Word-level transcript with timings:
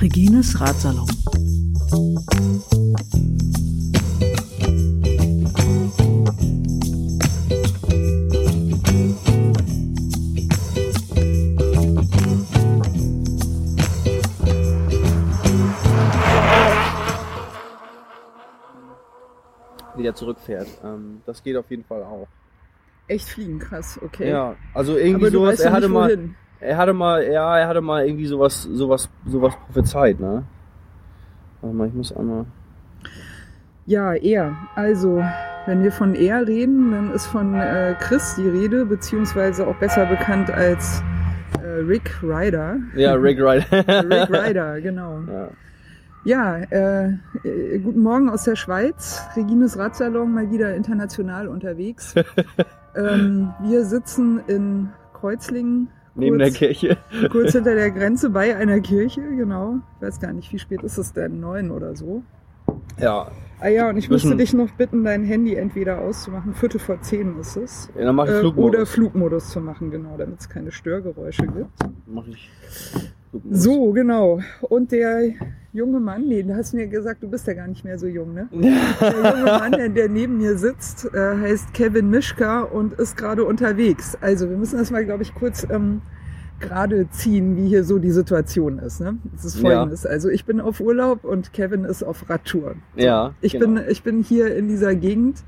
Regines 0.00 0.58
Ratsalon. 0.60 1.06
wieder 20.00 20.14
zurückfährt. 20.14 20.68
Ähm, 20.82 21.22
das 21.26 21.42
geht 21.42 21.56
auf 21.56 21.70
jeden 21.70 21.84
Fall 21.84 22.02
auch. 22.02 22.26
Echt 23.10 23.28
fliegen, 23.28 23.58
krass, 23.58 23.98
okay. 24.04 24.30
Ja, 24.30 24.54
also 24.72 24.96
irgendwie 24.96 25.26
Aber 25.26 25.30
du 25.32 25.38
sowas. 25.40 25.58
Er 25.58 25.72
hatte 25.72 25.88
mal, 25.88 26.10
wohin. 26.10 26.36
er 26.60 26.76
hatte 26.76 26.92
mal, 26.92 27.24
ja, 27.24 27.58
er 27.58 27.66
hatte 27.66 27.80
mal 27.80 28.06
irgendwie 28.06 28.26
sowas, 28.26 28.62
sowas, 28.62 29.10
sowas 29.26 29.52
prophezeit, 29.66 30.20
ne? 30.20 30.44
Warte 31.60 31.76
mal, 31.76 31.88
ich 31.88 31.94
muss 31.94 32.16
einmal. 32.16 32.46
Ja, 33.86 34.12
er. 34.14 34.54
Also, 34.76 35.24
wenn 35.66 35.82
wir 35.82 35.90
von 35.90 36.14
er 36.14 36.46
reden, 36.46 36.92
dann 36.92 37.12
ist 37.12 37.26
von 37.26 37.52
äh, 37.54 37.96
Chris 37.98 38.36
die 38.36 38.48
Rede, 38.48 38.86
beziehungsweise 38.86 39.66
auch 39.66 39.74
besser 39.80 40.06
bekannt 40.06 40.48
als 40.48 41.02
äh, 41.60 41.66
Rick 41.66 42.22
Ryder. 42.22 42.76
Ja, 42.94 43.14
Rick 43.14 43.38
Ryder. 43.40 43.64
Rick 44.08 44.30
Ryder, 44.30 44.80
genau. 44.80 45.18
Ja. 45.26 45.48
Ja, 46.22 46.58
äh, 46.58 47.78
guten 47.82 48.02
Morgen 48.02 48.30
aus 48.30 48.44
der 48.44 48.54
Schweiz. 48.54 49.20
Regines 49.34 49.76
Radsalon 49.76 50.32
mal 50.32 50.48
wieder 50.52 50.76
international 50.76 51.48
unterwegs. 51.48 52.14
ähm, 52.96 53.50
wir 53.62 53.84
sitzen 53.84 54.40
in 54.46 54.88
Kreuzlingen. 55.14 55.88
Neben 56.14 56.38
der 56.38 56.50
Kirche. 56.50 56.96
kurz 57.30 57.52
hinter 57.52 57.74
der 57.74 57.90
Grenze 57.90 58.30
bei 58.30 58.56
einer 58.56 58.80
Kirche, 58.80 59.20
genau. 59.22 59.76
Ich 59.96 60.06
weiß 60.06 60.20
gar 60.20 60.32
nicht, 60.32 60.52
wie 60.52 60.58
spät 60.58 60.82
ist 60.82 60.98
es 60.98 61.12
denn? 61.12 61.40
Neun 61.40 61.70
oder 61.70 61.94
so. 61.96 62.22
Ja, 62.98 63.28
Ah 63.62 63.68
ja, 63.68 63.90
und 63.90 63.98
ich 63.98 64.08
müsste 64.08 64.34
dich 64.36 64.54
noch 64.54 64.70
bitten, 64.70 65.04
dein 65.04 65.22
Handy 65.22 65.54
entweder 65.54 65.98
auszumachen. 66.00 66.54
Viertel 66.54 66.80
vor 66.80 66.98
zehn 67.02 67.38
ist 67.38 67.56
es. 67.58 67.90
ja 67.94 68.06
dann 68.06 68.16
mach 68.16 68.24
ich 68.24 68.30
Äh, 68.30 68.40
Flugmodus. 68.40 68.74
oder 68.74 68.86
Flugmodus 68.86 69.50
zu 69.50 69.60
machen, 69.60 69.90
genau, 69.90 70.16
damit 70.16 70.40
es 70.40 70.48
keine 70.48 70.72
Störgeräusche 70.72 71.42
gibt. 71.46 71.68
Mach 72.06 72.26
ich 72.26 72.50
Flugmodus. 73.30 73.62
So, 73.62 73.92
genau. 73.92 74.40
Und 74.62 74.92
der 74.92 75.32
junge 75.72 76.00
Mann, 76.00 76.26
nee, 76.26 76.42
du 76.42 76.54
hast 76.54 76.74
mir 76.74 76.86
gesagt, 76.86 77.22
du 77.22 77.28
bist 77.28 77.46
ja 77.46 77.54
gar 77.54 77.66
nicht 77.68 77.84
mehr 77.84 77.98
so 77.98 78.06
jung, 78.06 78.34
ne? 78.34 78.48
Der 78.52 79.12
junge 79.12 79.44
Mann, 79.44 79.72
der, 79.72 79.88
der 79.88 80.08
neben 80.08 80.38
mir 80.38 80.56
sitzt, 80.58 81.06
äh, 81.14 81.36
heißt 81.36 81.72
Kevin 81.74 82.10
Mischka 82.10 82.62
und 82.62 82.94
ist 82.94 83.16
gerade 83.16 83.44
unterwegs. 83.44 84.16
Also 84.20 84.48
wir 84.50 84.56
müssen 84.56 84.78
das 84.78 84.90
mal, 84.90 85.04
glaube 85.04 85.22
ich, 85.22 85.34
kurz 85.34 85.66
ähm, 85.70 86.02
gerade 86.58 87.08
ziehen, 87.10 87.56
wie 87.56 87.68
hier 87.68 87.84
so 87.84 87.98
die 87.98 88.10
Situation 88.10 88.78
ist. 88.80 89.00
Ne? 89.00 89.16
Es 89.34 89.44
ist 89.44 89.56
Ja. 89.56 89.70
folgendes. 89.70 90.04
Also 90.06 90.28
ich 90.28 90.44
bin 90.44 90.60
auf 90.60 90.80
Urlaub 90.80 91.24
und 91.24 91.52
Kevin 91.52 91.84
ist 91.84 92.02
auf 92.02 92.28
Radtour. 92.28 92.74
Ja, 92.96 93.34
Ich, 93.40 93.52
genau. 93.52 93.66
bin, 93.66 93.84
ich 93.88 94.02
bin 94.02 94.22
hier 94.22 94.54
in 94.56 94.68
dieser 94.68 94.94
Gegend, 94.94 95.42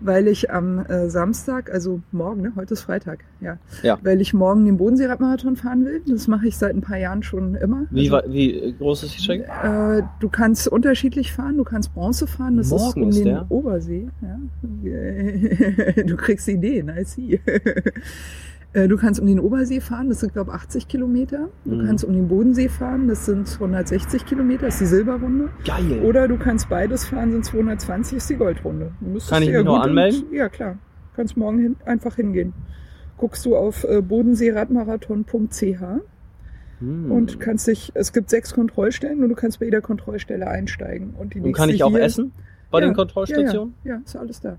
weil 0.00 0.28
ich 0.28 0.50
am 0.50 0.78
äh, 0.86 1.08
Samstag, 1.08 1.72
also 1.72 2.00
morgen, 2.12 2.42
ne? 2.42 2.52
heute 2.56 2.74
ist 2.74 2.82
Freitag, 2.82 3.24
ja, 3.40 3.58
Ja. 3.82 3.98
weil 4.02 4.20
ich 4.20 4.34
morgen 4.34 4.64
den 4.64 4.76
Bodenseeradmarathon 4.76 5.56
fahren 5.56 5.84
will. 5.84 6.02
Das 6.06 6.28
mache 6.28 6.46
ich 6.48 6.56
seit 6.56 6.74
ein 6.74 6.80
paar 6.80 6.98
Jahren 6.98 7.22
schon 7.22 7.54
immer. 7.54 7.86
Wie, 7.90 8.10
also, 8.10 8.32
wie 8.32 8.74
groß 8.78 9.04
ist 9.04 9.16
die 9.18 9.22
Strecke? 9.22 9.44
äh, 9.62 10.02
du 10.20 10.28
kannst 10.28 10.68
unterschiedlich 10.68 11.32
fahren, 11.32 11.56
du 11.56 11.64
kannst 11.64 11.94
Bronze 11.94 12.26
fahren, 12.26 12.56
das 12.56 12.66
ist 12.66 12.72
Morgen 12.72 13.02
um 13.04 13.08
ist 13.10 13.18
den 13.18 13.24
der? 13.26 13.46
Obersee. 13.50 14.08
Ja. 14.22 14.38
Du 16.06 16.16
kriegst 16.16 16.48
Ideen, 16.48 16.88
I 16.88 17.04
see. 17.04 17.40
Äh, 18.74 18.88
Du 18.88 18.96
kannst 18.96 19.20
um 19.20 19.26
den 19.26 19.40
Obersee 19.40 19.80
fahren, 19.80 20.08
das 20.10 20.20
sind 20.20 20.32
glaube 20.34 20.52
80 20.52 20.86
Kilometer. 20.88 21.48
Du 21.64 21.76
Mhm. 21.76 21.86
kannst 21.86 22.04
um 22.04 22.12
den 22.12 22.28
Bodensee 22.28 22.68
fahren, 22.68 23.08
das 23.08 23.24
sind 23.24 23.48
160 23.58 24.26
Kilometer, 24.26 24.66
das 24.66 24.74
ist 24.74 24.80
die 24.80 24.86
Silberrunde. 24.96 25.48
Geil. 25.64 26.02
Oder 26.04 26.28
du 26.28 26.36
kannst 26.36 26.68
beides 26.68 27.06
fahren, 27.06 27.30
sind 27.32 27.44
220, 27.44 28.16
ist 28.18 28.28
die 28.28 28.34
Goldrunde. 28.36 28.92
Kann 29.28 29.42
ich 29.42 29.48
ja 29.48 29.58
mich 29.58 29.64
noch 29.64 29.76
gut 29.76 29.84
anmelden? 29.84 30.24
Und, 30.24 30.32
ja, 30.34 30.48
klar. 30.48 30.76
Kannst 31.16 31.36
morgen 31.36 31.58
hin, 31.60 31.76
einfach 31.86 32.16
hingehen. 32.16 32.52
Guckst 33.16 33.46
du 33.46 33.56
auf 33.56 33.84
äh, 33.84 34.02
bodenseeradmarathon.ch 34.02 35.80
Hm. 36.80 37.12
und 37.12 37.38
kannst 37.38 37.68
dich, 37.68 37.92
es 37.94 38.12
gibt 38.12 38.28
sechs 38.28 38.52
Kontrollstellen 38.52 39.22
und 39.22 39.28
du 39.28 39.36
kannst 39.36 39.60
bei 39.60 39.66
jeder 39.66 39.80
Kontrollstelle 39.80 40.48
einsteigen. 40.48 41.14
Und, 41.16 41.32
die 41.34 41.40
Und 41.40 41.52
kann 41.52 41.68
ich 41.70 41.84
auch 41.84 41.90
hier, 41.90 42.02
essen 42.02 42.32
bei 42.72 42.80
Ja, 42.80 42.86
den 42.86 42.94
Kontrollstationen? 42.96 43.74
Ja, 43.84 43.94
ja, 43.94 44.00
ist 44.04 44.16
alles 44.16 44.40
da. 44.40 44.56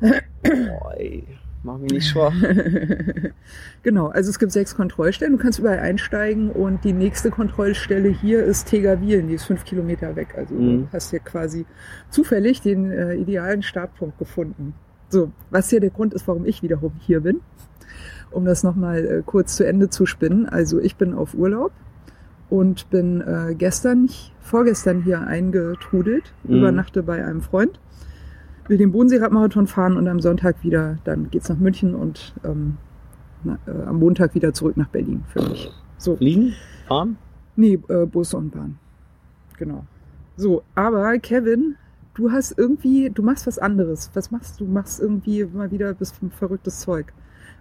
Boah, 0.00 0.94
ey. 0.96 1.24
Mach 1.68 1.76
mich 1.76 1.90
nicht 1.92 2.08
schwach. 2.08 2.32
genau, 3.82 4.06
also 4.08 4.30
es 4.30 4.38
gibt 4.38 4.52
sechs 4.52 4.74
Kontrollstellen, 4.74 5.36
du 5.36 5.42
kannst 5.42 5.58
überall 5.58 5.80
einsteigen 5.80 6.50
und 6.50 6.82
die 6.82 6.94
nächste 6.94 7.30
Kontrollstelle 7.30 8.08
hier 8.08 8.42
ist 8.42 8.68
Tegerwilen, 8.68 9.28
die 9.28 9.34
ist 9.34 9.44
fünf 9.44 9.64
Kilometer 9.66 10.16
weg. 10.16 10.28
Also 10.34 10.54
Mhm. 10.54 10.86
du 10.86 10.88
hast 10.92 11.10
hier 11.10 11.20
quasi 11.20 11.66
zufällig 12.08 12.62
den 12.62 12.90
äh, 12.90 13.14
idealen 13.16 13.62
Startpunkt 13.62 14.18
gefunden. 14.18 14.72
So, 15.10 15.30
was 15.50 15.68
hier 15.68 15.80
der 15.80 15.90
Grund 15.90 16.14
ist, 16.14 16.26
warum 16.26 16.46
ich 16.46 16.62
wiederum 16.62 16.92
hier 17.00 17.20
bin, 17.20 17.40
um 18.30 18.46
das 18.46 18.62
nochmal 18.62 19.04
äh, 19.04 19.22
kurz 19.26 19.54
zu 19.56 19.66
Ende 19.66 19.90
zu 19.90 20.06
spinnen. 20.06 20.48
Also 20.48 20.80
ich 20.80 20.96
bin 20.96 21.12
auf 21.12 21.34
Urlaub 21.34 21.72
und 22.48 22.88
bin 22.88 23.20
äh, 23.20 23.54
gestern, 23.54 24.08
vorgestern 24.40 25.02
hier 25.02 25.20
eingetrudelt, 25.20 26.32
Mhm. 26.44 26.56
übernachte 26.60 27.02
bei 27.02 27.22
einem 27.22 27.42
Freund 27.42 27.78
will 28.68 28.78
den 28.78 28.92
Bodenseeradmarathon 28.92 29.66
fahren 29.66 29.96
und 29.96 30.08
am 30.08 30.20
Sonntag 30.20 30.62
wieder, 30.62 30.98
dann 31.04 31.30
geht's 31.30 31.48
nach 31.48 31.58
München 31.58 31.94
und 31.94 32.34
ähm, 32.44 32.76
na, 33.44 33.58
äh, 33.66 33.82
am 33.86 33.98
Montag 33.98 34.34
wieder 34.34 34.52
zurück 34.52 34.76
nach 34.76 34.88
Berlin 34.88 35.24
für 35.32 35.42
mich. 35.48 35.70
So, 35.96 36.16
Fliegen? 36.16 36.54
Fahren? 36.86 37.16
nee, 37.56 37.78
äh, 37.88 38.06
Bus 38.06 38.34
und 38.34 38.50
Bahn. 38.52 38.78
Genau. 39.56 39.84
So, 40.36 40.62
aber 40.76 41.18
Kevin, 41.18 41.74
du 42.14 42.30
hast 42.30 42.56
irgendwie, 42.56 43.10
du 43.10 43.22
machst 43.22 43.46
was 43.46 43.58
anderes. 43.58 44.10
Was 44.14 44.30
machst 44.30 44.60
du? 44.60 44.64
Du 44.66 44.70
machst 44.70 45.00
irgendwie 45.00 45.44
mal 45.44 45.70
wieder 45.72 45.92
bis 45.94 46.12
verrücktes 46.38 46.80
Zeug. 46.80 47.12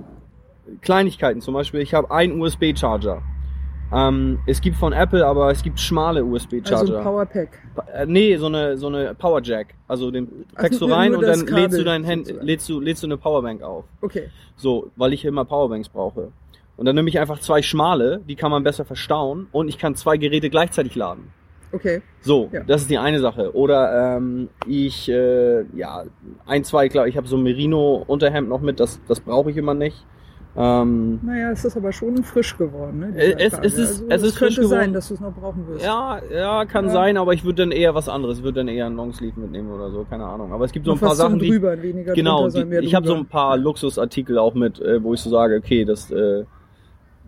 Kleinigkeiten. 0.81 1.41
Zum 1.41 1.53
Beispiel, 1.53 1.81
ich 1.81 1.93
habe 1.93 2.11
einen 2.11 2.39
USB-Charger. 2.41 3.21
Ähm, 3.93 4.39
es 4.47 4.61
gibt 4.61 4.75
von 4.77 4.93
Apple, 4.93 5.25
aber 5.25 5.51
es 5.51 5.61
gibt 5.63 5.79
schmale 5.79 6.21
Also 6.21 6.31
USB-Charger. 6.33 6.97
ein 6.99 7.03
Powerpack. 7.03 7.49
Äh, 7.93 8.05
nee, 8.07 8.35
so 8.37 8.47
eine 8.47 8.77
so 8.77 8.87
eine 8.87 9.13
Power 9.15 9.41
Jack. 9.43 9.75
Also 9.87 10.11
den 10.11 10.45
packst 10.55 10.81
du 10.81 10.87
nur- 10.87 10.97
rein 10.97 11.13
und 11.15 11.21
dann 11.21 11.45
Kabel 11.45 11.61
lädst 11.63 11.77
du 11.79 11.83
dein 11.83 12.05
Hand, 12.05 12.33
lädst 12.41 12.67
du 12.69 12.79
lädst 12.79 13.03
du 13.03 13.07
eine 13.07 13.17
Powerbank 13.17 13.61
auf. 13.61 13.85
Okay. 14.01 14.29
So, 14.55 14.89
weil 14.95 15.13
ich 15.13 15.23
immer 15.25 15.45
Powerbanks 15.45 15.89
brauche. 15.89 16.31
Und 16.77 16.85
dann 16.85 16.95
nehme 16.95 17.07
ich 17.09 17.19
einfach 17.19 17.39
zwei 17.39 17.61
schmale, 17.61 18.21
die 18.27 18.35
kann 18.35 18.51
man 18.51 18.63
besser 18.63 18.83
verstauen 18.85 19.47
und 19.51 19.69
ich 19.69 19.77
kann 19.77 19.95
zwei 19.95 20.17
Geräte 20.17 20.49
gleichzeitig 20.49 20.95
laden. 20.95 21.31
Okay. 21.71 22.01
So, 22.21 22.49
Ja. 22.51 22.63
das 22.63 22.81
ist 22.81 22.89
die 22.89 22.97
eine 22.97 23.19
Sache. 23.19 23.53
Oder 23.55 24.17
ähm, 24.17 24.49
ich, 24.67 25.09
äh, 25.09 25.63
ja, 25.75 26.03
ein, 26.45 26.63
zwei, 26.63 26.89
klar, 26.89 27.07
ich 27.07 27.17
habe 27.17 27.27
so 27.27 27.37
ein 27.37 27.43
Merino-Unterhemd 27.43 28.47
noch 28.49 28.61
mit, 28.61 28.79
das, 28.79 28.99
das 29.07 29.19
brauche 29.19 29.51
ich 29.51 29.57
immer 29.57 29.73
nicht. 29.73 30.05
Ähm, 30.57 31.19
Naja, 31.23 31.51
es 31.51 31.65
ist 31.65 31.75
aber 31.75 31.91
schon 31.91 32.23
frisch 32.23 32.57
geworden. 32.57 32.99
Ne, 32.99 33.07
Äh, 33.17 33.33
es- 33.39 33.53
es 33.61 33.77
ist- 33.77 33.89
also, 34.03 34.05
es 34.09 34.23
ist 34.23 34.37
frisch 34.37 34.55
könnte 34.55 34.67
sein, 34.69 34.79
geworden. 34.79 34.93
dass 34.93 35.07
du 35.09 35.13
es 35.15 35.19
noch 35.19 35.33
brauchen 35.33 35.67
wirst. 35.67 35.83
ja, 35.85 36.19
ja, 36.33 36.63
kann 36.65 36.85
Ja. 36.85 36.91
sein, 36.91 37.17
aber 37.17 37.33
ich 37.33 37.43
würde 37.43 37.63
dann 37.63 37.71
eher 37.71 37.93
was 37.93 38.07
anderes. 38.07 38.37
Ich 38.37 38.43
würde 38.45 38.61
dann 38.61 38.69
eher 38.69 38.85
einen 38.85 38.95
Longsleeve 38.95 39.37
mitnehmen 39.37 39.69
oder 39.69 39.91
so, 39.91 40.05
keine 40.09 40.25
Ahnung. 40.25 40.53
Aber 40.53 40.63
es 40.63 40.71
gibt 40.71 40.85
so 40.85 40.93
ein 40.93 40.99
paar 40.99 41.15
Sachen, 41.15 41.39
die, 41.39 41.49
drüber, 41.49 41.81
weniger 41.81 42.13
Genau, 42.13 42.37
drunter, 42.43 42.51
sondern 42.61 42.81
die, 42.81 42.87
ich 42.87 42.95
habe 42.95 43.05
so 43.05 43.15
ein 43.15 43.25
paar 43.25 43.57
Luxusartikel 43.57 44.37
auch 44.37 44.53
mit, 44.53 44.79
äh, 44.79 45.03
wo 45.03 45.13
ich 45.13 45.19
so 45.19 45.29
sage, 45.29 45.57
okay, 45.57 45.83
das 45.83 46.09
äh, 46.11 46.45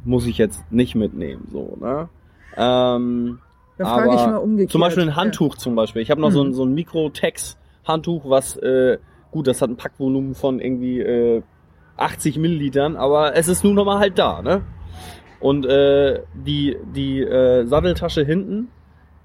muss 0.05 0.25
ich 0.25 0.37
jetzt 0.37 0.71
nicht 0.71 0.95
mitnehmen. 0.95 1.49
So, 1.51 1.77
ne? 1.81 2.07
Ähm, 2.55 3.39
Dann 3.77 3.87
frage 3.87 4.09
ich 4.15 4.25
mal 4.25 4.37
umgekehrt. 4.37 4.71
zum 4.71 4.79
Beispiel 4.81 5.03
ein 5.03 5.15
Handtuch 5.17 5.57
zum 5.57 5.75
Beispiel. 5.75 6.01
Ich 6.01 6.11
habe 6.11 6.21
noch 6.21 6.31
so 6.31 6.41
ein, 6.43 6.47
Mhm. 6.49 6.53
so 6.53 6.63
ein 6.63 6.73
Mikrotex-Handtuch, 6.73 8.29
was 8.29 8.55
äh, 8.57 8.97
gut, 9.31 9.47
das 9.47 9.61
hat 9.61 9.69
ein 9.69 9.75
Packvolumen 9.75 10.33
von 10.33 10.59
irgendwie 10.61 11.01
äh, 11.01 11.41
80 11.97 12.37
Millilitern, 12.37 12.95
aber 12.95 13.35
es 13.35 13.47
ist 13.47 13.63
nun 13.63 13.75
noch 13.75 13.85
mal 13.85 13.99
halt 13.99 14.17
da, 14.17 14.41
ne? 14.41 14.63
Und 15.39 15.65
äh, 15.65 16.21
die 16.33 16.77
die 16.95 17.21
äh, 17.21 17.65
Satteltasche 17.65 18.23
hinten, 18.25 18.69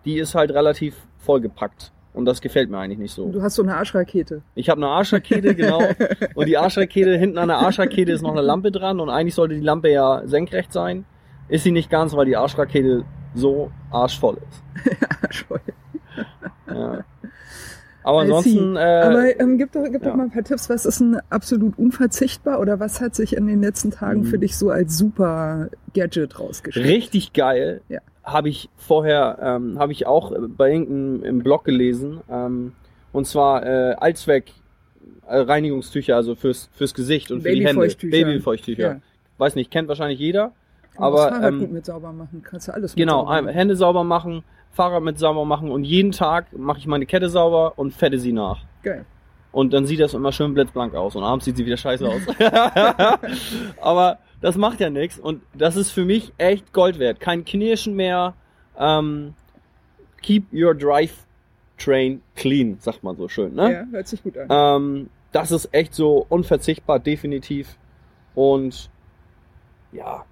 die 0.04 0.18
ist 0.18 0.34
halt 0.34 0.50
relativ 0.50 0.96
vollgepackt. 1.18 1.92
Und 2.14 2.26
das 2.26 2.42
gefällt 2.42 2.70
mir 2.70 2.78
eigentlich 2.78 2.98
nicht 2.98 3.14
so. 3.14 3.30
Du 3.30 3.40
hast 3.40 3.54
so 3.54 3.62
eine 3.62 3.74
Arschrakete. 3.74 4.42
Ich 4.54 4.68
habe 4.68 4.78
eine 4.80 4.88
Arschrakete, 4.88 5.54
genau. 5.56 5.80
Und 6.34 6.46
die 6.46 6.58
Arschrakete, 6.58 7.16
hinten 7.16 7.38
an 7.38 7.48
der 7.48 7.58
Arschrakete 7.58 8.12
ist 8.12 8.20
noch 8.20 8.32
eine 8.32 8.42
Lampe 8.42 8.70
dran 8.70 9.00
und 9.00 9.08
eigentlich 9.08 9.34
sollte 9.34 9.54
die 9.54 9.62
Lampe 9.62 9.90
ja 9.90 10.22
senkrecht 10.26 10.72
sein. 10.72 11.06
Ist 11.48 11.64
sie 11.64 11.72
nicht 11.72 11.88
ganz, 11.88 12.14
weil 12.14 12.26
die 12.26 12.36
Arschrakete 12.36 13.04
so 13.34 13.70
arschvoll 13.90 14.38
ist. 14.48 14.98
Arschvoll. 15.22 15.60
Ja. 16.68 17.04
Aber 18.04 18.22
I 18.24 18.26
see. 18.26 18.32
ansonsten, 18.34 18.76
äh, 18.76 18.80
Aber 18.80 19.40
ähm, 19.40 19.58
gib, 19.58 19.72
doch, 19.72 19.84
gib 19.84 20.02
ja. 20.02 20.10
doch 20.10 20.16
mal 20.16 20.24
ein 20.24 20.30
paar 20.30 20.42
Tipps. 20.44 20.68
Was 20.70 20.86
ist 20.86 21.00
denn 21.00 21.18
absolut 21.30 21.78
unverzichtbar 21.78 22.60
oder 22.60 22.80
was 22.80 23.00
hat 23.00 23.14
sich 23.14 23.36
in 23.36 23.46
den 23.46 23.60
letzten 23.62 23.90
Tagen 23.90 24.20
Mhm. 24.22 24.24
für 24.26 24.38
dich 24.38 24.56
so 24.56 24.70
als 24.70 24.98
super 24.98 25.68
Gadget 25.94 26.38
rausgestellt? 26.40 26.86
richtig 26.86 27.32
geil. 27.32 27.80
Ja. 27.88 28.00
Habe 28.24 28.48
ich 28.48 28.68
vorher, 28.76 29.38
ähm, 29.42 29.78
habe 29.78 29.92
ich 29.92 30.06
auch 30.06 30.32
bei 30.56 30.72
irgendeinem 30.72 31.24
im 31.24 31.38
Blog 31.42 31.64
gelesen. 31.64 32.20
Ähm, 32.30 32.72
und 33.12 33.26
zwar 33.26 33.64
äh, 33.66 33.94
Allzweck 33.94 34.52
äh, 35.26 35.36
Reinigungstücher, 35.38 36.16
also 36.16 36.34
fürs, 36.34 36.68
fürs 36.72 36.94
Gesicht 36.94 37.30
und 37.30 37.42
für 37.42 37.52
die 37.52 37.66
Hände. 37.66 37.88
Babyfeuchttücher. 38.00 38.82
Ja. 38.94 39.00
Weiß 39.38 39.54
nicht, 39.56 39.70
kennt 39.70 39.88
wahrscheinlich 39.88 40.18
jeder. 40.18 40.52
Aber 40.96 41.28
das 41.30 41.38
Aber 41.38 41.48
ähm, 41.48 41.58
gut 41.60 41.72
mit 41.72 41.86
sauber 41.86 42.12
machen. 42.12 42.42
Kannst 42.44 42.68
du 42.68 42.74
alles 42.74 42.94
Genau. 42.94 43.32
Hände 43.32 43.76
sauber 43.76 44.04
machen, 44.04 44.44
Fahrrad 44.72 45.02
mit 45.02 45.18
sauber 45.18 45.44
machen 45.44 45.70
und 45.70 45.84
jeden 45.84 46.12
Tag 46.12 46.46
mache 46.56 46.78
ich 46.78 46.86
meine 46.86 47.06
Kette 47.06 47.28
sauber 47.28 47.74
und 47.76 47.92
fette 47.92 48.18
sie 48.18 48.32
nach. 48.32 48.64
Geil. 48.82 49.04
Und 49.52 49.74
dann 49.74 49.84
sieht 49.86 50.00
das 50.00 50.14
immer 50.14 50.32
schön 50.32 50.54
blitzblank 50.54 50.94
aus 50.94 51.14
und 51.14 51.22
abends 51.22 51.44
sieht 51.44 51.56
sie 51.58 51.66
wieder 51.66 51.76
scheiße 51.76 52.08
aus. 52.08 52.22
Aber 53.80 54.18
das 54.40 54.56
macht 54.56 54.80
ja 54.80 54.88
nichts 54.88 55.18
und 55.18 55.42
das 55.54 55.76
ist 55.76 55.90
für 55.90 56.06
mich 56.06 56.32
echt 56.38 56.72
Gold 56.72 56.98
wert. 56.98 57.20
Kein 57.20 57.44
Knirschen 57.44 57.94
mehr. 57.94 58.34
Ähm, 58.78 59.34
keep 60.22 60.44
your 60.52 60.74
drive 60.74 61.26
train 61.76 62.22
clean, 62.34 62.78
sagt 62.80 63.02
man 63.02 63.16
so 63.16 63.28
schön. 63.28 63.54
Ne? 63.54 63.72
Ja, 63.72 63.84
hört 63.90 64.08
sich 64.08 64.22
gut 64.22 64.38
an. 64.38 64.48
Ähm, 64.50 65.10
das 65.32 65.50
ist 65.50 65.68
echt 65.72 65.94
so 65.94 66.24
unverzichtbar, 66.28 66.98
definitiv. 66.98 67.76
Und 68.34 68.90
ja. 69.92 70.24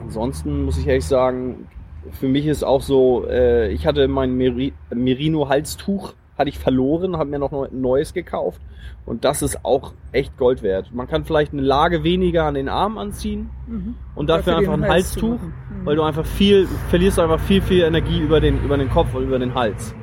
Ansonsten 0.00 0.64
muss 0.64 0.78
ich 0.78 0.86
ehrlich 0.86 1.04
sagen, 1.06 1.68
für 2.12 2.28
mich 2.28 2.46
ist 2.46 2.62
auch 2.64 2.82
so, 2.82 3.26
äh, 3.28 3.70
ich 3.72 3.86
hatte 3.86 4.08
mein 4.08 4.34
Meri 4.36 4.72
Merino-Halstuch, 4.92 6.14
hatte 6.38 6.48
ich 6.48 6.58
verloren, 6.58 7.16
habe 7.18 7.28
mir 7.30 7.38
noch 7.38 7.52
ein 7.52 7.80
neues 7.80 8.14
gekauft. 8.14 8.60
Und 9.06 9.24
das 9.24 9.42
ist 9.42 9.64
auch 9.64 9.92
echt 10.12 10.36
Gold 10.38 10.62
wert. 10.62 10.90
Man 10.94 11.06
kann 11.06 11.24
vielleicht 11.24 11.52
eine 11.52 11.62
Lage 11.62 12.02
weniger 12.02 12.44
an 12.44 12.54
den 12.54 12.68
Armen 12.68 12.96
anziehen 12.98 13.50
Mhm. 13.66 13.94
und 14.14 14.28
dafür 14.30 14.56
einfach 14.56 14.72
ein 14.72 14.82
Hals 14.82 15.12
Halstuch. 15.12 15.38
Mhm. 15.40 15.52
weil 15.84 15.96
du 15.96 16.02
einfach 16.02 16.24
viel, 16.24 16.66
verlierst 16.88 17.18
einfach 17.18 17.40
viel, 17.40 17.60
viel 17.62 17.82
Energie 17.82 18.20
über 18.20 18.40
den, 18.40 18.62
über 18.64 18.76
den 18.78 18.88
Kopf 18.90 19.14
und 19.14 19.24
über 19.24 19.38
den 19.38 19.54
Hals. 19.54 19.94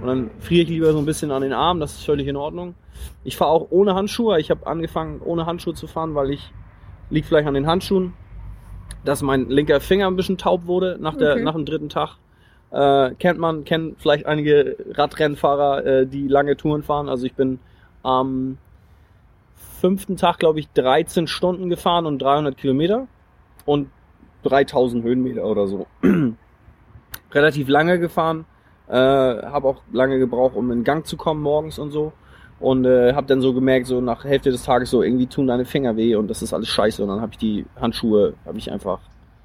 Und 0.00 0.08
dann 0.08 0.30
friere 0.40 0.62
ich 0.64 0.68
lieber 0.68 0.92
so 0.92 0.98
ein 0.98 1.06
bisschen 1.06 1.30
an 1.30 1.42
den 1.42 1.52
Armen, 1.52 1.80
das 1.80 1.94
ist 1.94 2.04
völlig 2.04 2.26
in 2.26 2.36
Ordnung. 2.36 2.74
Ich 3.22 3.36
fahre 3.36 3.50
auch 3.50 3.68
ohne 3.70 3.94
Handschuhe. 3.94 4.38
Ich 4.40 4.50
habe 4.50 4.66
angefangen, 4.66 5.20
ohne 5.24 5.46
Handschuhe 5.46 5.74
zu 5.74 5.86
fahren, 5.86 6.14
weil 6.14 6.30
ich 6.30 6.52
liegt 7.10 7.26
vielleicht 7.26 7.46
an 7.48 7.54
den 7.54 7.66
Handschuhen, 7.66 8.12
dass 9.04 9.22
mein 9.22 9.48
linker 9.48 9.80
Finger 9.80 10.06
ein 10.06 10.16
bisschen 10.16 10.38
taub 10.38 10.66
wurde 10.66 10.96
nach, 11.00 11.16
der, 11.16 11.32
Okay. 11.32 11.42
nach 11.42 11.54
dem 11.54 11.64
dritten 11.64 11.88
Tag. 11.88 12.16
Äh, 12.70 13.14
kennt 13.18 13.38
man, 13.38 13.64
kennen 13.64 13.96
vielleicht 13.98 14.26
einige 14.26 14.76
Radrennfahrer, 14.92 15.86
äh, 15.86 16.06
die 16.06 16.26
lange 16.26 16.56
Touren 16.56 16.82
fahren. 16.82 17.08
Also 17.08 17.24
ich 17.26 17.34
bin 17.34 17.60
am 18.02 18.58
fünften 19.80 20.16
Tag, 20.16 20.38
glaube 20.38 20.58
ich, 20.60 20.68
13 20.70 21.26
Stunden 21.26 21.68
gefahren 21.68 22.06
und 22.06 22.20
300 22.20 22.56
Kilometer 22.56 23.06
und 23.64 23.88
3000 24.42 25.04
Höhenmeter 25.04 25.44
oder 25.44 25.66
so. 25.68 25.86
Relativ 27.32 27.68
lange 27.68 27.98
gefahren, 27.98 28.44
äh, 28.88 28.94
habe 28.94 29.68
auch 29.68 29.82
lange 29.92 30.18
gebraucht, 30.18 30.56
um 30.56 30.70
in 30.70 30.84
Gang 30.84 31.06
zu 31.06 31.16
kommen 31.16 31.42
morgens 31.42 31.78
und 31.78 31.90
so. 31.90 32.12
Und 32.64 32.84
äh, 32.86 33.12
habe 33.12 33.26
dann 33.26 33.40
so 33.42 33.52
gemerkt, 33.52 33.86
so 33.86 34.00
nach 34.00 34.24
Hälfte 34.24 34.50
des 34.50 34.64
Tages 34.64 34.90
so 34.90 35.02
irgendwie 35.02 35.26
tun 35.26 35.46
deine 35.46 35.66
Finger 35.66 35.96
weh 35.96 36.14
und 36.16 36.28
das 36.28 36.40
ist 36.42 36.54
alles 36.54 36.68
scheiße. 36.68 37.02
Und 37.02 37.08
dann 37.10 37.20
habe 37.20 37.32
ich 37.32 37.38
die 37.38 37.66
Handschuhe, 37.78 38.34
habe 38.46 38.56
ich 38.58 38.72
einfach. 38.72 39.00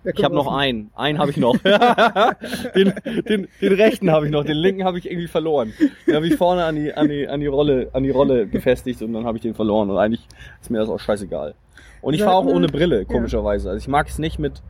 Ich 0.06 0.24
habe 0.24 0.34
noch 0.34 0.50
einen, 0.50 0.90
einen 0.96 1.20
habe 1.20 1.30
ich 1.32 1.36
noch. 1.38 1.58
den, 2.76 2.94
den, 3.28 3.48
den 3.62 3.74
rechten 3.74 4.10
habe 4.12 4.26
ich 4.28 4.32
noch, 4.32 4.46
den 4.46 4.56
linken 4.56 4.86
habe 4.86 4.98
ich 4.98 5.06
irgendwie 5.06 5.28
verloren. 5.28 5.74
Den 6.08 6.16
habe 6.16 6.28
ich 6.28 6.36
vorne 6.38 6.64
an 6.64 6.76
die, 6.76 6.94
an 6.94 7.10
die, 7.10 7.28
an 7.28 7.42
die 7.42 7.48
Rolle, 7.48 7.90
an 7.92 8.04
die 8.04 8.10
Rolle 8.10 8.46
befestigt 8.46 9.02
und 9.02 9.12
dann 9.12 9.26
habe 9.26 9.38
ich 9.38 9.42
den 9.42 9.54
verloren. 9.54 9.90
Und 9.90 9.98
eigentlich 9.98 10.26
ist 10.62 10.72
mir 10.72 10.78
das 10.80 10.88
auch 10.90 11.00
scheißegal. 11.00 11.54
Und 12.02 12.14
ich 12.14 12.24
fahre 12.24 12.38
auch 12.38 12.46
mal- 12.46 12.54
ohne 12.56 12.68
Brille, 12.68 13.04
komischerweise. 13.06 13.70
Also 13.70 13.82
ich 13.84 13.90
mag 13.90 14.08
es 14.08 14.20
nicht 14.20 14.40
mit. 14.40 14.62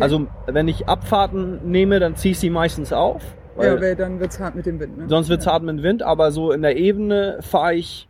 Also 0.00 0.26
wenn 0.46 0.66
ich 0.66 0.88
Abfahrten 0.88 1.70
nehme, 1.70 2.00
dann 2.00 2.16
ziehe 2.16 2.32
ich 2.32 2.38
sie 2.40 2.50
meistens 2.50 2.92
auf. 2.92 3.22
Ja, 3.58 3.80
weil 3.80 3.96
dann 3.96 4.20
wird's 4.20 4.38
hart 4.38 4.54
mit 4.54 4.66
dem 4.66 4.80
Wind. 4.80 4.98
Ne? 4.98 5.08
Sonst 5.08 5.28
wird's 5.28 5.44
ja. 5.44 5.52
hart 5.52 5.62
mit 5.62 5.78
dem 5.78 5.82
Wind, 5.82 6.02
aber 6.02 6.30
so 6.30 6.52
in 6.52 6.62
der 6.62 6.76
Ebene 6.76 7.38
fahre 7.40 7.74
ich 7.74 8.08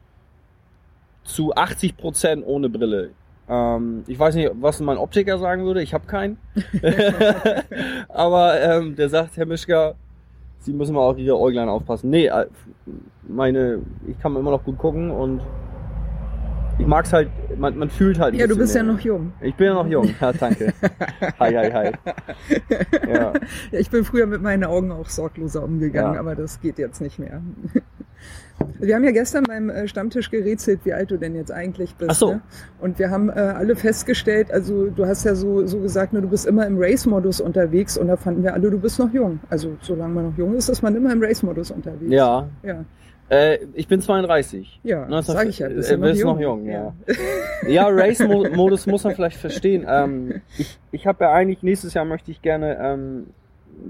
zu 1.25 1.55
80 1.55 1.97
Prozent 1.97 2.45
ohne 2.47 2.69
Brille. 2.69 3.11
Ähm, 3.49 4.05
ich 4.07 4.19
weiß 4.19 4.35
nicht, 4.35 4.51
was 4.61 4.81
mein 4.81 4.99
Optiker 4.99 5.39
sagen 5.39 5.65
würde. 5.65 5.83
Ich 5.83 5.95
habe 5.95 6.07
keinen. 6.07 6.39
aber 8.09 8.61
ähm, 8.61 8.97
der 8.97 9.09
sagt, 9.09 9.37
Herr 9.37 9.47
Mischka, 9.47 9.95
Sie 10.61 10.75
müssen 10.75 10.95
mal 10.95 11.01
auf 11.01 11.19
Ihre 11.19 11.39
Äuglein 11.39 11.69
aufpassen. 11.69 12.11
Nee, 12.11 12.27
äh, 12.27 12.47
meine, 13.27 13.81
ich 14.07 14.19
kann 14.21 14.37
immer 14.37 14.51
noch 14.51 14.65
gut 14.65 14.77
gucken 14.77 15.11
und 15.11 15.41
ich 16.81 16.87
mag's 16.87 17.13
halt, 17.13 17.29
man, 17.59 17.77
man 17.77 17.91
fühlt 17.91 18.19
halt. 18.19 18.35
Ja, 18.35 18.47
du 18.47 18.57
bist 18.57 18.75
ja 18.75 18.83
mehr. 18.83 18.93
noch 18.95 19.01
jung. 19.01 19.33
Ich 19.41 19.55
bin 19.55 19.67
ja 19.67 19.75
noch 19.75 19.87
jung. 19.87 20.09
Ja, 20.21 20.33
danke. 20.33 20.73
hi, 21.41 21.55
hi, 21.55 21.71
hi. 21.73 21.93
Ja. 23.09 23.33
Ja, 23.73 23.79
ich 23.79 23.91
bin 23.91 24.05
früher 24.05 24.27
mit 24.27 24.43
meinen 24.43 24.65
Augen 24.65 24.91
auch 24.93 25.09
sorgloser 25.09 25.63
umgegangen, 25.65 26.15
Ja. 26.15 26.21
aber 26.21 26.35
das 26.35 26.61
geht 26.61 26.79
jetzt 26.79 27.01
nicht 27.01 27.19
mehr. 27.19 27.41
Wir 28.79 28.95
haben 28.95 29.05
ja 29.05 29.11
gestern 29.11 29.45
beim 29.45 29.71
äh, 29.71 29.89
Stammtisch 29.89 30.31
gerätselt, 30.31 30.81
wie 30.85 30.93
alt 30.93 31.11
du 31.11 31.17
denn 31.17 31.35
jetzt 31.35 31.51
eigentlich 31.51 31.95
bist. 31.95 32.11
Ach 32.11 32.15
so. 32.15 32.33
Ne? 32.35 32.41
Und 32.81 32.99
wir 32.99 33.11
haben 33.11 33.31
äh, 33.31 33.33
alle 33.33 33.75
festgestellt, 33.75 34.53
also 34.53 34.89
du 34.89 35.07
hast 35.07 35.25
ja 35.25 35.35
so, 35.35 35.67
so 35.67 35.81
gesagt, 35.81 36.13
ne, 36.13 36.21
du 36.21 36.29
bist 36.29 36.47
immer 36.47 36.67
im 36.67 36.77
Race-Modus 36.79 37.41
unterwegs 37.41 37.97
und 37.97 38.09
da 38.09 38.17
fanden 38.19 38.43
wir 38.43 38.53
alle, 38.53 38.71
du 38.71 38.79
bist 38.79 38.99
noch 38.99 39.11
jung. 39.15 39.41
Also 39.49 39.77
solange 39.81 40.13
man 40.15 40.25
noch 40.27 40.37
jung 40.37 40.55
ist, 40.55 40.69
ist 40.69 40.83
man 40.83 40.95
immer 40.95 41.11
im 41.13 41.23
Race-Modus 41.23 41.71
unterwegs. 41.71 42.11
ja. 42.13 42.49
Ja, 42.63 42.85
Äh, 43.31 43.59
ich 43.75 43.87
bin 43.87 44.01
32. 44.01 44.81
ja 44.83 45.07
Na, 45.09 45.23
sag 45.23 45.49
ich 45.49 45.61
ja. 45.61 45.69
äh, 45.69 45.75
Bist 45.75 45.91
ja 45.91 45.97
noch 45.97 46.07
bist 46.09 46.21
jung. 46.21 46.35
noch 46.35 46.41
jung, 46.41 46.67
ja. 46.67 46.93
Ja, 47.67 47.87
Race-Modus 47.89 48.87
muss 48.87 49.05
man 49.05 49.15
vielleicht 49.15 49.37
verstehen. 49.37 49.87
Ähm, 49.89 50.43
ich 50.59 50.79
ich 50.91 51.07
habe 51.07 51.25
ja 51.25 51.33
eigentlich, 51.33 51.63
nächstes 51.63 51.95
Jahr 51.95 52.05
möchte 52.05 52.33
ich 52.33 52.43
gerne 52.43 52.77
ähm, 52.83 53.27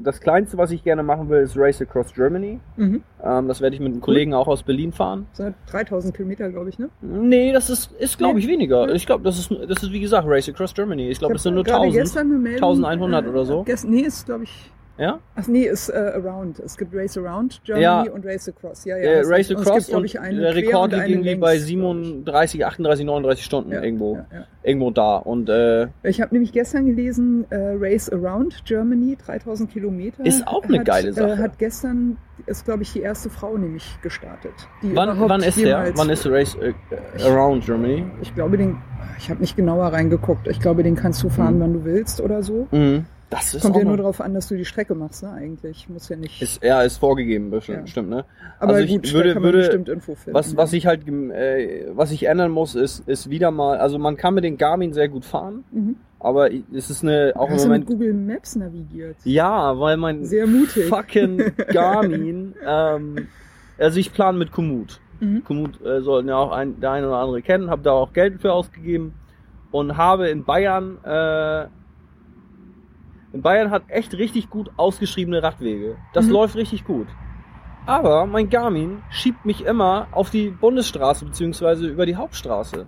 das 0.02 0.20
kleinste, 0.20 0.59
was 0.59 0.70
ich 0.70 0.85
gerne 0.85 1.02
machen 1.02 1.28
will, 1.28 1.40
ist 1.40 1.56
Race 1.56 1.80
Across 1.80 2.14
Germany. 2.14 2.61
Mhm. 2.76 3.02
Ähm, 3.23 3.49
das 3.49 3.61
werde 3.61 3.75
ich 3.75 3.80
mit 3.80 3.92
einem 3.92 4.00
Kollegen 4.00 4.35
auch 4.35 4.47
aus 4.47 4.62
Berlin 4.62 4.92
fahren. 4.92 5.26
Das 5.30 5.38
sind 5.38 5.56
3000 5.70 6.14
Kilometer, 6.14 6.50
glaube 6.50 6.68
ich, 6.68 6.78
ne? 6.78 6.90
Nee, 7.00 7.52
das 7.52 7.70
ist, 7.70 7.92
ist 7.92 8.18
glaube 8.18 8.38
ich, 8.38 8.47
weniger. 8.47 8.92
Ich 8.94 9.06
glaube, 9.06 9.25
das 9.25 9.38
ist, 9.38 9.50
das 9.68 9.82
ist 9.82 9.90
wie 9.90 10.00
gesagt 10.00 10.26
Race 10.28 10.49
Across 10.49 10.75
Germany. 10.75 11.09
Ich 11.09 11.18
glaube, 11.18 11.35
es 11.35 11.42
sind 11.42 11.54
nur 11.54 11.64
hab 11.64 11.68
gerade 11.68 11.85
1000. 11.87 12.02
gestern 12.02 12.26
eine 12.30 12.38
Meldung, 12.38 12.85
1100 12.85 13.26
oder 13.26 13.44
so. 13.44 13.62
Gest, 13.64 13.88
nee, 13.88 14.00
ist, 14.02 14.26
glaube 14.26 14.44
ich. 14.44 14.70
Ja? 15.00 15.19
Ach 15.35 15.47
nee, 15.47 15.64
ist 15.64 15.88
äh, 15.88 15.95
Around. 15.97 16.59
Es 16.61 16.76
gibt 16.76 16.95
Race 16.95 17.16
Around 17.16 17.62
Germany 17.64 17.83
Ja. 17.85 18.02
und 18.12 18.26
Race 18.26 18.47
Across. 18.50 18.85
Ja, 18.85 18.99
ja. 18.99 19.02
Äh, 19.02 19.16
Race 19.21 19.28
recht. 19.30 19.50
Und 19.52 19.57
Across 19.62 19.78
es 19.78 19.87
gibt, 19.87 19.88
glaube 19.92 20.07
ich, 20.07 20.19
und 20.19 20.25
eine 20.25 20.40
der 20.40 20.54
Rekord 20.54 20.92
und 20.92 20.99
liegt 20.99 21.09
irgendwie 21.11 21.35
bei 21.37 21.52
glaub 21.54 21.62
ich. 21.62 21.64
37, 21.64 22.66
38, 22.66 23.07
39 23.07 23.45
Stunden 23.45 23.73
Ja, 23.73 23.83
irgendwo, 23.83 24.16
Ja, 24.16 24.45
irgendwo 24.62 24.90
da. 24.90 25.16
Und 25.16 25.49
äh, 25.49 25.88
Ich 26.02 26.21
habe 26.21 26.35
nämlich 26.35 26.52
gestern 26.52 26.85
gelesen, 26.85 27.47
äh, 27.50 27.57
Race 27.80 28.11
Around 28.12 28.62
Germany, 28.66 29.16
3000 29.25 29.71
Kilometer. 29.73 30.25
Ist 30.26 30.47
auch 30.47 30.64
eine 30.64 30.80
hat, 30.80 30.85
geile 30.87 31.12
Sache. 31.14 31.33
Äh, 31.33 31.37
hat 31.38 31.59
gestern, 31.59 32.19
ist 32.45 32.66
glaube 32.66 32.83
ich 32.83 32.92
die 32.92 33.00
erste 33.00 33.30
Frau 33.30 33.57
nämlich 33.57 33.99
gestartet. 34.02 34.52
Die 34.83 34.95
wann, 34.95 35.19
wann 35.19 35.42
ist 35.42 35.59
der? 35.59 35.92
Wann 35.97 36.11
ist 36.11 36.26
Race 36.26 36.57
äh, 36.61 36.75
Around 37.25 37.64
Germany? 37.64 38.04
Ich 38.21 38.35
glaube, 38.35 38.59
den, 38.59 38.76
ich 39.16 39.30
habe 39.30 39.40
nicht 39.40 39.57
genauer 39.57 39.87
reingeguckt. 39.87 40.47
Ich 40.47 40.61
glaube, 40.61 40.83
den 40.83 40.95
kannst 40.95 41.23
du 41.23 41.30
fahren, 41.30 41.57
Mhm. 41.57 41.61
wann 41.61 41.73
du 41.73 41.85
willst 41.87 42.21
oder 42.21 42.42
so. 42.42 42.69
Mhm. 42.71 43.07
Das 43.31 43.55
ist 43.55 43.63
Kommt 43.63 43.77
ja 43.77 43.85
nur 43.85 43.97
darauf 43.97 44.21
an, 44.21 44.35
dass 44.35 44.49
du 44.49 44.57
die 44.57 44.65
Strecke 44.65 44.95
machst, 44.97 45.23
ne? 45.23 45.31
Eigentlich 45.31 45.89
muss 45.89 46.09
ja 46.09 46.17
nicht. 46.17 46.43
ist, 46.43 46.63
ja, 46.65 46.83
ist 46.83 46.99
vorgegeben, 46.99 47.51
bestimmt, 47.51 47.79
Ja. 47.83 47.87
stimmt, 47.87 48.11
ne? 48.11 48.25
aber 48.59 48.73
also 48.75 48.85
ich 48.85 48.91
gut, 48.91 49.13
würde- 49.13 49.29
da 49.29 49.35
kann 49.35 49.43
man 49.43 49.53
würde- 49.53 49.59
bestimmt 49.67 49.89
Info 49.89 50.15
finden. 50.17 50.35
Was, 50.35 50.57
was 50.57 50.73
ich 50.73 50.87
halt, 50.87 51.07
äh, 51.09 51.87
was 51.95 52.11
ich 52.11 52.27
ändern 52.27 52.51
muss, 52.51 52.75
ist, 52.75 53.09
ist 53.09 53.31
wieder 53.31 53.53
mal, 53.53 53.79
also 53.79 53.99
man 54.01 54.17
kann 54.17 54.35
mit 54.35 54.43
den 54.43 54.59
Garmin 54.59 54.93
sehr 54.93 55.09
gut 55.09 55.25
fahren, 55.25 55.63
mhm. 55.71 55.95
aber 56.19 56.51
es 56.53 56.91
ist 56.91 57.05
eine, 57.05 57.33
auch 57.37 57.47
im 57.47 57.55
Hast 57.55 57.65
du 57.67 57.69
mit 57.69 57.83
Moment, 57.83 57.87
Google 57.87 58.15
Maps 58.15 58.57
navigiert? 58.57 59.17
ja, 59.23 59.79
weil 59.79 59.97
mein 59.97 60.25
Sehr 60.25 60.49
mutig. 60.49 60.87
fucking 60.87 61.39
Garmin, 61.73 62.55
ähm, 62.67 63.29
also 63.79 64.01
ich 64.01 64.13
plane 64.13 64.39
mit 64.39 64.51
Komoot. 64.51 65.01
Mhm. 65.21 65.45
Komoot 65.45 65.81
äh, 65.85 66.01
sollten 66.01 66.29
ja 66.31 66.37
auch 66.37 66.51
ein, 66.51 66.81
der 66.81 66.91
eine 66.91 67.07
oder 67.07 67.19
andere 67.19 67.43
kennen, 67.43 67.71
habe 67.71 67.83
da 67.83 67.93
auch 67.93 68.13
Geld 68.13 68.41
für 68.41 68.53
ausgegeben 68.53 69.15
und 69.71 69.97
habe 69.97 70.29
in 70.31 70.45
Bayern, 70.45 70.99
äh, 71.05 71.67
in 73.33 73.43
Bayern 73.43 73.71
hat 73.71 73.85
echt 73.89 74.15
richtig 74.15 74.51
gut 74.51 74.71
ausgeschriebene 74.77 75.43
Radwege. 75.43 75.97
Das 76.13 76.27
Mhm. 76.27 76.33
läuft 76.33 76.57
richtig 76.57 76.85
gut. 76.85 77.07
Aber 77.87 78.27
mein 78.27 78.51
Garmin 78.51 79.03
schiebt 79.11 79.45
mich 79.45 79.65
immer 79.65 80.07
auf 80.13 80.31
die 80.31 80.49
Bundesstraße 80.51 81.25
beziehungsweise 81.25 81.87
über 81.87 82.07
die 82.07 82.17
Hauptstraße. 82.17 82.87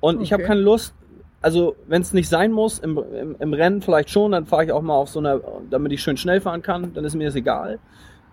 Und 0.00 0.20
ich 0.22 0.32
habe 0.32 0.42
Okay. 0.42 0.48
keine 0.48 0.60
Lust, 0.60 0.94
also 1.42 1.76
wenn 1.86 2.02
es 2.02 2.12
nicht 2.12 2.28
sein 2.28 2.52
muss, 2.52 2.78
im, 2.78 2.98
im, 2.98 3.36
im 3.38 3.52
Rennen 3.52 3.82
vielleicht 3.82 4.10
schon, 4.10 4.32
dann 4.32 4.46
fahre 4.46 4.64
ich 4.64 4.72
auch 4.72 4.82
mal 4.82 4.94
auf 4.94 5.08
so 5.08 5.18
einer, 5.18 5.40
damit 5.70 5.92
ich 5.92 6.02
schön 6.02 6.16
schnell 6.16 6.40
fahren 6.40 6.62
kann, 6.62 6.94
dann 6.94 7.04
ist 7.04 7.14
mir 7.14 7.26
das 7.26 7.34
egal. 7.34 7.78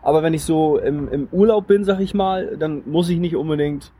Aber 0.01 0.22
wenn 0.24 0.34
ich 0.34 0.44
so 0.44 0.77
im, 0.77 1.08
im 1.10 1.27
Urlaub 1.32 1.68
bin, 1.68 1.84
sag 1.86 2.00
ich 2.01 2.13
mal, 2.13 2.58
dann 2.58 2.84
muss 2.86 3.10
ich 3.10 3.20
nicht 3.20 3.36
unbedingt 3.36 3.92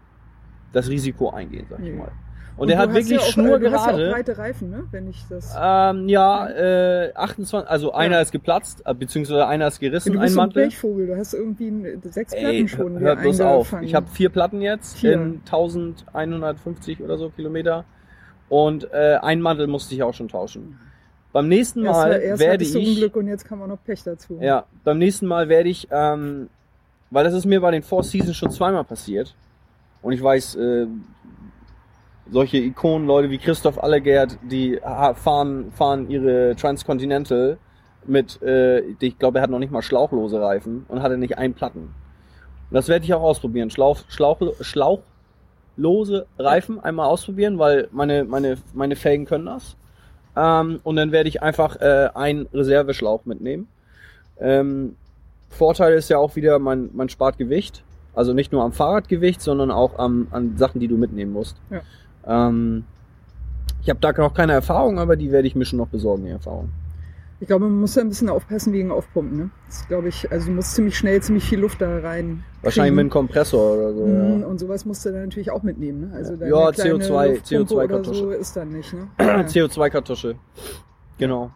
das 0.74 0.90
Risiko 0.90 1.30
eingehen, 1.30 1.66
sag 1.70 1.80
ich 1.80 1.92
Nee. 1.92 1.98
mal. 1.98 2.12
Und, 2.56 2.70
du 2.70 2.78
hat 2.78 2.90
wirklich 2.94 3.10
ja 3.10 3.20
auch, 3.20 3.24
Schnur 3.32 3.56
äh, 3.56 3.60
Du 3.60 3.72
hast 3.72 3.88
ja 3.88 4.12
breite 4.12 4.38
Reifen, 4.38 4.70
ne? 4.70 4.84
Wenn 4.92 5.10
ich 5.10 5.24
das. 5.30 5.56
Ähm, 5.60 6.08
ja, 6.08 6.48
äh, 6.50 7.12
28, 7.16 7.68
also 7.70 7.94
einer 7.94 8.18
Ja. 8.18 8.22
ist 8.22 8.32
geplatzt, 8.32 8.84
äh, 8.86 8.94
beziehungsweise 8.94 9.48
einer 9.48 9.68
ist 9.68 9.80
gerissen, 9.80 10.14
du 10.14 10.20
ein 10.20 10.24
bist 10.24 10.34
ein 10.36 10.38
Mantel. 10.38 10.64
Blechvogel. 10.64 11.08
Du 11.08 11.18
hast 11.18 11.34
irgendwie 11.34 11.68
ein- 11.70 12.02
sechs 12.12 12.32
Platten 12.34 12.46
Ey, 12.56 12.68
schon 12.68 13.00
hör 13.00 13.16
bloß 13.16 13.42
auf. 13.42 13.76
Ich 13.82 13.96
habe 13.96 14.06
vier 14.08 14.30
Platten 14.30 14.62
jetzt 14.62 14.98
Vier. 14.98 15.14
in 15.14 15.42
1150 15.46 17.02
oder 17.02 17.18
so 17.18 17.30
Kilometer 17.30 17.86
und 18.50 18.88
äh, 18.94 19.18
ein 19.22 19.42
Mantel 19.42 19.68
musste 19.68 19.96
ich 19.96 20.04
auch 20.04 20.14
schon 20.14 20.28
tauschen. 20.28 20.78
Beim 21.32 21.48
nächsten 21.48 21.84
erst, 21.84 22.00
Mal 22.00 22.12
erst 22.22 22.40
werde 22.40 22.54
hattest 22.54 22.76
du 22.76 22.80
ich 22.80 22.90
Unglück 22.90 23.16
und 23.16 23.28
jetzt 23.28 23.46
kam 23.46 23.62
auch 23.64 23.68
noch 23.68 23.84
Pech 23.84 24.04
dazu. 24.04 24.38
ja, 24.40 24.66
beim 24.84 25.00
nächsten 25.00 25.26
Mal 25.26 25.50
werde 25.50 25.70
ich, 25.70 25.88
ähm, 25.92 26.50
weil 27.10 27.24
das 27.24 27.34
ist 27.34 27.46
mir 27.46 27.60
bei 27.62 27.72
den 27.72 27.82
Four 27.82 28.04
Seasons 28.04 28.36
schon 28.38 28.52
zweimal 28.52 28.84
passiert 28.84 29.34
und 30.04 30.14
ich 30.14 30.22
weiß, 30.22 30.56
äh, 30.56 30.86
solche 32.30 32.58
Ikonen, 32.58 33.08
Leute 33.08 33.30
wie 33.30 33.38
Christoph 33.38 33.82
Allegert, 33.82 34.38
die 34.44 34.80
fahren, 35.16 35.72
fahren 35.72 36.10
ihre 36.10 36.56
Transcontinental 36.56 37.58
mit, 38.06 38.42
äh, 38.42 38.80
ich 39.00 39.18
glaube, 39.18 39.40
er 39.40 39.44
hat 39.44 39.50
noch 39.50 39.60
nicht 39.60 39.72
mal 39.72 39.82
schlauchlose 39.82 40.42
Reifen 40.42 40.86
und 40.88 41.02
hatte 41.02 41.18
nicht 41.18 41.38
einen 41.38 41.54
Platten. 41.54 41.94
Das 42.72 42.88
werde 42.88 43.06
ich 43.06 43.14
auch 43.14 43.22
ausprobieren. 43.22 43.70
Schlauch, 43.70 44.00
Schlauch, 44.10 44.40
schlauchlose 44.62 46.26
Reifen 46.40 46.80
einmal 46.80 47.08
ausprobieren, 47.08 47.60
weil 47.60 47.88
meine, 47.92 48.24
meine, 48.24 48.58
meine 48.74 48.96
Felgen 48.96 49.26
können 49.26 49.46
das. 49.46 49.78
Ähm, 50.36 50.80
und 50.84 50.96
dann 50.96 51.12
werde 51.12 51.30
ich 51.30 51.44
einfach 51.44 51.76
äh, 51.80 52.10
einen 52.16 52.48
Reserveschlauch 52.54 53.26
mitnehmen. 53.26 53.68
Ähm, 54.40 54.96
Vorteil 55.50 55.94
ist 55.94 56.10
ja 56.10 56.18
auch 56.18 56.36
wieder, 56.36 56.58
man, 56.58 56.90
man 56.94 57.10
spart 57.10 57.38
Gewicht. 57.38 57.84
Also 58.16 58.34
nicht 58.34 58.52
nur 58.52 58.64
am 58.64 58.74
Fahrradgewicht, 58.74 59.42
sondern 59.42 59.72
auch 59.72 59.98
am, 59.98 60.28
an 60.32 60.58
Sachen, 60.58 60.80
die 60.80 60.88
du 60.88 60.98
mitnehmen 60.98 61.32
musst. 61.32 61.58
Ja. 61.70 61.82
Ähm, 62.26 62.84
ich 63.82 63.90
habe 63.90 64.00
da 64.00 64.12
noch 64.14 64.34
keine 64.34 64.54
Erfahrung, 64.54 65.00
aber 65.00 65.16
die 65.16 65.32
werde 65.32 65.48
ich 65.48 65.56
mir 65.56 65.66
schon 65.66 65.78
noch 65.80 65.88
besorgen, 65.88 66.26
die 66.26 66.32
Erfahrung. 66.32 66.70
Ich 67.40 67.48
glaube, 67.48 67.66
man 67.66 67.82
muss 67.82 67.94
da 67.96 68.02
ein 68.02 68.08
bisschen 68.08 68.30
aufpassen 68.30 68.72
wegen 68.72 68.90
Aufpumpen. 68.90 69.38
Ne? 69.38 69.50
Das 69.68 69.86
glaube 69.90 70.08
ich, 70.08 70.32
also 70.32 70.46
du 70.48 70.54
musst 70.54 70.76
ziemlich 70.76 70.98
schnell 70.98 71.22
ziemlich 71.22 71.44
viel 71.44 71.60
Luft 71.60 71.82
da 71.82 72.00
rein. 72.00 72.44
Wahrscheinlich 72.62 72.94
mit 72.94 73.00
einem 73.02 73.10
Kompressor 73.10 73.74
oder 73.74 73.94
so. 73.94 74.06
Mhm, 74.06 74.42
Ja. 74.42 74.48
Und 74.48 74.60
sowas 74.60 74.86
musst 74.86 75.06
du 75.06 75.12
dann 75.12 75.24
natürlich 75.24 75.52
auch 75.52 75.62
mitnehmen. 75.64 76.10
Ne? 76.10 76.16
Also 76.16 76.34
Ja. 76.34 76.38
deine 76.38 76.52
Ja, 76.52 76.72
kleine 76.72 76.94
CO2 76.96 77.28
Luftpumpe 77.28 77.74
oder 77.74 77.84
CO2-Kartusche. 77.98 78.16
so 78.20 78.30
ist 78.32 78.56
dann 78.56 78.70
nicht. 78.70 78.94
Ne? 78.94 79.08
Ja. 79.20 79.42
CO2-Kartusche. 79.42 80.36
Genau. 81.18 81.52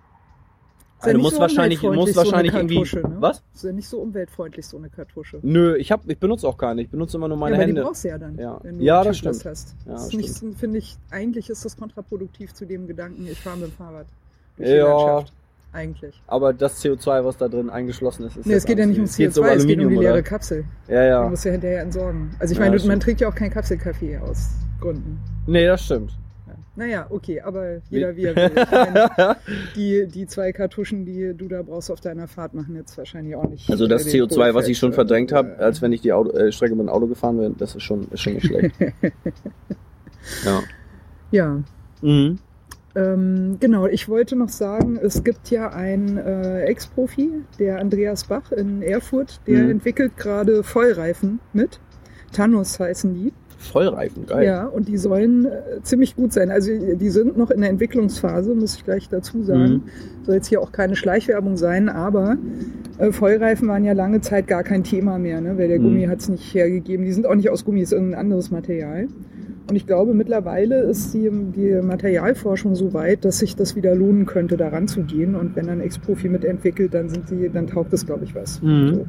Ja 1.00 1.06
Also 1.08 1.20
musst 1.20 1.36
so 1.36 1.42
wahrscheinlich, 1.42 1.82
musst 1.84 1.86
umweltfreundlich, 1.98 2.16
so 2.16 2.32
wahrscheinlich 2.32 2.54
irgendwie. 2.54 3.08
Ne? 3.16 3.18
Was? 3.22 3.44
Ist 3.54 3.64
ja 3.64 3.72
nicht 3.72 3.88
so 3.88 4.00
umweltfreundlich, 4.00 4.66
so 4.66 4.78
eine 4.78 4.90
Kartusche. 4.90 5.40
Nö, 5.44 5.76
ich 5.78 5.92
hab, 5.92 6.10
ich 6.10 6.18
benutze 6.18 6.48
auch 6.48 6.58
keine. 6.58 6.82
Ich 6.82 6.90
benutze 6.90 7.18
immer 7.18 7.28
nur 7.28 7.38
meine 7.38 7.56
ja, 7.56 7.62
aber 7.62 7.68
Hände. 7.68 7.82
die 7.82 7.86
brauchst 7.86 8.04
du 8.04 8.08
ja 8.08 8.18
dann, 8.18 8.36
Ja. 8.38 8.60
wenn 8.64 8.80
du 8.80 8.84
Ja, 8.84 9.04
das 9.04 9.18
stimmt. 9.20 9.46
hast. 9.46 9.76
Ja, 9.86 9.92
das 9.94 10.08
ist 10.08 10.14
nicht, 10.44 10.58
finde 10.60 10.80
ich, 10.80 10.98
eigentlich 11.12 11.50
ist 11.52 11.64
das 11.66 11.78
kontraproduktiv 11.78 12.54
zu 12.54 12.66
dem 12.66 12.88
Gedanken, 12.88 13.28
ich 13.28 13.40
fahre 13.40 13.58
mit 13.58 13.68
dem 13.68 13.74
Fahrrad. 13.74 14.08
durch 14.58 14.70
die 14.70 14.76
Ja. 14.76 14.88
Landschaft. 14.88 15.34
Eigentlich. 15.74 16.20
Aber 16.26 16.54
das 16.54 16.82
CO2, 16.84 17.24
was 17.26 17.38
da 17.38 17.48
drin 17.48 17.70
eingeschlossen 17.70 18.26
ist, 18.26 18.38
ist 18.38 18.46
Nee, 18.48 18.54
es 18.56 18.66
geht 18.66 18.80
ja 18.80 18.86
nicht 18.88 18.98
Es 19.00 19.16
geht 19.18 19.30
CO2, 19.30 19.34
so 19.34 19.42
um 19.42 19.48
es 19.50 19.68
geht 19.68 19.80
um 19.80 19.90
die 19.90 19.96
leere 19.98 20.14
oder? 20.14 20.24
Kapsel. 20.24 20.66
Ja, 20.88 21.02
Die 21.04 21.08
ja. 21.10 21.30
musst 21.30 21.46
du 21.46 21.52
hinterher 21.52 21.82
entsorgen. 21.82 22.32
Also 22.40 22.54
ich 22.54 22.58
Ja, 22.58 22.64
meine, 22.66 22.72
man 22.78 22.80
stimmt. 22.80 23.04
trinkt 23.04 23.22
ja 23.22 23.28
auch 23.30 23.36
keinen 23.36 23.52
Kapselkaffee 23.52 24.18
aus 24.18 24.48
Gründen. 24.82 25.20
Nee, 25.46 25.68
das 25.68 25.84
stimmt. 25.84 26.12
Ja. 26.78 26.84
Naja, 26.86 27.08
okay, 27.10 27.42
aber 27.42 27.82
jeder 27.90 28.16
Wie- 28.16 28.26
er 28.26 28.36
will. 28.36 28.52
Ich 28.56 28.72
meine, 28.72 29.36
die, 29.76 30.08
die 30.08 30.28
zwei 30.28 30.52
Kartuschen, 30.52 31.06
die 31.06 31.34
du 31.36 31.48
da 31.48 31.64
brauchst 31.64 31.90
auf 31.92 32.00
deiner 32.02 32.28
Fahrt, 32.28 32.54
machen 32.54 32.76
jetzt 32.76 32.98
wahrscheinlich 32.98 33.36
auch 33.36 33.50
nicht. 33.50 33.70
Also 33.70 33.88
das 33.88 34.06
äh, 34.06 34.12
den 34.12 34.22
CO2, 34.28 34.54
was 34.54 34.68
ich 34.68 34.78
schon 34.78 34.94
verdrängt 34.94 35.32
habe, 35.32 35.58
als 35.60 35.82
wenn 35.82 35.92
ich 35.92 36.02
die 36.02 36.14
Auto, 36.14 36.32
äh, 36.38 36.52
Strecke 36.52 36.76
mit 36.76 36.86
dem 36.86 36.90
Auto 36.90 37.08
gefahren 37.08 37.38
bin, 37.38 37.56
das 37.58 37.76
ist 37.76 37.84
schon, 37.84 38.08
ist 38.12 38.22
schon 38.22 38.34
nicht 38.34 38.46
schlecht. 38.46 38.76
ja. 40.46 40.62
Ja, 41.32 41.64
Mhm. 42.02 42.38
ähm, 42.96 43.58
genau. 43.60 43.88
Ich 43.88 44.08
wollte 44.08 44.36
noch 44.36 44.50
sagen, 44.50 44.98
es 45.02 45.24
gibt 45.24 45.50
ja 45.50 45.70
einen 45.70 46.18
äh, 46.18 46.62
Ex-Profi, 46.66 47.32
der 47.60 47.80
Andreas 47.80 48.26
Bach 48.26 48.52
in 48.52 48.82
Erfurt, 48.84 49.42
der 49.48 49.64
Mhm. 49.64 49.72
entwickelt 49.72 50.16
gerade 50.16 50.64
Vollreifen 50.64 51.40
mit. 51.54 51.80
Thanos 52.34 52.80
heißen 52.80 53.14
die. 53.16 53.34
Vollreifen, 53.58 54.26
geil. 54.28 54.46
Ja, 54.46 54.66
und 54.66 54.88
die 54.88 54.98
sollen 54.98 55.46
äh, 55.46 55.50
ziemlich 55.82 56.16
gut 56.16 56.32
sein. 56.32 56.52
Also 56.52 56.72
die 56.96 57.10
sind 57.10 57.38
noch 57.38 57.50
in 57.50 57.62
der 57.62 57.70
Entwicklungsphase, 57.72 58.54
muss 58.54 58.76
ich 58.76 58.86
gleich 58.86 59.10
dazu 59.10 59.44
sagen. 59.44 59.62
Mhm. 59.74 59.84
Soll 60.26 60.36
jetzt 60.36 60.48
hier 60.48 60.62
auch 60.62 60.72
keine 60.72 60.96
Schleichwerbung 60.96 61.58
sein, 61.58 61.90
aber 61.90 62.38
äh, 63.00 63.12
Vollreifen 63.12 63.68
waren 63.68 63.84
ja 63.84 63.94
lange 63.94 64.22
Zeit 64.22 64.48
gar 64.48 64.64
kein 64.64 64.84
Thema 64.84 65.18
mehr, 65.18 65.42
ne? 65.42 65.58
weil 65.58 65.68
der 65.68 65.80
Mhm. 65.80 65.84
Gummi 65.84 66.04
hat 66.06 66.20
es 66.20 66.30
nicht 66.30 66.54
hergegeben. 66.54 67.06
Die 67.06 67.14
sind 67.14 67.26
auch 67.26 67.36
nicht 67.36 67.50
aus 67.50 67.66
Gummi, 67.66 67.82
ist 67.82 67.94
irgendein 67.94 68.20
anderes 68.20 68.52
Material. 68.52 69.08
Und 69.70 69.76
ich 69.76 69.86
glaube, 69.86 70.14
mittlerweile 70.14 70.80
ist 70.84 71.14
die, 71.14 71.30
die 71.30 71.82
Materialforschung 71.82 72.76
so 72.76 72.94
weit, 72.94 73.26
dass 73.26 73.40
sich 73.40 73.56
das 73.56 73.76
wieder 73.76 73.96
lohnen 73.96 74.26
könnte, 74.26 74.56
daran 74.56 74.88
zu 74.88 75.02
gehen. 75.02 75.36
Und 75.36 75.56
wenn 75.58 75.68
dann 75.68 75.82
Ex-Profi 75.82 76.30
mitentwickelt, 76.30 76.94
dann 76.94 77.10
sind 77.10 77.30
die, 77.30 77.50
dann 77.50 77.68
taugt 77.68 77.92
das, 77.92 78.06
glaube 78.06 78.24
ich, 78.24 78.34
was. 78.34 78.62
Mhm. 78.62 78.94
So. 78.94 79.06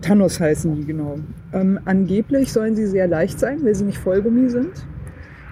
Thanos 0.00 0.40
heißen 0.40 0.74
die, 0.76 0.84
genau. 0.84 1.18
Ähm, 1.52 1.78
angeblich 1.84 2.52
sollen 2.52 2.76
sie 2.76 2.86
sehr 2.86 3.08
leicht 3.08 3.38
sein, 3.38 3.64
weil 3.64 3.74
sie 3.74 3.84
nicht 3.84 3.98
Vollgummi 3.98 4.48
sind. 4.48 4.70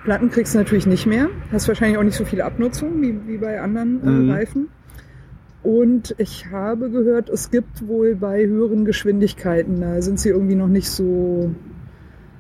Platten 0.05 0.31
kriegst 0.31 0.55
du 0.55 0.59
natürlich 0.59 0.87
nicht 0.87 1.07
mehr. 1.07 1.29
Hast 1.51 1.67
wahrscheinlich 1.67 1.99
auch 1.99 2.05
nicht 2.05 2.15
so 2.17 2.25
viel 2.25 2.41
Abnutzung 2.41 3.03
wie, 3.03 3.19
wie 3.27 3.39
bei 3.39 3.61
anderen 3.61 4.01
äh, 4.03 4.09
Mhm. 4.11 4.31
Reifen. 4.31 4.69
Und 5.65 6.15
ich 6.19 6.47
habe 6.53 6.91
gehört, 6.91 7.29
es 7.29 7.51
gibt 7.51 7.89
wohl 7.89 8.15
bei 8.15 8.47
höheren 8.47 8.85
Geschwindigkeiten, 8.85 9.81
da 9.81 10.01
sind 10.01 10.21
sie 10.21 10.29
irgendwie 10.29 10.55
noch 10.55 10.69
nicht 10.69 10.89
so, 10.89 11.51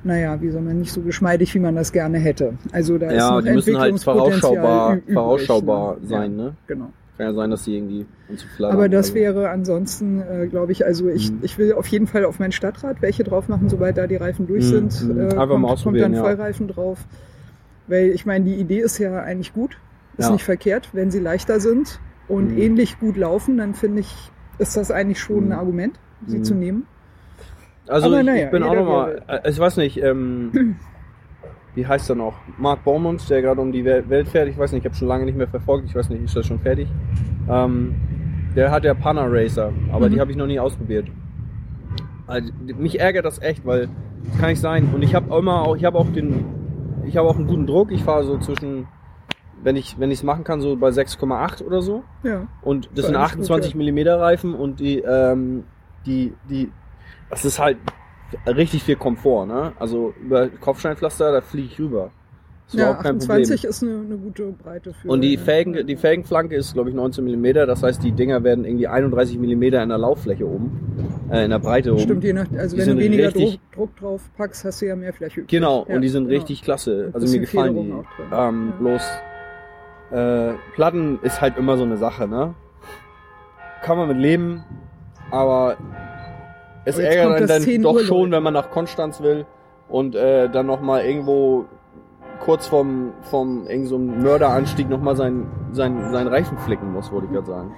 naja, 0.05 0.41
wie 0.41 0.51
soll 0.51 0.63
man, 0.63 0.79
nicht 0.79 0.93
so 0.93 1.01
geschmeidig, 1.01 1.53
wie 1.53 1.59
man 1.59 1.75
das 1.75 1.91
gerne 1.91 2.19
hätte. 2.19 2.55
Also 2.71 2.99
da 2.99 3.09
ist 3.11 3.17
Ja, 3.17 3.31
noch 3.33 3.43
die 3.43 3.51
müssen 3.51 3.79
halt 3.79 4.01
vorausschaubar, 4.01 4.97
übrig, 4.99 5.13
vorausschaubar 5.13 5.97
ne? 5.97 6.07
sein, 6.07 6.39
Ja, 6.39 6.45
ne? 6.45 6.53
genau. 6.69 6.93
Kann 7.17 7.27
ja 7.29 7.33
sein, 7.33 7.51
dass 7.51 7.65
sie 7.65 7.77
irgendwie 7.77 8.07
uns 8.29 8.43
zu 8.43 8.47
flattern. 8.49 8.77
Aber 8.77 8.89
das 8.89 9.15
wäre 9.15 9.49
ansonsten, 9.51 10.21
äh, 10.21 10.47
glaube 10.49 10.73
ich, 10.73 10.85
also 10.85 11.09
ich, 11.09 11.31
Mhm. 11.33 11.39
ich 11.43 11.57
will 11.59 11.73
auf 11.73 11.87
jeden 11.89 12.07
Fall 12.07 12.25
auf 12.27 12.39
mein 12.39 12.53
Stadtrad 12.53 13.01
welche 13.01 13.25
drauf 13.25 13.49
machen, 13.49 13.69
sobald 13.71 13.97
da 13.97 14.07
die 14.07 14.17
Reifen 14.17 14.47
durch 14.47 14.65
Mhm, 14.65 14.91
sind. 14.91 15.03
mhm. 15.15 15.19
Äh, 15.19 15.23
Einfach 15.23 15.31
mal 15.31 15.37
kommt, 15.37 15.49
kommt 15.51 15.65
ausprobieren, 15.73 16.13
dann 16.13 16.15
ja. 16.15 16.23
Vollreifen 16.25 16.69
drauf. 16.69 17.07
Weil 17.87 18.09
ich 18.11 18.27
meine, 18.27 18.45
die 18.45 18.55
Idee 18.57 18.81
ist 18.81 18.99
ja 18.99 19.23
eigentlich 19.23 19.53
gut. 19.55 19.79
Ist 20.19 20.27
Ja. 20.27 20.33
nicht 20.33 20.45
verkehrt, 20.45 20.91
wenn 20.93 21.11
sie 21.11 21.21
leichter 21.21 21.61
sind. 21.61 22.01
und 22.29 22.51
Mhm. 22.51 22.59
ähnlich 22.59 22.99
gut 22.99 23.17
laufen, 23.17 23.57
dann 23.57 23.75
finde 23.75 24.01
ich, 24.01 24.13
ist 24.59 24.77
das 24.77 24.91
eigentlich 24.91 25.21
schon 25.21 25.45
Mhm. 25.45 25.53
ein 25.53 25.59
Argument, 25.59 26.01
sie 26.27 26.39
Mhm. 26.39 26.43
zu 26.45 26.55
nehmen. 26.57 26.87
Also 27.87 28.13
ich, 28.13 28.25
naja, 28.27 28.47
ich 28.47 28.51
bin 28.51 28.65
auch 28.65 28.75
nochmal, 28.75 29.23
äh, 29.29 29.49
ich 29.49 29.57
weiß 29.61 29.77
nicht, 29.77 30.03
ähm, 30.03 30.51
wie 31.77 31.87
heißt 31.87 32.11
er 32.11 32.17
noch? 32.17 32.35
Mark 32.59 32.83
Baumund, 32.85 33.29
der 33.31 33.41
gerade 33.43 33.61
um 33.61 33.71
die 33.71 33.85
Wel- 33.85 34.09
Welt 34.09 34.27
fährt. 34.29 34.49
Ich 34.49 34.59
weiß 34.59 34.73
nicht, 34.73 34.81
ich 34.81 34.87
habe 34.87 34.97
schon 34.97 35.07
lange 35.09 35.25
nicht 35.27 35.37
mehr 35.39 35.47
verfolgt. 35.47 35.87
Ich 35.89 35.95
weiß 35.95 36.09
nicht, 36.11 36.23
ist 36.25 36.35
das 36.35 36.45
schon 36.47 36.59
fertig? 36.59 36.89
Ähm, 37.49 37.95
der 38.57 38.71
hat 38.73 38.83
ja 38.85 38.95
Pana 38.95 39.25
Racer, 39.29 39.71
aber 39.93 40.09
Mhm. 40.09 40.15
die 40.15 40.21
habe 40.21 40.31
ich 40.33 40.37
noch 40.37 40.47
nie 40.49 40.59
ausprobiert. 40.59 41.07
Also, 42.27 42.51
mich 42.79 42.99
ärgert 42.99 43.25
das 43.25 43.41
echt, 43.41 43.65
weil 43.65 43.89
das 44.25 44.39
kann 44.41 44.49
nicht 44.49 44.61
sein. 44.61 44.89
Und 44.93 45.03
ich 45.03 45.15
habe 45.15 45.33
immer 45.37 45.63
auch, 45.63 45.77
ich 45.77 45.85
habe 45.85 45.97
auch 45.99 46.09
den, 46.11 46.45
ich 47.05 47.17
habe 47.17 47.29
auch 47.29 47.37
einen 47.37 47.47
guten 47.47 47.67
Druck. 47.67 47.93
Ich 47.93 48.03
fahre 48.03 48.25
so 48.25 48.39
zwischen, 48.39 48.89
wenn 49.63 49.77
ich 49.77 50.01
wenn 50.01 50.11
ich 50.11 50.19
es 50.21 50.25
machen 50.25 50.43
kann, 50.43 50.61
so 50.61 50.77
bei 50.77 50.89
6,8 50.89 51.63
oder 51.63 51.83
so. 51.83 52.03
Ja. 52.25 52.47
Und 52.63 52.89
das 52.97 53.07
sind 53.07 53.15
eigentlich 53.17 53.33
28 53.51 53.75
gut, 53.75 53.83
mm 53.93 54.09
Reifen 54.09 54.55
und 54.55 54.81
die, 54.81 54.99
ähm, 55.01 55.65
die, 56.07 56.33
die, 56.49 56.73
das 57.31 57.45
ist 57.45 57.59
halt 57.61 57.77
richtig 58.47 58.83
viel 58.83 58.97
Komfort, 58.97 59.47
ne? 59.47 59.73
Also 59.79 60.15
über 60.23 60.49
Kopfsteinpflaster, 60.49 61.33
da 61.33 61.41
fliege 61.41 61.69
ich 61.73 61.79
rüber. 61.79 62.11
Ist 62.67 62.75
Ja, 62.75 62.87
überhaupt 62.87 63.03
kein 63.05 63.17
28 63.19 63.55
Problem. 63.61 63.71
ist 63.71 63.83
eine, 63.85 63.93
eine 64.07 64.17
gute 64.19 64.47
Breite 64.53 64.93
für. 64.93 65.09
Und 65.09 65.21
die 65.21 65.37
Felgen, 65.37 65.87
die 65.87 65.95
Felgenflanke 65.97 66.57
ist, 66.57 66.75
glaube 66.75 66.91
ich, 66.91 66.97
19 66.97 67.25
mm. 67.25 67.53
Das 67.67 67.83
heißt, 67.85 68.03
die 68.03 68.11
Dinger 68.11 68.43
werden 68.43 68.65
irgendwie 68.65 68.89
31 68.89 69.39
mm 69.39 69.63
in 69.63 69.71
der 69.71 69.99
Lauffläche 69.99 70.45
oben, 70.49 71.29
äh, 71.31 71.45
in 71.45 71.51
der 71.51 71.61
Breite 71.61 71.93
oben. 71.93 72.01
Stimmt, 72.01 72.25
je 72.25 72.33
nach, 72.33 72.47
also 72.59 72.75
Die 72.77 72.83
wenn 72.83 72.97
du 72.97 73.03
weniger 73.05 73.27
richtig- 73.27 73.61
Druck, 73.73 73.73
Druck 73.73 73.97
drauf 73.97 74.23
packst, 74.37 74.65
hast 74.65 74.83
du 74.83 74.87
ja 74.87 74.97
mehr 74.97 75.13
Fläche 75.13 75.41
übrig. 75.43 75.49
Genau, 75.51 75.87
ja, 75.89 75.95
und 75.95 76.03
die 76.03 76.09
sind 76.09 76.25
genau. 76.27 76.41
richtig 76.41 76.63
klasse. 76.63 77.11
Also 77.13 77.29
mir 77.33 77.39
gefallen 77.41 77.75
die. 77.75 77.83
Federung 77.83 78.05
drin. 78.17 78.27
Ähm, 78.33 78.73
Ja. 78.73 78.77
Bloß 78.81 79.03
äh, 80.11 80.53
Platten 80.75 81.19
ist 81.23 81.41
halt 81.41 81.57
immer 81.59 81.77
so 81.77 81.85
eine 81.85 81.97
Sache, 81.99 82.27
ne? 82.27 82.55
Kann 83.83 83.97
man 83.97 84.09
mit 84.09 84.17
leben, 84.19 84.65
aber 85.31 85.77
es 86.87 86.99
ärgert 86.99 87.37
einen 87.37 87.47
dann 87.49 87.63
10 87.63 87.83
doch 87.83 87.95
Uhr 87.95 88.05
schon, 88.05 88.31
wenn 88.31 88.43
man 88.43 88.55
nach 88.55 88.71
Konstanz 88.71 89.21
will 89.21 89.45
und 89.89 90.15
äh, 90.15 90.49
dann 90.49 90.67
nochmal 90.67 91.05
irgendwo 91.05 91.67
kurz 92.41 92.67
vom, 92.67 93.13
vom 93.23 93.67
irgend 93.67 93.89
so 93.89 93.97
einem 93.97 94.23
Mörderanstieg 94.23 94.89
nochmal 94.89 95.17
seinen 95.17 95.51
sein, 95.73 96.13
sein 96.13 96.29
Reifen 96.29 96.59
flicken 96.59 96.93
muss, 96.93 97.11
wollte 97.11 97.27
ich 97.27 97.33
gerade 97.33 97.47
sagen. 97.47 97.75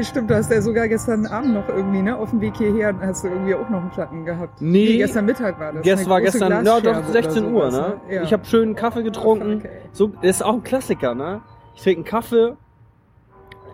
Stimmt, 0.00 0.30
du 0.30 0.36
hast 0.36 0.50
ja 0.50 0.62
sogar 0.62 0.88
gestern 0.88 1.26
Abend 1.26 1.54
noch 1.54 1.68
irgendwie, 1.68 2.02
ne? 2.02 2.16
Auf 2.16 2.30
dem 2.30 2.40
Weg 2.40 2.56
hierher 2.56 2.94
hast 3.00 3.24
du 3.24 3.28
irgendwie 3.28 3.54
auch 3.54 3.68
noch 3.68 3.80
einen 3.80 3.90
Platten 3.90 4.24
gehabt. 4.24 4.60
Nee. 4.60 4.98
gestern 4.98 5.26
Mittag 5.26 5.60
war 5.60 5.72
das. 5.72 5.82
Gestern 5.82 6.06
Eine 6.06 6.10
war 6.10 6.20
gestern, 6.20 6.50
ja 6.50 6.80
doch, 6.80 6.80
oder 6.80 7.02
16 7.04 7.52
Uhr, 7.52 7.70
sowas, 7.70 7.98
ne? 8.08 8.14
Ja. 8.14 8.22
Ich 8.22 8.32
habe 8.32 8.44
schön 8.46 8.74
Kaffee 8.74 9.02
getrunken. 9.02 9.58
Okay. 9.58 9.68
So, 9.92 10.08
das 10.08 10.36
ist 10.36 10.44
auch 10.44 10.54
ein 10.54 10.62
Klassiker, 10.62 11.14
ne? 11.14 11.42
Ich 11.74 11.82
trinke 11.82 11.98
einen 11.98 12.04
Kaffee, 12.04 12.56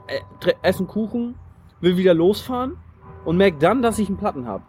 äh, 0.09 0.53
einen 0.63 0.87
Kuchen, 0.87 1.35
will 1.81 1.97
wieder 1.97 2.15
losfahren 2.15 2.79
und 3.27 3.37
merke 3.37 3.59
dann, 3.59 3.83
dass 3.83 3.99
ich 3.99 4.09
einen 4.09 4.17
Platten 4.17 4.47
habe. 4.47 4.63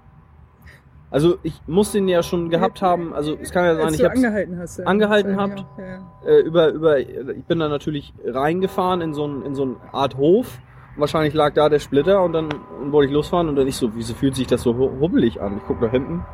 Also 1.10 1.38
ich 1.44 1.62
muss 1.68 1.94
den 1.94 2.10
ja 2.10 2.22
schon 2.22 2.50
gehabt 2.50 2.82
haben, 2.82 3.14
also 3.14 3.38
es 3.42 3.52
kann 3.52 3.64
ja 3.64 3.76
sein, 3.76 3.94
ich 3.94 4.00
du 4.00 4.04
hab's 4.06 4.18
angehalten 4.18 4.60
hast. 4.60 4.78
Ja. 4.80 4.86
angehalten 4.86 5.38
habt. 5.40 5.66
Ja, 5.78 5.86
ja. 5.86 6.00
äh, 6.30 6.40
über, 6.42 6.68
über, 6.74 7.00
ich 7.00 7.46
bin 7.46 7.60
dann 7.60 7.72
natürlich 7.72 8.14
reingefahren 8.26 9.00
in 9.00 9.14
so, 9.14 9.26
ein, 9.26 9.42
in 9.44 9.56
so 9.56 9.64
eine 9.64 9.76
Art 9.94 10.18
Hof. 10.18 10.60
Wahrscheinlich 10.98 11.34
lag 11.34 11.54
da 11.54 11.70
der 11.70 11.80
Splitter 11.80 12.22
und 12.24 12.34
dann 12.34 12.50
wollte 12.88 13.08
ich 13.10 13.14
losfahren 13.14 13.48
und 13.48 13.56
dann 13.56 13.68
ich 13.68 13.78
so, 13.78 13.96
wieso 13.96 14.16
fühlt 14.16 14.36
sich 14.36 14.48
das 14.48 14.64
so 14.64 14.76
hu- 14.76 15.00
hubbelig 15.00 15.40
an? 15.42 15.58
Ich 15.58 15.64
guck 15.66 15.80
nach 15.82 15.92
hinten. 15.92 16.26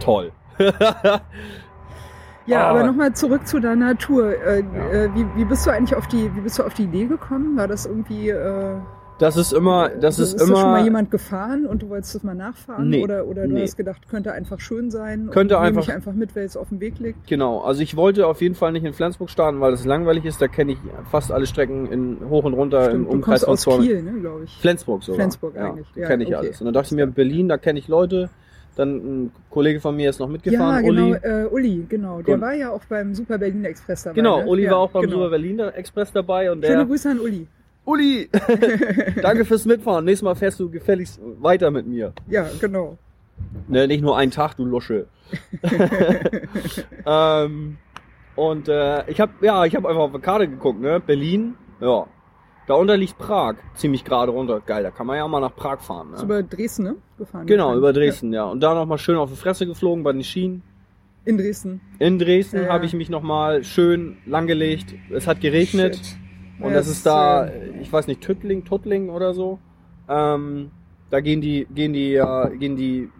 Toll. 0.00 0.32
Ja, 2.48 2.66
Ah. 2.66 2.70
aber 2.70 2.84
nochmal 2.84 3.12
zurück 3.12 3.44
zu 3.46 3.58
deiner 3.58 3.98
Tour. 3.98 4.30
Äh, 4.40 4.60
Ja. 4.60 4.90
äh, 4.92 5.14
wie, 5.14 5.26
wie 5.34 5.44
bist 5.44 5.66
du 5.66 5.70
eigentlich 5.70 5.96
auf 5.96 6.06
die, 6.06 6.32
wie 6.36 6.40
bist 6.42 6.58
du 6.58 6.62
auf 6.62 6.74
die 6.74 6.84
Idee 6.84 7.06
gekommen? 7.06 7.56
War 7.56 7.66
das 7.66 7.86
irgendwie, 7.86 8.28
äh, 8.30 8.76
Das 9.18 9.38
ist 9.38 9.52
immer, 9.52 9.88
das 9.88 10.18
ist 10.18 10.34
ist 10.34 10.40
da 10.42 10.44
schon 10.46 10.54
mal 10.54 10.76
immer, 10.76 10.84
jemand 10.84 11.10
gefahren 11.10 11.64
und 11.64 11.80
du 11.80 11.88
wolltest 11.88 12.14
das 12.14 12.22
mal 12.22 12.34
nachfahren? 12.34 12.90
Nee. 12.90 13.02
Oder, 13.02 13.26
oder 13.26 13.46
du 13.46 13.54
Nee. 13.54 13.62
hast 13.62 13.76
gedacht, 13.76 14.06
könnte 14.10 14.32
einfach 14.32 14.60
schön 14.60 14.90
sein? 14.90 15.30
Könnte 15.30 15.56
und 15.56 15.62
einfach- 15.62 15.84
ich 15.84 15.92
einfach 15.92 16.12
mit, 16.12 16.36
weil 16.36 16.44
es 16.44 16.54
auf 16.54 16.68
dem 16.68 16.80
Weg 16.80 16.98
liegt. 16.98 17.26
genau. 17.26 17.60
Also 17.60 17.80
ich 17.82 17.96
wollte 17.96 18.26
auf 18.26 18.42
jeden 18.42 18.54
Fall 18.54 18.72
nicht 18.72 18.84
in 18.84 18.92
Flensburg 18.92 19.30
starten, 19.30 19.58
weil 19.60 19.70
das 19.70 19.86
langweilig 19.86 20.26
ist. 20.26 20.42
Da 20.42 20.48
kenne 20.48 20.72
ich 20.72 20.78
fast 21.10 21.32
alle 21.32 21.46
Strecken 21.46 21.86
in 21.90 22.28
hoch 22.28 22.44
und 22.44 22.52
runter 22.52 22.84
im 22.84 22.90
Stimmt, 22.90 23.06
du 23.08 23.12
Umkreis 23.12 23.44
kommst 23.44 23.64
von 23.64 23.72
aus 23.74 23.78
200 23.80 23.86
Kiel, 23.88 24.02
ne, 24.02 24.20
glaube 24.20 24.44
ich. 24.44 24.56
Flensburg 24.58 25.02
sogar. 25.02 25.16
Flensburg 25.16 25.54
ja, 25.56 25.64
eigentlich, 25.70 25.86
ja, 25.94 26.06
kenne 26.08 26.22
ich 26.24 26.28
okay. 26.28 26.36
alles. 26.36 26.60
Und 26.60 26.64
dann 26.66 26.74
dachte 26.74 26.86
ich 26.88 26.92
mir, 26.92 27.06
Berlin, 27.06 27.48
da 27.48 27.56
kenne 27.56 27.78
ich 27.78 27.88
Leute. 27.88 28.28
Dann 28.76 28.96
ein 28.96 29.32
Kollege 29.48 29.80
von 29.80 29.96
mir 29.96 30.10
ist 30.10 30.20
noch 30.20 30.28
mitgefahren, 30.28 30.84
ja, 30.84 30.90
genau, 30.90 31.02
Uli. 31.06 31.16
Äh, 31.22 31.46
Uli, 31.46 31.86
genau. 31.88 32.20
Der 32.20 32.34
Gut. 32.34 32.42
war 32.44 32.52
ja 32.52 32.68
auch 32.70 32.82
beim 32.90 33.14
Super 33.14 33.38
Berlin 33.38 33.64
Express 33.64 34.02
dabei. 34.02 34.16
Genau, 34.16 34.40
ne? 34.40 34.46
Uli 34.46 34.64
ja, 34.64 34.72
war 34.72 34.78
auch 34.80 34.90
beim 34.90 35.00
genau. 35.04 35.14
Super 35.16 35.30
Berliner 35.30 35.74
Express 35.74 36.12
dabei 36.12 36.52
und 36.52 36.62
Schöne 36.62 36.76
der. 36.76 36.84
Grüße 36.84 37.08
an 37.08 37.20
Uli. 37.20 37.46
Uli, 37.86 38.28
danke 39.22 39.44
fürs 39.44 39.64
Mitfahren. 39.64 40.04
Nächstes 40.04 40.24
Mal 40.24 40.34
fährst 40.34 40.60
du 40.60 40.68
gefälligst 40.70 41.20
weiter 41.40 41.70
mit 41.70 41.86
mir. 41.86 42.12
Ja, 42.28 42.46
genau. 42.60 42.98
Ne, 43.68 43.86
nicht 43.86 44.02
nur 44.02 44.16
einen 44.18 44.30
Tag, 44.32 44.56
du 44.56 44.64
Lusche. 44.64 45.06
ähm, 47.06 47.78
und 48.34 48.68
äh, 48.68 49.08
ich 49.10 49.20
habe 49.20 49.32
ja, 49.40 49.64
ich 49.64 49.74
habe 49.76 49.88
einfach 49.88 50.02
auf 50.02 50.12
die 50.12 50.18
Karte 50.20 50.48
geguckt, 50.48 50.80
ne? 50.80 51.00
Berlin, 51.00 51.54
ja. 51.80 52.06
Darunter 52.66 52.96
liegt 52.96 53.16
Prag, 53.18 53.54
ziemlich 53.74 54.04
gerade 54.04 54.32
runter. 54.32 54.60
Geil, 54.64 54.82
da 54.82 54.90
kann 54.90 55.06
man 55.06 55.16
ja 55.16 55.28
mal 55.28 55.40
nach 55.40 55.54
Prag 55.54 55.80
fahren. 55.80 56.08
Ist 56.12 56.18
Ne? 56.20 56.24
über 56.24 56.42
Dresden, 56.42 56.82
ne? 56.82 56.96
Gefahren. 57.16 57.46
Genau, 57.46 57.66
gefahren. 57.66 57.78
über 57.78 57.92
Dresden, 57.92 58.32
ja. 58.32 58.44
Und 58.44 58.60
da 58.60 58.74
nochmal 58.74 58.98
schön 58.98 59.16
auf 59.16 59.30
die 59.30 59.36
Fresse 59.36 59.66
geflogen 59.66 60.02
bei 60.02 60.12
den 60.12 60.24
Schienen. 60.24 60.62
Ja, 61.24 61.30
in 61.30 61.38
Dresden. 61.38 61.80
In 62.00 62.18
Dresden 62.18 62.56
Ja, 62.56 62.62
ja. 62.64 62.72
habe 62.72 62.84
ich 62.86 62.94
mich 62.94 63.08
nochmal 63.08 63.62
schön 63.62 64.16
langgelegt. 64.26 64.94
Es 65.10 65.26
hat 65.28 65.40
geregnet. 65.40 65.96
Shit. 65.96 66.16
Und 66.58 66.70
Ja, 66.70 66.76
das 66.76 66.88
ist 66.88 67.04
da, 67.04 67.46
äh, 67.46 67.80
ich 67.80 67.92
weiß 67.92 68.06
nicht, 68.06 68.20
Tüttling, 68.20 68.64
Tuttling 68.64 69.10
oder 69.10 69.34
so. 69.34 69.58
Ähm, 70.08 70.70
da 71.10 71.20
gehen 71.20 71.40
die, 71.40 71.66
gehen 71.74 71.92
die, 71.92 72.12
ja, 72.12 72.48
gehen 72.48 72.76
die 72.76 73.10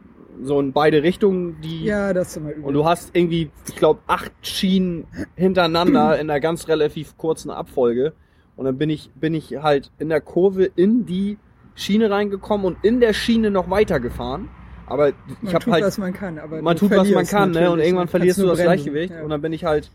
so 0.43 0.61
in 0.61 0.73
beide 0.73 1.03
Richtungen, 1.03 1.61
die. 1.63 1.85
Ja, 1.85 2.13
das 2.13 2.29
ist 2.29 2.37
immer 2.37 2.51
übel. 2.51 2.65
Und 2.65 2.75
du 2.75 2.85
hast 2.85 3.15
irgendwie, 3.15 3.51
ich 3.69 3.77
glaube, 3.77 4.01
acht 4.07 4.33
Schienen 4.43 5.07
hintereinander 5.35 6.19
in 6.21 6.31
einer 6.31 6.41
ganz 6.41 6.69
relativ 6.69 7.17
kurzen 7.17 7.51
Abfolge. 7.51 8.13
Und 8.57 8.65
dann 8.65 8.79
bin 8.79 8.91
ich, 8.91 9.11
bin 9.15 9.35
ich 9.35 9.57
halt 9.63 9.91
in 9.99 10.09
der 10.09 10.21
Kurve 10.21 10.65
in 10.65 11.05
die 11.07 11.39
Schiene 11.75 12.11
reingekommen 12.11 12.67
und 12.67 12.79
in 12.83 13.01
der 13.01 13.13
Schiene 13.13 13.51
noch 13.51 13.69
weitergefahren. 13.71 14.49
Aber 14.87 15.09
ich 15.09 15.15
man 15.43 15.55
habe 15.55 15.65
tut, 15.65 15.73
halt 15.73 15.85
was 15.85 15.99
man 15.99 16.13
kann. 16.13 16.39
Aber 16.39 16.63
man 16.63 16.77
tut, 16.77 16.91
was 16.91 17.11
man 17.11 17.27
kann, 17.27 17.51
ne? 17.51 17.71
Und 17.71 17.81
irgendwann 17.81 18.03
Kannst 18.03 18.11
verlierst 18.13 18.39
du 18.39 18.47
das 18.47 18.59
bremsen. 18.59 18.65
Gleichgewicht. 18.65 19.13
Ja. 19.13 19.23
Und 19.23 19.31
dann 19.31 19.43
bin 19.43 19.53
ich 19.53 19.65
halt. 19.65 19.91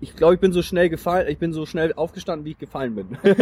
Ich 0.00 0.14
glaube, 0.14 0.34
ich 0.34 0.40
bin 0.40 0.52
so 0.52 0.62
schnell 0.62 0.88
gefallen, 0.88 1.26
ich 1.28 1.38
bin 1.38 1.52
so 1.52 1.66
schnell 1.66 1.92
aufgestanden, 1.94 2.44
wie 2.44 2.50
ich 2.52 2.58
gefallen 2.58 2.94
bin. 2.94 3.18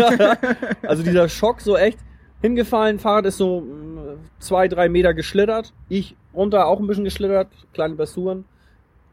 also 0.82 1.02
dieser 1.02 1.28
Schock, 1.28 1.60
so 1.60 1.76
echt 1.76 1.98
hingefallen, 2.40 2.98
Fahrrad 2.98 3.26
ist 3.26 3.36
so 3.36 3.60
mh, 3.60 4.16
zwei, 4.38 4.68
drei 4.68 4.88
Meter 4.88 5.12
geschlittert. 5.12 5.74
Ich 5.88 6.16
runter 6.34 6.66
auch 6.66 6.80
ein 6.80 6.86
bisschen 6.86 7.04
geschlittert, 7.04 7.48
kleine 7.74 7.94
Blessuren. 7.94 8.44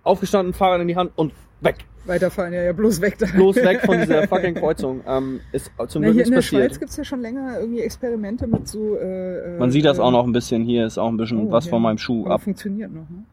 Aufgestanden, 0.04 0.54
Fahrrad 0.54 0.80
in 0.82 0.88
die 0.88 0.96
Hand 0.96 1.12
und 1.18 1.34
weg. 1.60 1.76
Weiterfahren, 2.06 2.54
ja, 2.54 2.64
ja, 2.64 2.72
bloß 2.72 3.02
weg 3.02 3.18
da. 3.18 3.26
Bloß 3.26 3.58
weg 3.58 3.82
von 3.82 4.00
dieser 4.00 4.26
fucking 4.30 4.56
Kreuzung. 4.56 5.02
Ähm, 5.06 5.42
ist 5.52 5.70
zum 5.90 6.02
Na, 6.02 6.08
Glück 6.08 6.16
hier 6.16 6.26
in 6.26 6.32
der 6.32 6.38
nichts 6.38 6.52
passiert. 6.52 6.72
Schweiz 6.72 6.80
gibt's 6.80 6.96
ja 6.96 7.04
schon 7.04 7.20
länger 7.22 7.60
irgendwie 7.60 7.82
Experimente 7.82 8.48
mit 8.48 8.68
so. 8.70 8.96
Äh, 8.96 9.58
Man 9.60 9.72
sieht 9.72 9.84
das 9.84 9.98
äh, 9.98 10.02
auch 10.02 10.12
noch 10.12 10.26
ein 10.26 10.32
bisschen. 10.32 10.64
Hier 10.64 10.86
ist 10.86 10.98
auch 10.98 11.10
ein 11.10 11.18
bisschen 11.18 11.48
oh, 11.48 11.52
was 11.52 11.66
ja. 11.66 11.72
von 11.72 11.82
meinem 11.82 11.98
Schuh 11.98 12.26
Aber 12.26 12.36
ab. 12.36 12.42
funktioniert 12.44 12.92
noch, 12.92 13.10
ne? 13.10 13.24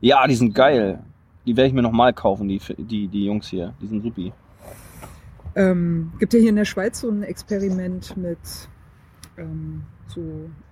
Ja, 0.00 0.26
die 0.26 0.34
sind 0.34 0.54
geil. 0.54 0.98
Die 1.46 1.56
werde 1.56 1.68
ich 1.68 1.74
mir 1.74 1.82
nochmal 1.82 2.12
kaufen, 2.12 2.48
die, 2.48 2.60
die, 2.78 3.08
die 3.08 3.24
Jungs 3.26 3.48
hier. 3.48 3.74
Die 3.80 3.86
sind 3.86 4.02
supi. 4.02 4.32
Ähm, 5.56 6.12
gibt 6.18 6.32
ja 6.34 6.40
hier 6.40 6.48
in 6.50 6.56
der 6.56 6.64
Schweiz 6.64 7.00
so 7.00 7.08
ein 7.10 7.22
Experiment 7.22 8.16
mit 8.16 8.38
ähm, 9.38 9.82
so 10.06 10.20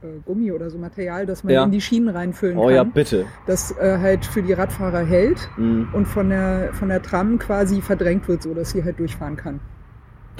äh, 0.02 0.18
Gummi 0.24 0.50
oder 0.52 0.70
so 0.70 0.78
Material, 0.78 1.24
das 1.26 1.44
man 1.44 1.52
Ja. 1.52 1.64
in 1.64 1.70
die 1.70 1.80
Schienen 1.80 2.08
reinfüllen 2.08 2.58
Oh 2.58 2.66
kann, 2.66 2.74
ja, 2.74 2.84
bitte. 2.84 3.26
das 3.46 3.70
äh, 3.78 3.98
halt 3.98 4.24
für 4.24 4.42
die 4.42 4.52
Radfahrer 4.52 5.04
hält 5.04 5.48
Mhm. 5.56 5.88
und 5.92 6.06
von 6.06 6.28
der 6.30 6.70
von 6.72 6.88
der 6.88 7.00
Tram 7.02 7.38
quasi 7.38 7.80
verdrängt 7.80 8.26
wird, 8.28 8.42
so 8.42 8.54
dass 8.54 8.70
sie 8.70 8.82
halt 8.82 8.98
durchfahren 8.98 9.36
kann. 9.36 9.60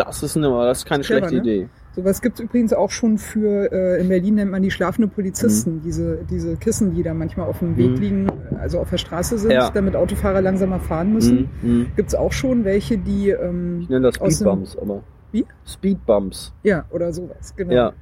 Das 0.06 0.22
ist, 0.22 0.36
eine, 0.36 0.48
das 0.48 0.78
ist 0.78 0.86
keine 0.86 1.02
Clever, 1.02 1.28
schlechte 1.28 1.46
ne? 1.46 1.54
Idee. 1.56 1.68
Sowas 1.94 2.22
gibt's 2.22 2.40
übrigens 2.40 2.72
auch 2.72 2.90
schon 2.90 3.18
für, 3.18 3.70
äh, 3.70 4.00
in 4.00 4.08
Berlin 4.08 4.36
nennt 4.36 4.50
man 4.50 4.62
die 4.62 4.70
schlafende 4.70 5.08
Polizisten, 5.08 5.76
Mhm. 5.76 5.82
diese, 5.82 6.18
diese 6.30 6.56
Kissen, 6.56 6.94
die 6.94 7.02
da 7.02 7.12
manchmal 7.12 7.46
auf 7.46 7.58
dem 7.58 7.76
Weg 7.76 7.90
Mhm. 7.90 7.96
liegen, 8.00 8.32
also 8.58 8.78
auf 8.78 8.88
der 8.88 8.96
Straße 8.96 9.36
sind, 9.38 9.50
Ja. 9.50 9.68
damit 9.70 9.94
Autofahrer 9.94 10.40
langsamer 10.40 10.80
fahren 10.80 11.12
müssen. 11.12 11.50
Mhm. 11.60 11.70
Mhm. 11.80 11.86
Gibt's 11.96 12.14
auch 12.14 12.32
schon 12.32 12.64
welche, 12.64 12.96
die, 12.96 13.28
ähm, 13.30 13.80
Ich 13.82 13.88
nenne 13.90 14.10
das 14.10 14.14
Speedbumps, 14.16 14.76
aber. 14.78 15.02
Wie? 15.32 15.44
Speedbumps. 15.66 16.52
ja, 16.62 16.84
oder 16.90 17.12
sowas, 17.12 17.54
genau. 17.56 17.72
Ja. 17.74 17.92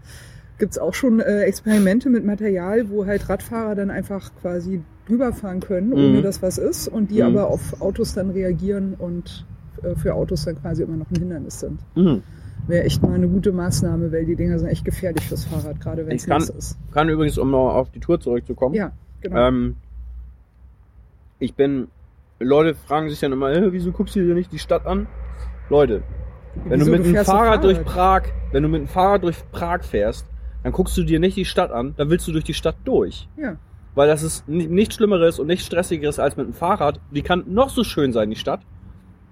Gibt's 0.59 0.79
auch 0.79 0.95
schon 0.95 1.21
äh, 1.21 1.43
Experimente 1.43 2.11
mit 2.11 2.25
Material, 2.25 2.91
wo 2.91 3.07
halt 3.07 3.29
Radfahrer 3.29 3.75
dann 3.75 3.91
einfach 3.91 4.31
quasi 4.41 4.83
drüber 5.09 5.33
fahren 5.33 5.59
können, 5.61 5.93
ohne 5.93 6.19
Mhm. 6.19 6.23
dass 6.23 6.43
was 6.43 6.59
ist, 6.59 6.87
und 6.87 7.11
die 7.11 7.23
Mhm. 7.23 7.29
aber 7.37 7.49
auf 7.49 7.81
Autos 7.81 8.15
dann 8.15 8.31
reagieren 8.31 8.95
und 8.99 9.47
für 9.97 10.15
Autos 10.15 10.45
dann 10.45 10.61
quasi 10.61 10.83
immer 10.83 10.97
noch 10.97 11.11
ein 11.11 11.17
Hindernis 11.19 11.61
sind. 11.61 11.81
Mhm. 11.95 12.23
Wäre 12.67 12.85
echt 12.85 13.03
mal 13.03 13.13
eine 13.15 13.27
gute 13.29 13.53
Maßnahme, 13.53 14.13
weil 14.13 14.27
die 14.27 14.37
Dinger 14.37 14.59
sind 14.59 14.69
echt 14.69 14.85
gefährlich 14.85 15.25
fürs 15.25 15.45
Fahrrad, 15.47 15.81
gerade 15.81 16.07
wenn 16.07 16.17
es 16.17 16.27
nass 16.27 16.51
ist. 16.51 16.79
Kann 16.93 17.09
übrigens, 17.09 17.39
um 17.39 17.51
noch 17.51 17.75
auf 17.75 17.91
die 17.91 18.01
Tour 18.01 18.21
zurückzukommen. 18.21 18.75
Ja, 18.75 18.93
genau. 19.23 19.49
Ähm, 19.49 19.77
ich 21.39 21.55
bin. 21.55 21.89
Leute 22.39 22.75
fragen 22.75 23.11
sich 23.11 23.21
dann 23.21 23.33
immer, 23.33 23.51
äh, 23.53 23.73
wieso 23.73 23.93
guckst 23.93 24.17
du 24.17 24.21
dir 24.21 24.35
nicht 24.35 24.51
die 24.53 24.59
Stadt 24.59 24.87
an? 24.87 25.07
Leute, 25.69 26.03
Wenn 26.65 26.81
Wieso? 26.81 26.91
du 26.93 26.99
mit 26.99 27.07
dem 27.07 27.25
Fahrrad 27.25 27.63
durch 27.63 27.85
Prag, 27.85 28.23
wenn 28.53 28.63
du 28.63 28.69
mit 28.69 28.81
dem 28.81 28.89
Fahrrad 28.89 29.23
durch 29.23 29.37
Prag 29.53 29.83
fährst, 29.85 30.27
dann 30.63 30.73
guckst 30.73 30.97
du 30.97 31.03
dir 31.05 31.21
nicht 31.21 31.37
die 31.37 31.45
Stadt 31.45 31.71
an, 31.71 31.95
dann 31.97 32.11
willst 32.11 32.27
du 32.27 32.33
durch 32.33 32.45
die 32.45 32.55
Stadt 32.55 32.77
durch. 32.85 33.29
Ja. 33.37 33.57
Weil 33.95 34.09
das 34.09 34.23
ist 34.23 34.49
ni- 34.49 34.67
nichts 34.67 34.95
Schlimmeres 34.97 35.39
und 35.39 35.47
nichts 35.47 35.67
Stressigeres 35.67 36.19
als 36.19 36.37
mit 36.37 36.47
dem 36.47 36.53
Fahrrad. 36.55 36.99
Die 37.11 37.23
kann 37.23 37.45
noch 37.47 37.69
so 37.71 37.85
schön 37.85 38.13
sein, 38.13 38.31
die 38.31 38.37
Stadt. 38.37 38.61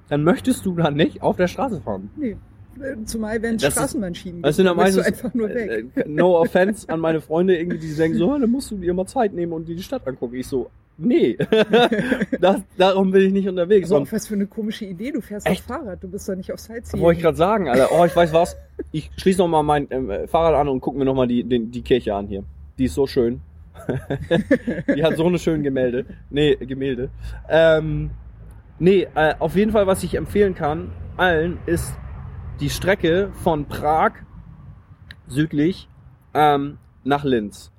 Dann 0.08 0.24
möchtest 0.24 0.64
du 0.66 0.74
da 0.74 0.90
nicht 0.90 1.22
auf 1.22 1.36
der 1.36 1.48
Straße 1.48 1.80
fahren. 1.80 2.10
Nee. 2.16 2.36
Äh, 2.80 3.04
Zumal, 3.04 3.42
wenn 3.42 3.56
es 3.56 3.66
Straßenbahnschienen 3.66 4.42
Das 4.42 4.56
sind 4.56 4.66
dann 4.66 4.76
meistens, 4.76 5.04
einfach 5.04 5.34
nur 5.34 5.48
weg. 5.48 5.90
äh, 5.96 6.00
äh, 6.00 6.04
no 6.08 6.38
offense 6.38 6.88
an 6.88 7.00
meine 7.00 7.20
Freunde 7.20 7.58
irgendwie, 7.58 7.78
die 7.78 7.92
denken 7.92 8.16
so, 8.18 8.32
"Ah, 8.32 8.38
dann 8.38 8.50
musst 8.50 8.70
du 8.70 8.76
dir 8.76 8.94
mal 8.94 9.06
Zeit 9.06 9.32
nehmen 9.34 9.52
und 9.52 9.66
dir 9.66 9.74
die 9.74 9.82
Stadt 9.82 10.06
angucken. 10.06 10.36
Ich 10.36 10.46
so, 10.46 10.70
nee, 10.96 11.36
das, 12.40 12.60
darum 12.76 13.10
bin 13.10 13.26
ich 13.26 13.32
nicht 13.32 13.48
unterwegs. 13.48 13.90
Aber 13.90 14.02
auch 14.02 14.12
was 14.12 14.28
für 14.28 14.34
eine 14.34 14.46
komische 14.46 14.84
Idee. 14.84 15.10
Du 15.10 15.20
fährst 15.20 15.46
Echt? 15.46 15.62
auf 15.68 15.76
Fahrrad, 15.76 16.02
du 16.02 16.08
bist 16.08 16.28
doch 16.28 16.36
nicht 16.36 16.52
auf 16.52 16.60
Sightseeing. 16.60 17.02
wollte 17.02 17.18
ich 17.18 17.24
gerade 17.24 17.36
sagen, 17.36 17.68
Alter, 17.68 17.88
oh, 17.90 18.04
ich 18.04 18.14
weiß 18.14 18.32
was. 18.32 18.56
Ich 18.92 19.10
schließe 19.16 19.38
noch 19.38 19.48
mal 19.48 19.62
mein 19.64 19.88
ähm, 19.90 20.10
Fahrrad 20.28 20.54
an 20.54 20.68
und 20.68 20.80
gucke 20.80 20.98
mir 20.98 21.04
noch 21.04 21.14
mal 21.14 21.26
die, 21.26 21.42
den, 21.42 21.70
die 21.72 21.82
Kirche 21.82 22.14
an 22.14 22.28
hier. 22.28 22.44
Die 22.78 22.84
ist 22.84 22.94
so 22.94 23.06
schön. 23.08 23.40
die 24.94 25.02
hat 25.02 25.16
so 25.16 25.26
eine 25.26 25.38
schöne 25.38 25.62
Gemälde. 25.62 26.04
Nee, 26.30 26.54
Gemälde. 26.56 27.10
Ähm, 27.48 28.10
nee, 28.78 29.06
äh, 29.14 29.34
auf 29.38 29.56
jeden 29.56 29.72
Fall, 29.72 29.86
was 29.86 30.02
ich 30.02 30.14
empfehlen 30.14 30.54
kann, 30.54 30.92
allen, 31.16 31.58
ist 31.66 31.96
die 32.60 32.70
Strecke 32.70 33.30
von 33.42 33.66
Prag 33.66 34.12
südlich 35.26 35.88
ähm, 36.34 36.78
nach 37.04 37.24
Linz. 37.24 37.70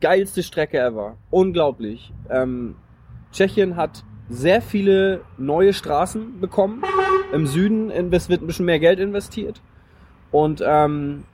Geilste 0.00 0.42
Strecke 0.42 0.78
ever. 0.78 1.16
Unglaublich. 1.30 2.12
Ähm, 2.30 2.76
Tschechien 3.32 3.76
hat 3.76 4.04
sehr 4.28 4.62
viele 4.62 5.22
neue 5.36 5.72
Straßen 5.72 6.40
bekommen. 6.40 6.82
Im 7.32 7.46
Süden 7.46 7.90
wird 7.90 8.42
ein 8.42 8.46
bisschen 8.46 8.64
mehr 8.64 8.78
Geld 8.78 8.98
investiert. 8.98 9.60
Und 10.30 10.62
ähm, 10.64 11.24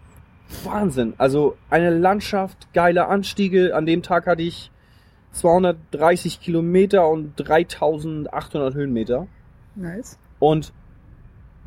Wahnsinn. 0.65 1.15
Also 1.19 1.57
eine 1.71 1.91
Landschaft, 1.91 2.73
geile 2.73 3.07
Anstiege. 3.07 3.75
An 3.77 3.87
dem 3.87 4.03
Tag 4.03 4.27
hatte 4.27 4.43
ich 4.43 4.71
230 5.37 6.41
Kilometer 6.41 7.09
und 7.09 7.35
3800 7.37 8.75
Höhenmeter. 8.75 9.27
Nice. 9.75 10.19
Und 10.39 10.73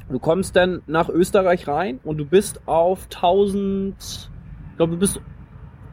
du 0.10 0.20
kommst 0.20 0.56
dann 0.56 0.82
nach 0.88 1.10
Österreich 1.10 1.68
rein 1.68 2.00
und 2.04 2.18
du 2.18 2.26
bist 2.26 2.68
auf 2.68 3.06
1000, 3.06 3.96
ich 4.72 4.78
glaube, 4.78 4.94
du 4.94 5.00
bist 5.00 5.22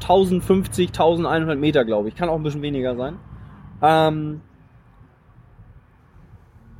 1050, 0.01 0.89
1100 0.89 1.59
Meter, 1.59 1.85
glaube 1.85 2.09
ich. 2.09 2.15
Kann 2.15 2.29
auch 2.29 2.37
ein 2.37 2.43
bisschen 2.43 2.63
weniger 2.63 2.97
sein. 2.97 3.19
Ähm, 3.83 4.41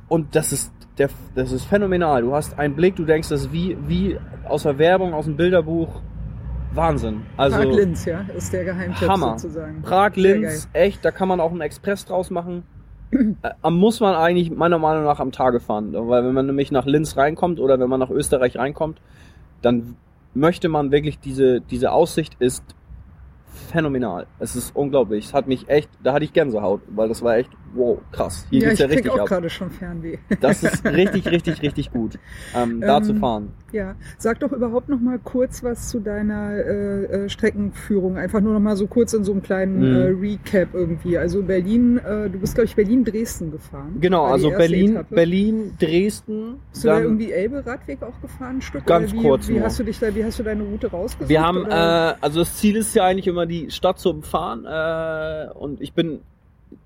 und 0.07 0.35
das 0.35 0.51
ist, 0.51 0.71
der, 0.97 1.09
das 1.35 1.51
ist 1.51 1.65
phänomenal. 1.65 2.21
Du 2.21 2.33
hast 2.33 2.57
einen 2.57 2.75
Blick, 2.75 2.95
du 2.95 3.05
denkst, 3.05 3.29
das 3.29 3.41
ist 3.41 3.51
wie, 3.51 3.77
wie 3.87 4.17
aus 4.47 4.63
der 4.63 4.77
Werbung, 4.77 5.13
aus 5.13 5.25
dem 5.25 5.35
Bilderbuch. 5.35 6.01
Wahnsinn. 6.77 7.23
Also, 7.35 7.57
Prag 7.57 7.65
Linz, 7.65 8.05
ja, 8.05 8.21
ist 8.35 8.53
der 8.53 8.63
Geheimtipp 8.63 9.09
Hammer. 9.09 9.37
sozusagen. 9.37 9.81
Prag, 9.81 10.13
Sehr 10.13 10.37
Linz, 10.37 10.69
echt, 10.73 11.03
da 11.03 11.11
kann 11.11 11.27
man 11.27 11.39
auch 11.39 11.51
einen 11.51 11.61
Express 11.61 12.05
draus 12.05 12.29
machen. 12.29 12.63
äh, 13.11 13.69
muss 13.69 13.99
man 13.99 14.15
eigentlich 14.15 14.51
meiner 14.51 14.79
Meinung 14.79 15.03
nach 15.03 15.19
am 15.19 15.31
Tage 15.31 15.59
fahren. 15.59 15.93
Weil 15.93 16.23
wenn 16.23 16.33
man 16.33 16.45
nämlich 16.45 16.71
nach 16.71 16.85
Linz 16.85 17.17
reinkommt 17.17 17.59
oder 17.59 17.79
wenn 17.79 17.89
man 17.89 17.99
nach 17.99 18.09
Österreich 18.09 18.57
reinkommt, 18.57 19.01
dann 19.61 19.95
möchte 20.33 20.69
man 20.69 20.91
wirklich 20.91 21.19
diese, 21.19 21.61
diese 21.61 21.91
Aussicht 21.91 22.35
ist 22.39 22.63
phänomenal. 23.71 24.27
Es 24.39 24.55
ist 24.55 24.75
unglaublich. 24.75 25.25
Es 25.25 25.33
hat 25.33 25.47
mich 25.47 25.67
echt, 25.69 25.89
da 26.03 26.13
hatte 26.13 26.25
ich 26.25 26.33
Gänsehaut, 26.33 26.81
weil 26.89 27.09
das 27.09 27.21
war 27.21 27.37
echt, 27.37 27.49
wow, 27.77 27.99
krass. 28.11 28.45
Hier 28.49 28.61
ja, 28.61 28.67
geht's 28.69 28.73
ich 28.73 28.79
ja 28.81 28.87
krieg 28.87 28.95
richtig 28.97 29.11
auch 29.13 29.19
ab. 29.19 29.27
gerade 29.27 29.49
schon 29.49 29.69
Fernweh. 29.69 30.17
Das 30.41 30.63
ist 30.63 30.83
richtig, 30.85 31.27
richtig, 31.27 31.61
richtig 31.61 31.91
gut, 31.91 32.17
ähm, 32.55 32.81
da 32.81 32.97
Ähm, 32.97 33.03
zu 33.03 33.15
fahren. 33.15 33.49
Ja, 33.73 33.95
sag 34.17 34.39
doch 34.39 34.51
überhaupt 34.53 34.87
noch 34.89 34.99
mal 35.01 35.19
kurz 35.19 35.61
was 35.63 35.89
zu 35.89 35.99
deiner 35.99 36.51
äh, 36.53 37.03
äh, 37.25 37.29
Streckenführung. 37.29 38.17
Einfach 38.17 38.39
nur 38.41 38.53
noch 38.53 38.59
mal 38.61 38.77
so 38.77 38.87
kurz 38.87 39.13
in 39.13 39.23
so 39.25 39.33
einem 39.33 39.41
kleinen 39.41 39.79
Mhm. 39.79 39.95
äh, 39.95 40.05
Recap 40.29 40.73
irgendwie. 40.73 41.17
Also 41.17 41.41
Berlin, 41.43 41.97
äh, 41.97 42.29
du 42.29 42.39
bist 42.39 42.55
glaube 42.55 42.65
ich 42.65 42.75
Berlin-Dresden 42.75 43.51
gefahren. 43.51 43.97
Genau, 43.99 44.23
also 44.25 44.49
Berlin, 44.51 44.91
Etappe. 44.95 45.15
Berlin, 45.15 45.73
Dresden. 45.79 46.55
Bist 46.71 46.83
du 46.83 46.87
da 46.87 46.99
irgendwie 47.01 47.31
Elbe-Radweg 47.31 48.01
auch 48.03 48.19
gefahren, 48.21 48.57
ein 48.57 48.61
Stück? 48.61 48.85
Ganz 48.85 49.11
wie, 49.11 49.17
kurz 49.21 49.47
Wie 49.49 49.53
nur. 49.53 49.63
hast 49.63 49.79
du 49.79 49.83
dich 49.83 49.99
da, 49.99 50.15
wie 50.15 50.23
hast 50.23 50.39
du 50.39 50.43
deine 50.43 50.63
Route 50.63 50.87
rausgesucht? 50.89 51.29
Wir 51.29 51.41
haben, 51.41 51.65
äh, 51.65 52.13
also 52.21 52.39
das 52.39 52.55
Ziel 52.55 52.77
ist 52.77 52.95
ja 52.95 53.03
eigentlich 53.03 53.27
immer 53.27 53.45
die 53.45 53.69
Stadt 53.69 53.99
zu 53.99 54.09
umfahren 54.11 54.65
äh, 54.65 55.51
und 55.53 55.81
ich 55.81 55.93
bin 55.93 56.21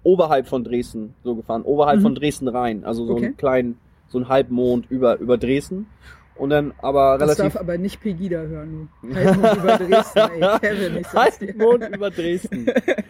oberhalb 0.03 0.47
von 0.47 0.63
Dresden 0.63 1.13
so 1.23 1.35
gefahren, 1.35 1.61
oberhalb 1.63 1.99
Mhm. 1.99 2.03
von 2.03 2.15
Dresden 2.15 2.47
rein, 2.47 2.83
also 2.83 3.05
so 3.05 3.13
Okay. 3.13 3.25
einen 3.25 3.37
kleinen, 3.37 3.77
so 4.07 4.17
einen 4.17 4.29
Halbmond 4.29 4.89
über 4.89 5.17
über 5.19 5.37
Dresden 5.37 5.87
und 6.35 6.49
dann 6.49 6.73
aber 6.81 7.17
das 7.17 7.37
relativ 7.39 7.53
darf 7.53 7.61
aber 7.61 7.77
nicht 7.77 8.01
Pegida 8.01 8.41
hören. 8.41 8.89
Halbmond 9.13 9.57
über 9.57 9.77
Dresden, 9.77 10.19
ey, 10.19 10.59
Kevin, 10.59 10.97
ich 10.97 11.07
sag's 11.07 11.37
dir. 11.39 11.47
Halbmond 11.49 11.95
über 11.95 12.09
Dresden. 12.09 12.65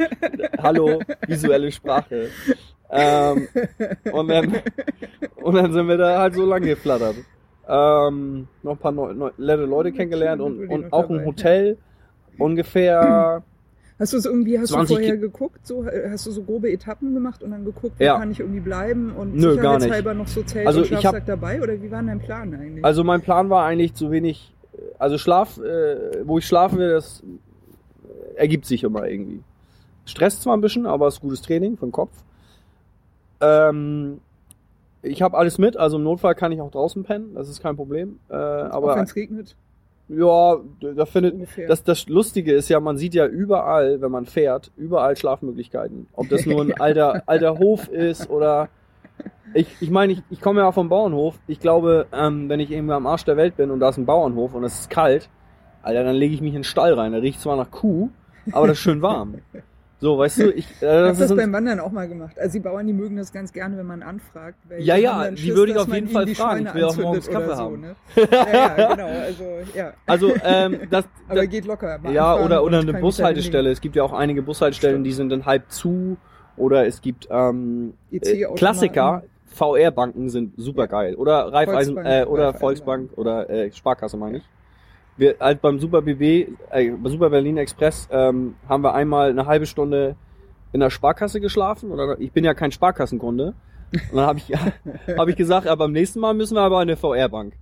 Hallo, 0.61 0.99
visuelle 1.27 1.71
Sprache. 1.71 2.29
Ähm, 2.89 3.47
und 4.11 4.27
dann 4.27 4.53
und 5.41 5.55
dann 5.55 5.71
sind 5.71 5.87
wir 5.87 5.97
da 5.97 6.19
halt 6.19 6.35
so 6.35 6.45
lang 6.45 6.61
geflattert. 6.61 7.15
Ähm, 7.69 8.47
noch 8.63 8.73
ein 8.73 8.77
paar 8.79 8.91
neu, 8.91 9.13
neu, 9.13 9.31
nette 9.37 9.63
Leute 9.63 9.93
kennengelernt 9.93 10.41
und, 10.41 10.67
und 10.67 10.91
auch 10.91 11.09
ein 11.09 11.23
Hotel 11.25 11.77
ungefähr 12.37 13.43
Hast 14.01 14.13
du 14.13 14.17
es 14.17 14.25
irgendwie, 14.25 14.57
hast 14.57 14.71
du 14.71 14.75
20 14.77 14.95
vorher 14.97 15.17
geguckt, 15.17 15.59
so, 15.67 15.85
hast 15.85 16.25
du 16.25 16.31
so 16.31 16.41
grobe 16.41 16.71
Etappen 16.71 17.13
gemacht 17.13 17.43
und 17.43 17.51
dann 17.51 17.63
geguckt, 17.63 17.99
wo 17.99 18.03
Ja. 18.03 18.17
kann 18.17 18.31
ich 18.31 18.39
irgendwie 18.39 18.59
bleiben 18.59 19.11
und 19.15 19.35
Nö, 19.35 19.53
sicherheitshalber 19.53 20.15
noch 20.15 20.27
so 20.27 20.41
Zelt 20.41 20.65
Also 20.65 20.79
und 20.79 20.85
ich 20.85 20.91
hab- 20.93 21.01
Schlafsack 21.01 21.27
dabei 21.27 21.61
oder 21.61 21.79
wie 21.79 21.91
war 21.91 22.01
dein 22.01 22.17
Plan 22.19 22.51
eigentlich? 22.55 22.83
Also 22.83 23.03
mein 23.03 23.21
Plan 23.21 23.51
war 23.51 23.63
eigentlich 23.63 23.93
zu 23.93 24.09
wenig, 24.09 24.51
also 24.97 25.19
Schlaf, 25.19 25.59
äh, 25.59 26.27
wo 26.27 26.39
ich 26.39 26.47
schlafen 26.47 26.79
will, 26.79 26.89
das 26.89 27.21
ergibt 28.37 28.65
sich 28.65 28.83
immer 28.83 29.07
irgendwie. 29.07 29.41
Stresst 30.05 30.41
zwar 30.41 30.57
ein 30.57 30.61
bisschen, 30.61 30.87
aber 30.87 31.05
es 31.05 31.15
ist 31.15 31.21
gutes 31.21 31.43
Training 31.43 31.77
für 31.77 31.85
den 31.85 31.91
Kopf. 31.91 32.09
Ähm, 33.39 34.19
ich 35.03 35.21
habe 35.21 35.37
alles 35.37 35.59
mit, 35.59 35.77
also 35.77 35.97
im 35.97 36.03
Notfall 36.03 36.33
kann 36.33 36.51
ich 36.51 36.59
auch 36.59 36.71
draußen 36.71 37.03
pennen, 37.03 37.35
das 37.35 37.49
ist 37.49 37.61
kein 37.61 37.75
Problem. 37.75 38.17
Äh, 38.29 38.33
auch 38.35 38.95
wenn 38.95 39.03
es 39.03 39.15
regnet, 39.15 39.55
ja, 40.17 40.57
da 40.79 41.05
findet 41.05 41.33
ungefähr. 41.33 41.67
das, 41.67 41.83
das 41.83 42.07
Lustige 42.07 42.53
ist 42.53 42.69
ja, 42.69 42.79
man 42.79 42.97
sieht 42.97 43.13
ja 43.13 43.25
überall, 43.25 44.01
wenn 44.01 44.11
man 44.11 44.25
fährt, 44.25 44.71
überall 44.75 45.15
Schlafmöglichkeiten. 45.15 46.07
Ob 46.13 46.29
das 46.29 46.45
nur 46.45 46.61
ein 46.61 46.73
alter, 46.79 47.23
alter 47.25 47.57
Hof 47.57 47.87
ist 47.87 48.29
oder. 48.29 48.69
Ich, 49.53 49.67
ich 49.81 49.89
meine, 49.89 50.13
ich, 50.13 50.23
ich 50.29 50.39
komme 50.39 50.61
ja 50.61 50.71
vom 50.71 50.87
Bauernhof. 50.87 51.37
Ich 51.47 51.59
glaube, 51.59 52.07
ähm, 52.13 52.47
wenn 52.47 52.59
ich 52.61 52.71
irgendwo 52.71 52.93
am 52.93 53.05
Arsch 53.05 53.25
der 53.25 53.35
Welt 53.35 53.57
bin 53.57 53.69
und 53.69 53.81
da 53.81 53.89
ist 53.89 53.97
ein 53.97 54.05
Bauernhof 54.05 54.53
und 54.53 54.63
es 54.63 54.81
ist 54.81 54.89
kalt, 54.89 55.29
Alter, 55.83 56.03
dann 56.03 56.15
lege 56.15 56.33
ich 56.33 56.41
mich 56.41 56.53
in 56.53 56.59
den 56.59 56.63
Stall 56.63 56.93
rein. 56.93 57.11
Der 57.11 57.21
riecht 57.21 57.41
zwar 57.41 57.57
nach 57.57 57.69
Kuh, 57.69 58.09
aber 58.51 58.67
das 58.67 58.77
ist 58.77 58.83
schön 58.83 59.01
warm. 59.01 59.35
So, 60.01 60.17
weißt 60.17 60.39
du, 60.39 60.49
ich. 60.51 60.65
Äh, 60.65 60.65
ich 60.65 60.79
das 60.79 60.89
habe 60.89 61.09
ist 61.11 61.19
das 61.21 61.35
beim 61.35 61.53
Wandern 61.53 61.79
auch 61.79 61.91
mal 61.91 62.07
gemacht. 62.07 62.39
Also 62.39 62.53
die 62.53 62.59
Bauern, 62.59 62.87
die 62.87 62.93
mögen 62.93 63.17
das 63.17 63.31
ganz 63.31 63.53
gerne, 63.53 63.77
wenn 63.77 63.85
man 63.85 64.01
anfragt. 64.01 64.57
Ja, 64.79 64.95
ja, 64.95 65.29
die 65.29 65.37
Schiss, 65.37 65.55
würde 65.55 65.73
ich 65.73 65.77
auf 65.77 65.93
jeden 65.93 66.07
Fall 66.07 66.27
fragen. 66.27 66.65
Ich 66.65 66.73
will 66.73 66.83
auch 66.85 66.97
morgens 66.97 67.29
Kaffee 67.29 67.55
so, 67.55 67.55
haben. 67.55 67.81
Ne? 67.81 67.95
Ja, 68.15 68.77
ja, 68.77 68.87
genau. 68.95 69.07
Also, 69.07 69.43
ja. 69.75 69.93
also, 70.07 70.33
ähm, 70.43 70.79
das, 70.89 71.05
Aber 71.29 71.45
geht 71.45 71.65
locker. 71.65 71.99
mal 71.99 72.11
Ja, 72.11 72.35
oder, 72.35 72.63
oder 72.63 72.79
eine 72.79 72.95
Bushaltestelle. 72.95 73.69
Es 73.69 73.79
gibt 73.79 73.95
ja 73.95 74.03
auch 74.03 74.13
einige 74.13 74.41
Bushaltestellen, 74.41 75.03
die 75.03 75.11
sind 75.11 75.29
dann 75.29 75.45
halb 75.45 75.71
zu. 75.71 76.17
Oder 76.57 76.87
es 76.87 77.01
gibt 77.01 77.27
ähm, 77.29 77.93
äh, 78.11 78.17
EC-Automaten. 78.17 78.55
Klassiker. 78.55 79.23
VR-Banken 79.53 80.29
sind 80.29 80.53
super 80.57 80.87
geil. 80.87 81.15
Oder 81.15 81.51
Raiffeisen, 81.53 81.97
äh, 81.97 82.25
oder 82.27 82.53
Volksbank 82.53 83.11
oder 83.17 83.49
äh, 83.49 83.71
Sparkasse 83.71 84.17
meine 84.17 84.37
ich. 84.37 84.43
Wir 85.17 85.35
halt 85.39 85.61
beim 85.61 85.79
Super 85.79 86.01
BB, 86.01 86.49
äh, 86.71 86.91
Super 87.05 87.29
Berlin 87.29 87.57
Express 87.57 88.07
ähm, 88.11 88.55
haben 88.67 88.83
wir 88.83 88.93
einmal 88.93 89.29
eine 89.29 89.45
halbe 89.45 89.65
Stunde 89.65 90.15
in 90.73 90.79
der 90.79 90.89
Sparkasse 90.89 91.41
geschlafen. 91.41 91.91
Oder 91.91 92.19
ich 92.19 92.31
bin 92.31 92.43
ja 92.43 92.53
kein 92.53 92.71
Sparkassenkunde. 92.71 93.53
Und 93.93 94.15
dann 94.15 94.25
habe 94.25 94.39
ich, 94.39 94.51
hab 95.17 95.27
ich 95.27 95.35
gesagt, 95.35 95.65
ja, 95.65 95.75
beim 95.75 95.91
nächsten 95.91 96.19
Mal 96.19 96.33
müssen 96.33 96.55
wir 96.55 96.61
aber 96.61 96.81
in 96.81 96.89
eine 96.89 96.97
VR-Bank. 96.97 97.53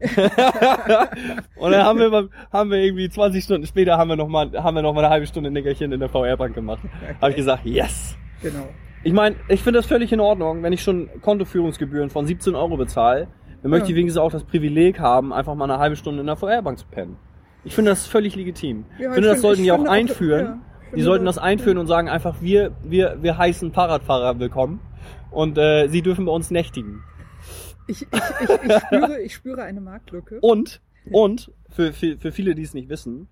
und 1.56 1.72
dann 1.72 1.84
haben 1.84 1.98
wir, 1.98 2.28
haben 2.52 2.70
wir 2.70 2.78
irgendwie 2.78 3.08
20 3.08 3.42
Stunden 3.42 3.66
später 3.66 3.98
haben 3.98 4.08
wir 4.08 4.16
noch 4.16 4.28
mal, 4.28 4.52
haben 4.52 4.76
wir 4.76 4.82
noch 4.82 4.94
mal 4.94 5.04
eine 5.04 5.10
halbe 5.10 5.26
Stunde 5.26 5.50
Nickerchen 5.50 5.90
in 5.90 5.98
der 5.98 6.08
VR-Bank 6.08 6.54
gemacht. 6.54 6.82
Habe 7.20 7.30
ich 7.30 7.36
gesagt, 7.36 7.64
yes. 7.64 8.16
Genau. 8.40 8.68
Ich 9.02 9.12
meine, 9.12 9.36
ich 9.48 9.62
finde 9.62 9.78
das 9.80 9.86
völlig 9.86 10.12
in 10.12 10.20
Ordnung, 10.20 10.62
wenn 10.62 10.72
ich 10.72 10.82
schon 10.82 11.08
Kontoführungsgebühren 11.20 12.10
von 12.10 12.26
17 12.26 12.54
Euro 12.54 12.76
bezahle, 12.76 13.28
dann 13.62 13.70
möchte 13.70 13.90
ich 13.90 13.96
wenigstens 13.96 14.20
auch 14.20 14.30
das 14.30 14.44
Privileg 14.44 15.00
haben, 15.00 15.32
einfach 15.32 15.54
mal 15.54 15.64
eine 15.64 15.78
halbe 15.78 15.96
Stunde 15.96 16.20
in 16.20 16.26
der 16.26 16.36
VR-Bank 16.36 16.78
zu 16.78 16.86
pennen. 16.86 17.16
Ich 17.64 17.74
finde 17.74 17.90
das 17.90 18.06
völlig 18.06 18.36
legitim. 18.36 18.84
Ich 18.98 19.04
finde, 19.04 19.28
das 19.28 19.40
sollten 19.40 19.62
die 19.62 19.72
auch 19.72 19.84
einführen. 19.84 20.60
die 20.94 21.02
sollten 21.02 21.24
das 21.24 21.38
einführen 21.38 21.78
und 21.78 21.86
sagen 21.86 22.08
einfach, 22.08 22.40
wir, 22.40 22.72
wir, 22.84 23.18
wir 23.20 23.36
heißen 23.36 23.72
Fahrradfahrer 23.72 24.38
willkommen 24.38 24.80
und 25.30 25.58
äh, 25.58 25.88
sie 25.88 26.02
dürfen 26.02 26.24
bei 26.24 26.32
uns 26.32 26.50
nächtigen. 26.50 27.02
Ich, 27.88 28.02
ich, 28.02 28.08
ich, 28.08 28.50
ich, 28.50 28.72
spüre, 28.82 29.20
ich 29.22 29.34
spüre 29.34 29.62
eine 29.62 29.80
Marktlücke. 29.80 30.38
Und, 30.42 30.80
und, 31.10 31.50
für, 31.70 31.94
für, 31.94 32.18
für 32.18 32.32
viele, 32.32 32.54
die 32.54 32.62
es 32.62 32.74
nicht 32.74 32.90
wissen, 32.90 33.28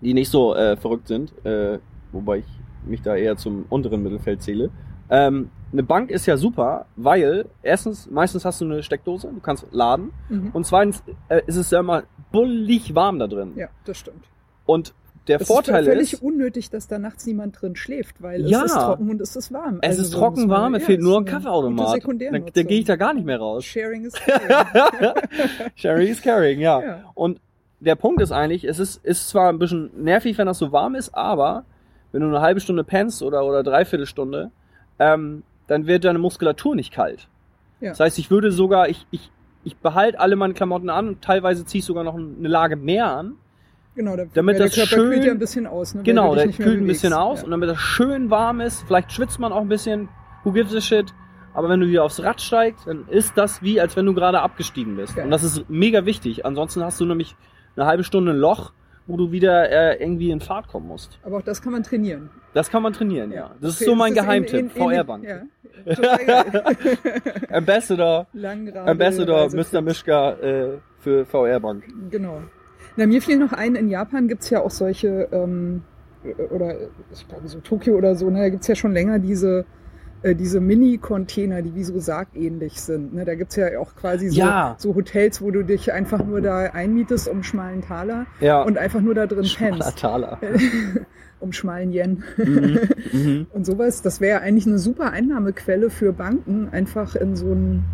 die 0.00 0.14
nicht 0.14 0.30
so 0.30 0.54
äh, 0.56 0.76
verrückt 0.76 1.06
sind, 1.06 1.32
äh, 1.44 1.78
wobei 2.10 2.38
ich 2.38 2.46
mich 2.84 3.02
da 3.02 3.14
eher 3.14 3.36
zum 3.36 3.66
unteren 3.68 4.02
Mittelfeld 4.02 4.42
zähle, 4.42 4.70
ähm, 5.10 5.50
eine 5.72 5.82
Bank 5.82 6.10
ist 6.10 6.26
ja 6.26 6.36
super, 6.36 6.86
weil 6.96 7.46
erstens, 7.62 8.10
meistens 8.10 8.44
hast 8.44 8.60
du 8.60 8.64
eine 8.64 8.82
Steckdose, 8.82 9.28
du 9.32 9.40
kannst 9.40 9.66
laden. 9.70 10.12
Mhm. 10.28 10.50
Und 10.52 10.66
zweitens 10.66 11.02
äh, 11.28 11.42
ist 11.46 11.56
es 11.56 11.70
ja 11.70 11.80
immer 11.80 12.04
bullig 12.32 12.94
warm 12.94 13.18
da 13.18 13.26
drin. 13.26 13.52
Ja, 13.56 13.68
das 13.84 13.98
stimmt. 13.98 14.24
Und 14.66 14.94
der 15.26 15.42
Es 15.42 15.46
Vorteil 15.46 15.82
ist 15.82 15.88
völlig 15.90 16.12
ist, 16.14 16.22
unnötig, 16.22 16.70
dass 16.70 16.88
da 16.88 16.98
nachts 16.98 17.26
niemand 17.26 17.60
drin 17.60 17.76
schläft, 17.76 18.22
weil 18.22 18.46
Ja. 18.48 18.60
es 18.64 18.72
ist 18.72 18.78
trocken 18.78 19.10
und 19.10 19.20
es 19.20 19.36
ist 19.36 19.52
warm. 19.52 19.78
es 19.82 19.90
Also 19.90 20.02
ist 20.02 20.10
trocken 20.14 20.48
warm, 20.48 20.74
es 20.74 20.84
fehlt 20.84 21.00
es 21.00 21.04
nur 21.04 21.18
ein 21.18 21.26
Kaffeeautomat. 21.26 21.86
Da, 21.86 21.92
Sekundärnutzung. 21.92 22.50
da 22.54 22.62
gehe 22.62 22.78
ich 22.78 22.86
da 22.86 22.96
gar 22.96 23.12
nicht 23.12 23.26
mehr 23.26 23.38
raus. 23.38 23.62
Sharing 23.64 24.06
is 24.06 24.14
caring. 24.24 25.12
Sherry 25.74 26.08
is 26.08 26.22
caring, 26.22 26.60
ja. 26.60 26.80
Ja. 26.82 27.00
Und 27.14 27.40
der 27.80 27.94
Punkt 27.94 28.22
ist 28.22 28.32
eigentlich, 28.32 28.64
es 28.64 28.78
ist, 28.78 29.04
ist 29.04 29.28
zwar 29.28 29.50
ein 29.50 29.58
bisschen 29.58 29.90
nervig, 30.02 30.38
wenn 30.38 30.46
das 30.46 30.58
so 30.58 30.72
warm 30.72 30.94
ist, 30.94 31.14
aber 31.14 31.64
wenn 32.12 32.22
du 32.22 32.28
eine 32.28 32.40
halbe 32.40 32.60
Stunde 32.60 32.82
pennst 32.84 33.22
oder, 33.22 33.44
oder 33.44 33.62
dreiviertel 33.62 34.06
Stunde, 34.06 34.50
ähm, 34.98 35.42
dann 35.68 35.86
wird 35.86 36.04
deine 36.04 36.18
Muskulatur 36.18 36.74
nicht 36.74 36.92
kalt. 36.92 37.28
Ja. 37.80 37.90
Das 37.90 38.00
heißt, 38.00 38.18
ich 38.18 38.30
würde 38.30 38.50
sogar, 38.50 38.88
ich, 38.88 39.06
ich, 39.12 39.30
ich 39.62 39.76
behalte 39.76 40.18
alle 40.18 40.34
meine 40.34 40.54
Klamotten 40.54 40.90
an 40.90 41.08
und 41.08 41.22
teilweise 41.22 41.64
ziehe 41.64 41.78
ich 41.80 41.84
sogar 41.84 42.02
noch 42.02 42.16
eine 42.16 42.48
Lage 42.48 42.74
mehr 42.74 43.06
an. 43.06 43.34
Genau, 43.94 44.16
da, 44.16 44.24
Damit 44.34 44.58
das 44.60 44.74
Körper 44.74 44.96
kühlt 44.96 45.14
schön- 45.14 45.22
ja 45.24 45.32
ein 45.32 45.38
bisschen 45.38 45.66
aus. 45.66 45.94
Ne, 45.94 46.02
Genau, 46.02 46.34
der 46.34 46.48
kühlt 46.48 46.80
ein 46.80 46.86
bisschen 46.86 47.12
aus 47.12 47.40
Ja. 47.40 47.44
und 47.44 47.50
damit 47.52 47.68
das 47.68 47.78
schön 47.78 48.30
warm 48.30 48.60
ist, 48.60 48.82
vielleicht 48.86 49.12
schwitzt 49.12 49.38
man 49.40 49.52
auch 49.52 49.60
ein 49.60 49.68
bisschen, 49.68 50.08
who 50.44 50.52
gives 50.52 50.74
a 50.74 50.80
shit. 50.80 51.12
Aber 51.54 51.68
wenn 51.68 51.80
du 51.80 51.88
wieder 51.88 52.04
aufs 52.04 52.22
Rad 52.22 52.40
steigst, 52.40 52.86
dann 52.86 53.08
ist 53.08 53.36
das 53.36 53.62
wie, 53.62 53.80
als 53.80 53.96
wenn 53.96 54.06
du 54.06 54.14
gerade 54.14 54.40
abgestiegen 54.40 54.96
bist. 54.96 55.16
Geil. 55.16 55.24
Und 55.24 55.30
das 55.32 55.42
ist 55.42 55.68
mega 55.68 56.04
wichtig. 56.06 56.46
Ansonsten 56.46 56.84
hast 56.84 57.00
du 57.00 57.04
nämlich 57.06 57.34
eine 57.74 57.86
halbe 57.86 58.04
Stunde 58.04 58.32
ein 58.32 58.38
Loch, 58.38 58.72
wo 59.08 59.16
du 59.16 59.32
wieder 59.32 59.70
äh, 59.70 60.00
irgendwie 60.00 60.30
in 60.30 60.40
Fahrt 60.40 60.68
kommen 60.68 60.86
musst. 60.86 61.18
Aber 61.24 61.38
auch 61.38 61.42
das 61.42 61.60
kann 61.60 61.72
man 61.72 61.82
trainieren. 61.82 62.30
Das 62.52 62.70
kann 62.70 62.82
man 62.82 62.92
trainieren, 62.92 63.32
ja. 63.32 63.50
Das 63.60 63.70
ist 63.70 63.76
Okay, 63.80 63.90
so 63.90 63.94
mein 63.96 64.14
das 64.14 64.24
Geheimtipp. 64.24 64.70
VR-Bank. 64.72 65.24
Ja. 65.24 65.40
Ambassador, 67.56 68.26
Langradel, 68.32 68.88
Ambassador. 68.88 69.48
Mr. 69.50 69.80
Mischka 69.80 70.32
äh, 70.34 70.78
für 71.00 71.24
VR-Bank. 71.24 71.84
Genau. 72.10 72.42
Na, 72.96 73.06
mir 73.06 73.22
fiel 73.22 73.38
noch 73.38 73.52
ein, 73.52 73.74
in 73.76 73.88
Japan 73.88 74.28
gibt's 74.28 74.50
ja 74.50 74.60
auch 74.60 74.70
solche, 74.70 75.28
ähm, 75.32 75.82
oder 76.50 76.74
ich 77.12 77.26
glaube 77.28 77.48
so 77.48 77.60
Tokio 77.60 77.96
oder 77.96 78.14
so, 78.14 78.28
ne, 78.28 78.40
da 78.40 78.48
gibt's 78.50 78.66
ja 78.66 78.74
schon 78.74 78.92
länger 78.92 79.18
diese, 79.18 79.64
äh, 80.22 80.34
diese 80.34 80.60
Mini-Container, 80.60 81.62
die 81.62 81.74
wie 81.74 81.84
so 81.84 81.98
sargähnlich 82.00 82.80
sind. 82.80 83.14
Ne? 83.14 83.24
Da 83.24 83.34
gibt's 83.34 83.56
ja 83.56 83.78
auch 83.78 83.94
quasi 83.94 84.28
so, 84.30 84.40
Ja. 84.40 84.74
so 84.78 84.94
Hotels, 84.94 85.40
wo 85.40 85.50
du 85.50 85.62
dich 85.64 85.92
einfach 85.92 86.24
nur 86.24 86.40
da 86.40 86.58
einmietest 86.58 87.28
um 87.28 87.34
einen 87.34 87.44
schmalen 87.44 87.82
Taler 87.82 88.26
Ja. 88.40 88.62
und 88.62 88.78
einfach 88.78 89.00
nur 89.00 89.14
da 89.14 89.26
drin 89.26 89.44
Schmaler 89.44 89.78
pennst. 89.78 89.98
Taler. 89.98 90.38
um 91.40 91.52
schmalen 91.52 91.92
Yen. 91.92 92.24
mhm. 92.36 92.78
Mhm. 93.12 93.46
Und 93.52 93.64
sowas, 93.64 94.02
das 94.02 94.20
wäre 94.20 94.40
eigentlich 94.40 94.66
eine 94.66 94.78
super 94.78 95.12
Einnahmequelle 95.12 95.88
für 95.88 96.12
Banken, 96.12 96.68
einfach 96.72 97.14
in 97.14 97.36
so 97.36 97.52
ein 97.52 97.84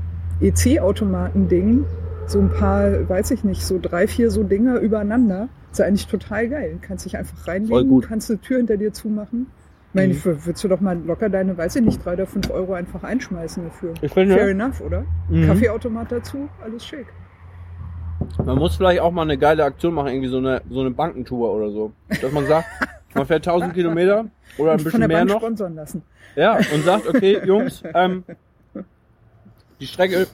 EC-Automaten-Ding, 0.41 1.85
so 2.27 2.41
ein 2.41 2.51
paar, 2.51 3.07
weiß 3.09 3.31
ich 3.33 3.45
nicht, 3.45 3.63
so 3.65 3.79
drei, 3.81 4.07
vier 4.07 4.31
so 4.31 4.43
Dinger 4.45 4.79
übereinander. 4.81 5.49
ist 5.71 5.79
ja 5.79 5.85
eigentlich 5.87 6.07
total 6.07 6.49
geil. 6.49 6.79
Kannst 6.81 7.05
dich 7.05 7.17
einfach 7.17 7.47
reinlegen, 7.47 8.01
kannst 8.01 8.31
eine 8.31 8.41
Tür 8.41 8.57
hinter 8.59 8.77
dir 8.77 8.93
zumachen. 8.93 9.47
Ich 9.95 9.97
meine, 9.97 10.13
Mhm. 10.13 10.25
würdest 10.45 10.65
du 10.65 10.67
doch 10.67 10.81
mal 10.81 10.99
locker 11.05 11.29
deine, 11.29 11.57
weiß 11.57 11.77
ich 11.77 11.83
nicht, 11.83 12.05
drei 12.05 12.15
oder 12.15 12.27
fünf 12.27 12.51
Euro 12.51 12.73
einfach 12.75 13.05
einschmeißen 13.05 13.63
dafür. 13.63 13.95
Ich 14.03 14.11
finde, 14.13 14.35
Fair 14.35 14.49
enough, 14.49 14.81
oder? 14.81 15.05
Mhm. 15.29 15.47
Kaffeeautomat 15.47 16.11
dazu, 16.11 16.49
alles 16.65 16.85
schick. 16.85 17.07
Man 18.45 18.59
muss 18.59 18.75
vielleicht 18.75 19.01
auch 19.01 19.13
mal 19.13 19.23
eine 19.23 19.39
geile 19.39 19.63
Aktion 19.63 19.95
machen, 19.95 20.09
irgendwie 20.09 20.27
so 20.31 20.39
eine, 20.39 20.63
so 20.69 20.81
eine 20.81 20.91
Bankentour 20.91 21.49
oder 21.55 21.71
so. 21.71 21.93
Dass 22.21 22.33
man 22.33 22.45
sagt, 22.45 22.67
man 23.15 23.25
fährt 23.25 23.47
1000 23.47 23.73
Kilometer 23.73 24.25
oder 24.59 24.73
ein 24.73 24.79
Und 24.79 24.79
von 24.81 24.85
bisschen 24.85 24.99
der 25.01 25.09
mehr 25.09 25.19
Bank 25.19 25.31
noch. 25.31 25.37
sponsern 25.39 25.75
lassen. 25.77 26.03
Ja, 26.35 26.57
und 26.57 26.85
sagt, 26.85 27.07
okay, 27.07 27.41
Jungs, 27.47 27.85
ähm, 27.95 28.25
die 29.79 29.87
Strecke 29.87 30.27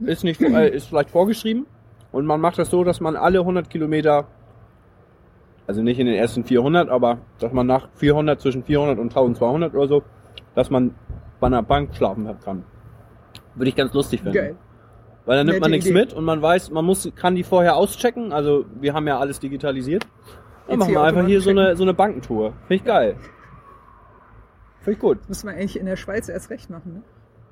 ist 0.00 0.24
nicht, 0.24 0.40
äh, 0.42 0.70
ist 0.70 0.88
vielleicht 0.88 1.10
vorgeschrieben 1.10 1.66
und 2.10 2.26
man 2.26 2.40
macht 2.40 2.58
das 2.58 2.68
so, 2.70 2.82
dass 2.82 2.98
man 2.98 3.14
alle 3.14 3.38
100 3.38 3.70
Kilometer, 3.70 4.26
also 5.68 5.82
nicht 5.82 6.00
in 6.00 6.06
den 6.06 6.16
ersten 6.16 6.44
400, 6.44 6.88
aber 6.88 7.18
dass 7.38 7.52
man 7.52 7.66
nach 7.66 7.88
400, 7.96 8.40
zwischen 8.40 8.64
400 8.64 8.98
und 8.98 9.10
1200 9.10 9.74
oder 9.74 9.86
so, 9.86 10.02
dass 10.54 10.70
man 10.70 10.94
bei 11.40 11.46
einer 11.46 11.62
Bank 11.62 11.94
schlafen 11.94 12.26
kann. 12.42 12.64
Würde 13.54 13.68
ich 13.68 13.76
ganz 13.76 13.92
lustig 13.92 14.22
finden. 14.22 14.34
Geil. 14.34 14.56
Weil 15.26 15.36
dann 15.36 15.46
nimmt 15.46 15.56
Nette 15.56 15.60
man 15.60 15.70
nichts 15.72 15.86
Idee. 15.86 15.98
mit 15.98 16.14
und 16.14 16.24
man 16.24 16.40
weiß, 16.40 16.70
man 16.70 16.86
muss, 16.86 17.12
kann 17.14 17.34
die 17.34 17.42
vorher 17.42 17.76
auschecken. 17.76 18.32
Also 18.32 18.64
wir 18.80 18.94
haben 18.94 19.06
ja 19.06 19.18
alles 19.18 19.40
digitalisiert. 19.40 20.06
Dann 20.66 20.78
machen 20.78 20.94
wir 20.94 21.02
einfach 21.02 21.26
hier 21.26 21.42
so 21.42 21.50
eine, 21.50 21.76
so 21.76 21.82
eine 21.82 21.92
Bankentour. 21.92 22.54
Finde 22.66 22.74
ich 22.74 22.84
geil. 22.84 23.16
Finde 24.80 24.92
ich 24.92 24.98
gut. 24.98 25.28
Müssen 25.28 25.48
wir 25.48 25.54
eigentlich 25.54 25.78
in 25.78 25.84
der 25.84 25.96
Schweiz 25.96 26.30
erst 26.30 26.48
recht 26.48 26.70
machen, 26.70 26.94
ne? 26.94 27.02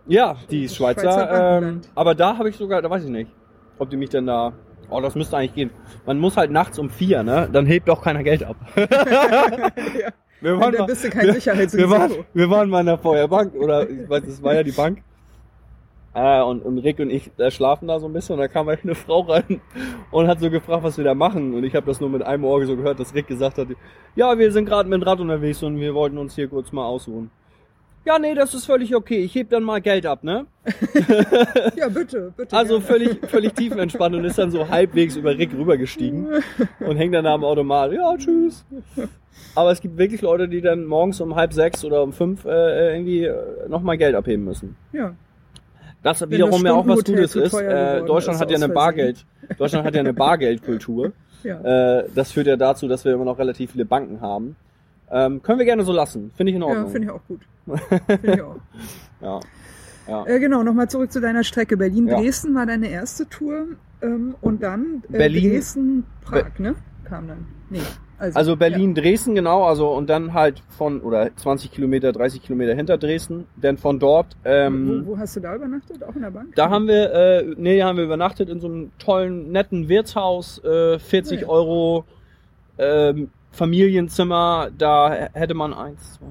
Ja, 0.06 0.36
die 0.50 0.68
Schweizer. 0.70 1.02
Schweizer 1.02 1.58
ähm, 1.58 1.80
aber 1.94 2.14
da 2.14 2.38
habe 2.38 2.48
ich 2.48 2.56
sogar, 2.56 2.80
da 2.80 2.88
weiß 2.88 3.04
ich 3.04 3.10
nicht, 3.10 3.30
ob 3.78 3.90
die 3.90 3.98
mich 3.98 4.08
denn 4.08 4.24
da. 4.24 4.54
Oh, 4.90 5.00
das 5.00 5.14
müsste 5.14 5.36
eigentlich 5.36 5.54
gehen. 5.54 5.70
Man 6.06 6.18
muss 6.18 6.36
halt 6.36 6.50
nachts 6.50 6.78
um 6.78 6.90
vier, 6.90 7.22
ne? 7.22 7.48
Dann 7.52 7.66
hebt 7.66 7.90
auch 7.90 8.02
keiner 8.02 8.22
Geld 8.22 8.42
ab. 8.44 8.56
ja. 8.76 10.12
Wir 10.40 10.60
waren, 10.60 10.74
mal, 10.74 10.86
wir, 10.86 11.72
wir, 11.72 11.90
waren, 11.90 12.12
wir 12.34 12.50
waren 12.50 12.68
mal 12.68 12.80
in 12.80 12.86
der 12.86 12.98
Feuerbank 12.98 13.54
oder 13.54 13.88
ich 13.88 14.08
weiß, 14.08 14.22
das 14.26 14.42
war 14.42 14.54
ja 14.54 14.62
die 14.62 14.72
Bank. 14.72 15.02
Äh, 16.16 16.42
und, 16.42 16.62
und 16.62 16.78
Rick 16.78 16.98
und 16.98 17.10
ich 17.10 17.30
äh, 17.38 17.50
schlafen 17.50 17.88
da 17.88 18.00
so 18.00 18.06
ein 18.06 18.12
bisschen 18.14 18.34
und 18.34 18.40
da 18.40 18.48
kam 18.48 18.66
halt 18.68 18.80
eine 18.84 18.94
Frau 18.94 19.20
rein 19.20 19.60
und 20.10 20.28
hat 20.28 20.40
so 20.40 20.50
gefragt, 20.50 20.82
was 20.82 20.96
wir 20.96 21.04
da 21.04 21.14
machen. 21.14 21.52
Und 21.52 21.64
ich 21.64 21.74
habe 21.74 21.86
das 21.86 22.00
nur 22.00 22.08
mit 22.08 22.22
einem 22.22 22.44
Ohr 22.44 22.64
so 22.64 22.74
gehört, 22.74 22.98
dass 23.00 23.14
Rick 23.14 23.26
gesagt 23.26 23.58
hat, 23.58 23.68
ja, 24.14 24.38
wir 24.38 24.50
sind 24.50 24.64
gerade 24.64 24.88
mit 24.88 25.00
dem 25.00 25.02
Rad 25.02 25.20
unterwegs 25.20 25.62
und 25.62 25.78
wir 25.78 25.94
wollten 25.94 26.16
uns 26.16 26.34
hier 26.34 26.48
kurz 26.48 26.72
mal 26.72 26.86
ausruhen. 26.86 27.30
Ja, 28.06 28.20
nee, 28.20 28.34
das 28.34 28.54
ist 28.54 28.66
völlig 28.66 28.94
okay. 28.94 29.18
Ich 29.18 29.34
heb 29.34 29.50
dann 29.50 29.64
mal 29.64 29.80
Geld 29.80 30.06
ab, 30.06 30.22
ne? 30.22 30.46
Ja, 31.76 31.88
bitte, 31.88 32.32
bitte. 32.36 32.56
Also 32.56 32.74
gerne. 32.78 32.86
völlig, 32.86 33.26
völlig 33.26 33.54
tiefenentspannt 33.54 34.14
und 34.14 34.24
ist 34.24 34.38
dann 34.38 34.52
so 34.52 34.68
halbwegs 34.68 35.16
über 35.16 35.36
Rick 35.36 35.52
rübergestiegen 35.52 36.28
und 36.80 36.96
hängt 36.96 37.14
dann 37.14 37.24
da 37.24 37.34
am 37.34 37.42
Automat. 37.42 37.92
Ja, 37.92 38.16
tschüss. 38.16 38.64
Aber 39.56 39.72
es 39.72 39.80
gibt 39.80 39.98
wirklich 39.98 40.22
Leute, 40.22 40.48
die 40.48 40.60
dann 40.60 40.84
morgens 40.84 41.20
um 41.20 41.34
halb 41.34 41.52
sechs 41.52 41.84
oder 41.84 42.02
um 42.02 42.12
fünf 42.12 42.44
äh, 42.44 42.94
irgendwie 42.94 43.28
nochmal 43.68 43.98
Geld 43.98 44.14
abheben 44.14 44.44
müssen. 44.44 44.76
Ja. 44.92 45.14
Das 46.02 46.20
Wenn 46.20 46.30
wiederum 46.30 46.64
ja 46.64 46.74
auch 46.74 46.86
was 46.86 47.02
Gutes 47.02 47.34
ist. 47.34 47.54
Äh, 47.54 48.02
Deutschland 48.04 48.36
ist 48.36 48.40
hat 48.40 48.50
ja 48.50 48.56
eine. 48.56 48.68
Bargeld. 48.68 49.26
Deutschland 49.58 49.84
hat 49.84 49.94
ja 49.94 50.00
eine 50.00 50.14
Bargeldkultur. 50.14 51.12
Ja. 51.42 51.98
Äh, 52.00 52.08
das 52.12 52.32
führt 52.32 52.48
ja 52.48 52.56
dazu, 52.56 52.88
dass 52.88 53.04
wir 53.04 53.12
immer 53.12 53.24
noch 53.24 53.38
relativ 53.38 53.70
viele 53.70 53.84
Banken 53.84 54.20
haben. 54.20 54.56
Ähm, 55.12 55.42
können 55.42 55.60
wir 55.60 55.66
gerne 55.66 55.84
so 55.84 55.92
lassen. 55.92 56.32
Finde 56.34 56.50
ich 56.50 56.56
in 56.56 56.62
Ja, 56.62 56.68
Ordnung. 56.68 56.88
finde 56.90 57.06
ich 57.06 57.12
auch 57.12 57.20
gut. 57.28 57.40
Finde 57.66 58.34
ich 58.34 58.42
auch. 58.42 58.56
ja. 59.20 59.40
Ja. 60.08 60.24
Äh, 60.26 60.38
genau, 60.38 60.62
nochmal 60.62 60.88
zurück 60.88 61.10
zu 61.10 61.20
deiner 61.20 61.42
Strecke. 61.42 61.76
Berlin-Dresden 61.76 62.52
Ja. 62.52 62.60
war 62.60 62.66
deine 62.66 62.88
erste 62.88 63.28
Tour 63.28 63.66
ähm, 64.02 64.36
und 64.40 64.62
dann 64.62 65.02
äh, 65.12 65.18
Berlin- 65.18 65.50
Dresden-Prag, 65.52 66.58
ne? 66.58 66.76
Kam 67.04 67.26
dann. 67.28 67.46
Nee. 67.70 67.80
Also, 68.18 68.38
Also 68.38 68.56
Berlin, 68.56 68.94
Dresden, 68.94 69.34
genau, 69.34 69.64
also 69.64 69.88
und 69.92 70.08
dann 70.08 70.32
halt 70.32 70.62
von, 70.70 71.00
oder 71.02 71.34
20 71.36 71.70
Kilometer, 71.72 72.12
30 72.12 72.40
Kilometer 72.40 72.74
hinter 72.74 72.96
Dresden, 72.98 73.46
denn 73.56 73.76
von 73.78 73.98
dort, 73.98 74.36
Ja. 74.44 74.66
ähm, 74.68 75.02
wo, 75.04 75.10
wo 75.12 75.18
hast 75.18 75.36
du 75.36 75.40
da 75.40 75.54
übernachtet? 75.56 76.02
Auch 76.02 76.14
in 76.14 76.22
der 76.22 76.30
Bank? 76.30 76.54
da 76.54 76.70
haben 76.70 76.86
wir, 76.86 77.12
äh, 77.12 77.54
nee, 77.58 77.82
haben 77.82 77.98
wir 77.98 78.04
übernachtet 78.04 78.48
in 78.48 78.60
so 78.60 78.68
einem 78.68 78.92
tollen, 78.98 79.50
netten 79.52 79.88
Wirtshaus, 79.88 80.62
äh, 80.64 80.98
40 80.98 81.42
Ja. 81.42 81.48
Euro, 81.48 82.04
ähm, 82.78 83.28
Familienzimmer, 83.50 84.70
da 84.78 85.12
hätte 85.32 85.54
man 85.54 85.74
eins, 85.74 86.14
zwei, 86.14 86.26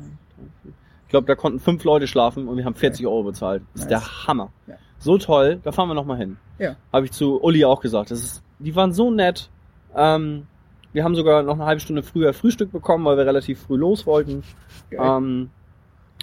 glaube, 1.16 1.28
da 1.28 1.36
konnten 1.36 1.60
fünf 1.60 1.84
Leute 1.86 2.08
schlafen 2.08 2.48
und 2.48 2.58
wir 2.58 2.66
haben 2.66 2.76
40 2.76 3.08
Euro 3.08 3.24
bezahlt. 3.24 3.64
Das 3.74 3.84
ist 3.84 3.90
Nice. 3.90 4.04
der 4.04 4.28
Hammer. 4.28 4.52
Ja. 4.68 4.76
So 5.00 5.18
toll, 5.18 5.60
da 5.64 5.72
fahren 5.72 5.88
wir 5.88 5.94
nochmal 5.94 6.18
hin. 6.18 6.38
Ja. 6.60 6.76
Habe 6.92 7.06
ich 7.06 7.12
zu 7.12 7.42
Uli 7.42 7.64
auch 7.64 7.80
gesagt. 7.80 8.12
Das 8.12 8.20
ist, 8.20 8.44
die 8.60 8.76
waren 8.76 8.92
so 8.92 9.12
nett. 9.12 9.50
Ähm, 9.96 10.46
wir 10.92 11.04
haben 11.04 11.16
sogar 11.16 11.44
noch 11.44 11.54
eine 11.56 11.66
halbe 11.66 11.80
Stunde 11.80 12.04
früher 12.04 12.34
Frühstück 12.34 12.72
bekommen, 12.72 13.06
weil 13.06 13.18
wir 13.18 13.26
relativ 13.26 13.62
früh 13.62 13.78
los 13.78 14.06
wollten. 14.06 14.44
Ähm, 14.92 15.50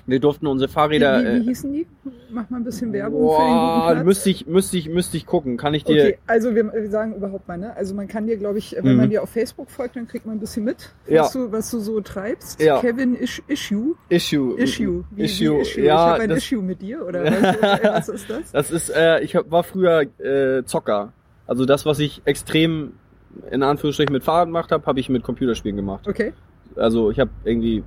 wir 0.07 0.19
durften 0.21 0.47
unsere 0.47 0.69
wie, 0.69 0.73
Fahrräder. 0.73 1.21
wie, 1.21 1.25
wie 1.25 1.37
äh, 1.38 1.43
hießen 1.45 1.73
die? 1.73 1.87
Mach 2.31 2.49
mal 2.51 2.57
ein 2.59 2.65
bisschen 2.65 2.93
Werbung 2.93 3.21
für 3.21 3.43
den 3.43 3.53
boah, 3.55 3.81
guten 3.83 3.93
Platz. 3.95 4.05
müsste 4.07 4.31
ich, 4.31 4.47
müsste 4.47 4.77
ich, 4.79 4.88
müsste 4.88 5.17
ich 5.17 5.27
gucken. 5.27 5.57
Kann 5.57 5.75
ich 5.75 5.85
dir. 5.85 6.03
Okay, 6.03 6.19
also 6.27 6.55
wir, 6.55 6.73
wir 6.73 6.91
sagen 6.91 7.15
überhaupt 7.15 7.47
mal, 7.47 7.59
ne? 7.59 7.77
Also 7.77 7.95
man 7.95 8.09
kann 8.09 8.27
dir, 8.27 8.37
glaube 8.37 8.59
ich, 8.59 8.75
wenn 8.79 8.93
Mhm. 8.93 8.97
man 8.97 9.11
dir 9.11 9.23
auf 9.23 9.31
Facebook 9.31 9.71
folgt, 9.71 9.97
dann 9.97 10.09
kriegt 10.09 10.27
man 10.27 10.37
ein 10.37 10.41
bisschen 10.41 10.65
mit, 10.65 10.93
Ja. 11.07 11.23
was, 11.23 11.33
du, 11.33 11.53
was 11.53 11.71
du 11.71 11.79
so 11.79 12.01
treibst. 12.01 12.61
Ja. 12.61 12.81
Kevin 12.81 13.15
Ish, 13.21 13.43
Issue. 13.49 13.95
Issue. 14.09 14.59
Issue. 14.59 15.05
Wie, 15.11 15.23
Issue. 15.25 15.59
Wie 15.59 15.61
Issue. 15.62 15.85
Ja, 15.85 15.95
ich 15.95 16.12
habe 16.15 16.23
ein 16.25 16.29
das, 16.31 16.38
Issue 16.38 16.62
mit 16.62 16.83
dir, 16.83 17.07
oder 17.07 17.25
was, 17.25 17.83
was 17.83 18.09
ist 18.09 18.31
das? 18.31 18.53
das 18.53 18.71
ist, 18.71 18.91
äh, 18.91 19.21
ich 19.21 19.37
hab, 19.37 19.51
war 19.51 19.62
früher 19.62 20.03
äh, 20.19 20.65
Zocker. 20.65 21.12
Also 21.47 21.65
das, 21.65 21.87
was 21.87 21.99
ich 21.99 22.23
extrem 22.25 22.93
in 23.51 23.62
Anführungsstrichen 23.62 24.12
mit 24.12 24.25
Fahrrad 24.25 24.47
gemacht 24.49 24.73
habe, 24.73 24.85
habe 24.87 25.01
ich 25.01 25.09
mit 25.09 25.23
Computerspielen 25.23 25.77
gemacht. 25.77 26.07
Okay. 26.09 26.33
Also 26.77 27.11
ich 27.11 27.19
habe 27.21 27.31
irgendwie 27.45 27.83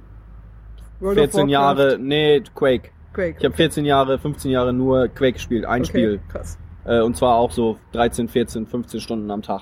World 1.00 1.18
of 1.18 1.24
14 1.32 1.40
Warcraft, 1.42 1.52
Jahre, 1.52 1.98
nee, 2.00 2.42
Quake. 2.54 2.92
Quake. 3.14 3.36
Ich 3.40 3.46
habe 3.46 3.56
14 3.56 3.86
Jahre, 3.86 4.18
15 4.20 4.52
Jahre 4.52 4.74
nur 4.74 5.08
Quake 5.08 5.34
gespielt, 5.34 5.66
ein 5.66 5.82
okay, 5.82 5.90
Spiel. 5.90 6.20
Krass. 6.32 6.58
Äh, 6.86 7.02
und 7.02 7.16
zwar 7.18 7.36
auch 7.38 7.52
so 7.52 7.78
13, 7.94 8.28
14, 8.28 8.66
15 8.68 9.00
Stunden 9.02 9.32
am 9.32 9.42
Tag. 9.42 9.62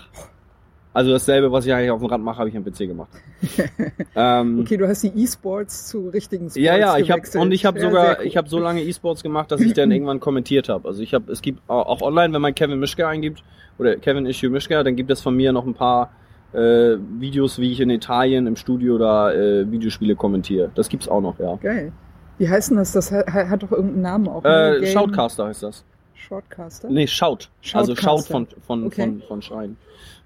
Also 0.95 1.11
dasselbe, 1.11 1.51
was 1.51 1.65
ich 1.65 1.73
eigentlich 1.73 1.89
auf 1.89 2.01
dem 2.01 2.07
Rad 2.07 2.21
mache, 2.21 2.37
habe 2.37 2.49
ich 2.49 2.55
am 2.57 2.63
PC 2.63 2.79
gemacht. 2.87 3.09
ähm, 4.15 4.59
Okay, 4.61 4.77
du 4.77 4.87
hast 4.87 5.01
die 5.03 5.07
E-Sports 5.23 5.87
zu 5.87 6.09
richtigen 6.09 6.45
Sports 6.49 6.55
ja, 6.57 6.77
ja, 6.77 6.97
ich 6.97 7.09
habe 7.09 7.21
und 7.39 7.51
ich 7.51 7.65
habe 7.65 7.79
Ja, 7.79 7.85
sogar, 7.89 8.17
cool. 8.19 8.25
ich 8.27 8.37
habe 8.37 8.47
so 8.47 8.59
lange 8.59 8.83
E-Sports 8.83 9.23
gemacht, 9.23 9.51
dass 9.51 9.61
ich 9.61 9.73
dann 9.73 9.91
irgendwann 9.91 10.19
kommentiert 10.19 10.69
habe. 10.69 10.87
Also 10.87 11.01
ich 11.01 11.13
habe, 11.15 11.31
es 11.31 11.41
gibt 11.41 11.61
au- 11.67 11.81
auch 11.81 12.01
online, 12.01 12.31
wenn 12.33 12.41
man 12.41 12.53
Kevin 12.53 12.79
Mischke 12.79 13.07
eingibt 13.07 13.43
oder 13.79 13.95
Kevin 13.95 14.25
Issue 14.27 14.49
Mischke, 14.51 14.83
dann 14.83 14.95
gibt 14.95 15.09
es 15.09 15.21
von 15.21 15.35
mir 15.35 15.51
noch 15.51 15.65
ein 15.65 15.73
paar 15.73 16.11
äh, 16.53 16.97
Videos, 17.19 17.59
wie 17.59 17.71
ich 17.71 17.79
in 17.79 17.89
Italien 17.89 18.47
im 18.47 18.55
Studio 18.55 18.97
da 18.97 19.31
äh, 19.31 19.69
Videospiele 19.71 20.15
kommentiere. 20.15 20.71
Das 20.75 20.89
gibt's 20.89 21.07
auch 21.07 21.21
noch, 21.21 21.39
ja. 21.39 21.55
Geil. 21.55 21.91
Wie 22.37 22.49
heißt 22.49 22.71
denn 22.71 22.77
das? 22.77 22.91
Das 22.91 23.11
hat, 23.11 23.27
hat 23.27 23.63
doch 23.63 23.71
irgendeinen 23.71 24.01
Namen 24.01 24.27
auch. 24.27 24.43
Äh, 24.43 24.85
Shoutcaster 24.87 25.45
heißt 25.47 25.63
das. 25.63 25.85
Shortcaster? 26.15 26.89
Nee, 26.89 27.07
Shout. 27.07 27.49
Also 27.73 27.95
Shoutcaster. 27.95 28.01
Shout 28.01 28.31
von 28.31 28.47
von 28.65 28.83
Okay. 28.85 29.01
von 29.01 29.21
von 29.27 29.41
Schreien. 29.41 29.77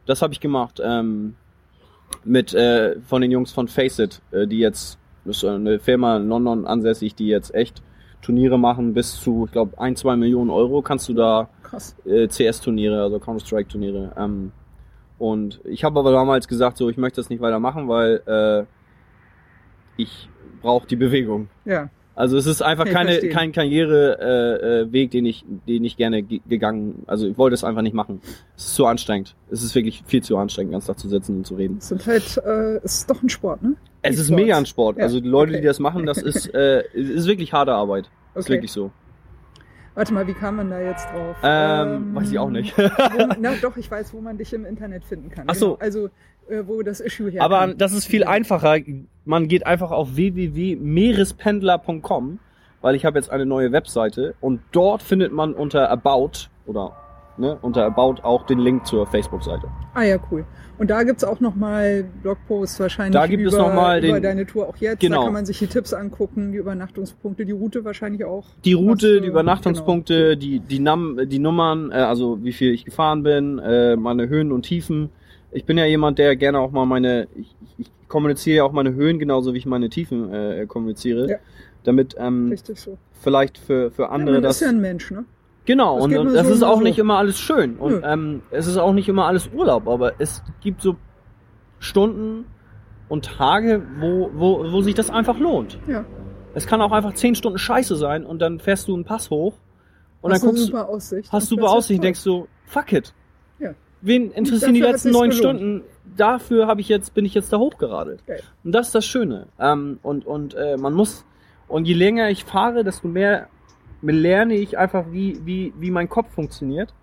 Das 0.05 0.21
habe 0.21 0.31
ich 0.33 0.39
gemacht 0.39 0.79
ähm, 0.83 1.35
mit 2.23 2.53
äh, 2.53 2.99
von 3.01 3.21
den 3.21 3.31
Jungs 3.31 3.51
von 3.51 3.67
Faceit, 3.67 4.21
äh, 4.31 4.47
die 4.47 4.59
jetzt 4.59 4.99
das 5.25 5.37
ist 5.37 5.43
eine 5.45 5.79
Firma 5.79 6.17
in 6.17 6.29
London 6.29 6.65
ansässig, 6.65 7.15
die 7.15 7.27
jetzt 7.27 7.53
echt 7.53 7.81
Turniere 8.21 8.57
machen 8.57 8.93
bis 8.93 9.19
zu, 9.19 9.45
ich 9.45 9.51
glaube, 9.51 9.79
ein, 9.79 9.95
zwei 9.95 10.15
Millionen 10.15 10.49
Euro 10.49 10.81
kannst 10.81 11.09
du 11.09 11.13
da 11.13 11.49
Krass. 11.63 11.95
äh, 12.05 12.27
CS-Turniere, 12.27 13.01
also 13.03 13.19
Counter-Strike-Turniere. 13.19 14.13
Ähm, 14.17 14.51
und 15.19 15.59
ich 15.65 15.83
habe 15.83 15.99
aber 15.99 16.11
damals 16.11 16.47
gesagt, 16.47 16.77
so 16.77 16.89
ich 16.89 16.97
möchte 16.97 17.17
das 17.21 17.29
nicht 17.29 17.41
weitermachen, 17.41 17.87
weil 17.87 18.21
äh, 18.25 20.01
ich 20.01 20.29
brauche 20.61 20.87
die 20.87 20.95
Bewegung. 20.95 21.49
Ja. 21.65 21.89
Also 22.15 22.35
es 22.35 22.47
ist 22.47 22.63
einfach 22.63 22.87
Ich 22.87 22.93
keine, 22.93 23.09
verstehe. 23.11 23.29
kein 23.29 23.51
Karriereweg, 23.51 24.19
äh, 24.19 25.05
äh, 25.05 25.07
den 25.07 25.25
ich, 25.27 25.45
den 25.67 25.83
ich 25.85 25.97
gerne 25.97 26.23
ge 26.23 26.41
gegangen. 26.49 27.03
Also 27.05 27.27
ich 27.27 27.37
wollte 27.37 27.53
es 27.53 27.63
einfach 27.63 27.83
nicht 27.83 27.93
machen. 27.93 28.21
Es 28.55 28.65
ist 28.65 28.75
zu 28.75 28.87
anstrengend. 28.87 29.35
Es 29.51 29.61
ist 29.63 29.75
wirklich 29.75 30.01
viel 30.07 30.23
zu 30.23 30.35
anstrengend, 30.37 30.71
den 30.71 30.73
ganzen 30.77 30.87
Tag 30.87 30.99
zu 30.99 31.09
sitzen 31.09 31.37
und 31.37 31.45
zu 31.47 31.53
reden. 31.55 31.77
Es 31.77 31.89
sind 31.89 32.05
halt, 32.07 32.37
äh, 32.43 32.77
es 32.83 32.99
ist 33.01 33.09
doch 33.11 33.21
ein 33.21 33.29
Sport, 33.29 33.61
ne? 33.61 33.75
Es 34.01 34.17
ist 34.17 34.31
mega 34.31 34.57
ein 34.57 34.65
Sport. 34.65 34.97
Ja, 34.97 35.03
Also 35.03 35.19
die 35.19 35.27
Leute, 35.27 35.51
okay. 35.51 35.61
die 35.61 35.67
das 35.67 35.79
machen, 35.79 36.07
das 36.07 36.17
ist, 36.23 36.51
äh, 36.55 36.83
ist 36.93 37.27
wirklich 37.27 37.53
harte 37.53 37.73
Arbeit. 37.73 38.09
Ist 38.33 38.45
Okay. 38.45 38.53
wirklich 38.53 38.71
so. 38.71 38.89
Warte 39.97 40.13
mal, 40.13 40.25
wie 40.27 40.35
kam 40.35 40.57
man 40.57 40.69
da 40.69 40.79
jetzt 40.79 41.11
drauf? 41.11 41.35
Ähm, 41.41 42.13
weiß 42.13 42.29
ich 42.29 42.37
auch 42.37 42.51
nicht. 42.51 42.77
wo, 42.77 42.83
na 43.39 43.53
doch, 43.59 43.75
ich 43.77 43.89
weiß, 43.89 44.13
wo 44.13 44.21
man 44.21 44.37
dich 44.37 44.53
im 44.53 44.63
Internet 44.63 45.03
finden 45.03 45.31
kann. 45.31 45.45
Ach 45.47 45.55
so. 45.55 45.69
Genau. 45.69 45.79
Also, 45.79 46.09
äh, 46.49 46.61
wo 46.67 46.83
das 46.83 46.99
Issue 46.99 47.31
herkommt. 47.31 47.51
Aber 47.51 47.73
das 47.73 47.93
ist 47.93 48.05
viel 48.05 48.23
einfacher. 48.23 48.77
Man 49.25 49.47
geht 49.47 49.65
einfach 49.65 49.89
auf 49.89 50.15
www.meerespendler.com, 50.15 52.37
weil 52.81 52.93
ich 52.93 53.05
habe 53.05 53.17
jetzt 53.17 53.31
eine 53.31 53.47
neue 53.47 53.71
Webseite 53.71 54.35
und 54.39 54.61
dort 54.71 55.01
findet 55.01 55.33
man 55.33 55.55
unter 55.55 55.89
About 55.89 56.49
oder 56.67 56.95
ne, 57.37 57.57
unter 57.63 57.83
About 57.83 58.21
auch 58.21 58.45
den 58.45 58.59
Link 58.59 58.85
zur 58.85 59.07
Facebook-Seite. 59.07 59.67
Ah 59.95 60.03
ja, 60.03 60.17
cool. 60.29 60.45
Und 60.77 60.89
da 60.91 61.01
gibt's 61.03 61.23
auch 61.23 61.39
nochmal 61.39 62.05
Blogposts 62.21 62.79
wahrscheinlich 62.79 63.13
Da 63.13 63.25
gibt 63.25 63.41
über, 63.41 63.51
es 63.51 63.57
noch 63.57 63.73
mal 63.73 63.97
über 64.03 64.13
den- 64.19 64.23
deine 64.23 64.45
Tour 64.45 64.67
auch 64.69 64.77
jetzt. 64.77 64.99
Genau. 64.99 65.17
Da 65.19 65.23
kann 65.25 65.33
man 65.33 65.45
sich 65.45 65.57
die 65.59 65.67
Tipps 65.67 65.91
angucken, 65.93 66.51
die 66.51 66.59
Übernachtungspunkte, 66.59 67.45
die 67.45 67.51
Route 67.51 67.83
wahrscheinlich 67.83 68.23
auch. 68.25 68.45
Die 68.63 68.75
Was 68.75 68.81
Route, 68.81 69.13
du- 69.15 69.21
die 69.21 69.27
Übernachtungspunkte, 69.27 70.37
die, 70.37 70.59
die, 70.59 70.79
Nam 70.79 71.19
die 71.27 71.39
Nummern, 71.39 71.91
äh, 71.91 71.95
also 71.95 72.43
wie 72.43 72.53
viel 72.53 72.71
ich 72.73 72.85
gefahren 72.85 73.23
bin, 73.23 73.57
äh, 73.59 73.95
meine 73.95 74.29
Höhen 74.29 74.51
und 74.51 74.63
Tiefen. 74.63 75.09
Ich 75.51 75.65
bin 75.65 75.77
ja 75.77 75.85
jemand, 75.85 76.19
der 76.19 76.35
gerne 76.35 76.59
auch 76.59 76.71
mal 76.71 76.85
meine, 76.85 77.27
ich, 77.35 77.55
ich 77.77 77.87
kommuniziere 78.07 78.57
ja 78.57 78.63
auch 78.63 78.71
meine 78.71 78.93
Höhen 78.93 79.17
genauso 79.17 79.53
wie 79.53 79.57
ich 79.57 79.65
meine 79.65 79.89
Tiefen 79.89 80.31
äh, 80.33 80.65
kommuniziere. 80.67 81.29
Ja. 81.29 81.37
Damit 81.83 82.15
ähm, 82.19 82.41
Genau. 82.43 82.51
Richtig 82.51 82.79
so. 82.79 82.97
vielleicht 83.21 83.57
für, 83.57 83.89
für 83.91 84.09
andere 84.09 84.35
ja, 84.35 84.41
man 84.41 84.43
das. 84.43 84.57
ist 84.57 84.61
ja 84.61 84.69
ein 84.69 84.81
Mensch, 84.81 85.09
ne? 85.09 85.25
Genau, 85.67 85.97
Das 85.97 86.05
und, 86.05 86.17
und 86.17 86.33
das 86.33 86.47
so 86.47 86.53
ist 86.53 86.63
auch 86.63 86.77
so. 86.77 86.81
nicht 86.81 86.97
immer 86.97 87.17
alles 87.17 87.37
schön. 87.37 87.75
Und 87.75 87.91
Nö. 87.91 88.01
ähm, 88.03 88.41
es 88.49 88.65
ist 88.65 88.77
auch 88.77 88.93
nicht 88.93 89.07
immer 89.09 89.25
alles 89.27 89.49
Urlaub, 89.53 89.87
aber 89.87 90.13
es 90.17 90.41
gibt 90.61 90.81
so 90.81 90.95
Stunden 91.79 92.45
und 93.09 93.25
Tage, 93.25 93.83
wo, 93.99 94.31
wo, 94.33 94.71
wo 94.71 94.81
sich 94.81 94.95
das 94.95 95.09
einfach 95.09 95.37
lohnt. 95.37 95.77
Ja. 95.87 96.05
Es 96.55 96.65
kann 96.65 96.81
auch 96.81 96.91
einfach 96.91 97.13
zehn 97.13 97.35
Stunden 97.35 97.59
Scheiße 97.59 97.95
sein 97.97 98.25
und 98.25 98.39
dann 98.41 98.59
fährst 98.59 98.87
du 98.87 98.95
einen 98.95 99.03
Pass 99.03 99.29
hoch 99.29 99.53
und 100.21 100.31
hast 100.31 100.41
dann 100.41 100.49
guckst 100.51 100.63
du, 100.63 100.67
super 100.67 100.89
Aussicht. 100.89 101.31
hast 101.31 101.49
super 101.49 101.69
Aussicht, 101.69 102.03
denkst 102.03 102.23
du, 102.23 102.47
fuck 102.65 102.91
it. 102.93 103.13
Ja. 103.59 103.71
Wen 104.01 104.31
interessieren 104.31 104.73
die 104.73 104.81
letzten 104.81 105.11
neun. 105.11 105.31
Stunden? 105.31 105.83
Dafür 106.15 106.65
habe 106.67 106.81
ich 106.81 106.87
jetzt, 106.89 107.13
bin 107.13 107.25
ich 107.25 107.33
jetzt 107.33 107.51
da 107.53 107.57
hochgeradelt. 107.57 108.25
Geil. 108.25 108.41
Und 108.63 108.71
das 108.71 108.87
ist 108.87 108.95
das 108.95 109.05
Schöne. 109.05 109.47
Ähm, 109.59 109.99
und 110.01 110.25
und 110.25 110.55
äh, 110.55 110.77
man 110.77 110.93
muss, 110.93 111.25
und 111.67 111.85
je 111.87 111.93
länger 111.93 112.29
ich 112.29 112.45
fahre, 112.45 112.83
desto 112.83 113.07
mehr 113.07 113.49
lerne 114.01 114.55
ich 114.55 114.77
einfach, 114.77 115.05
wie, 115.11 115.39
wie, 115.45 115.73
wie 115.79 115.91
mein 115.91 116.09
Kopf 116.09 116.31
funktioniert. 116.31 116.93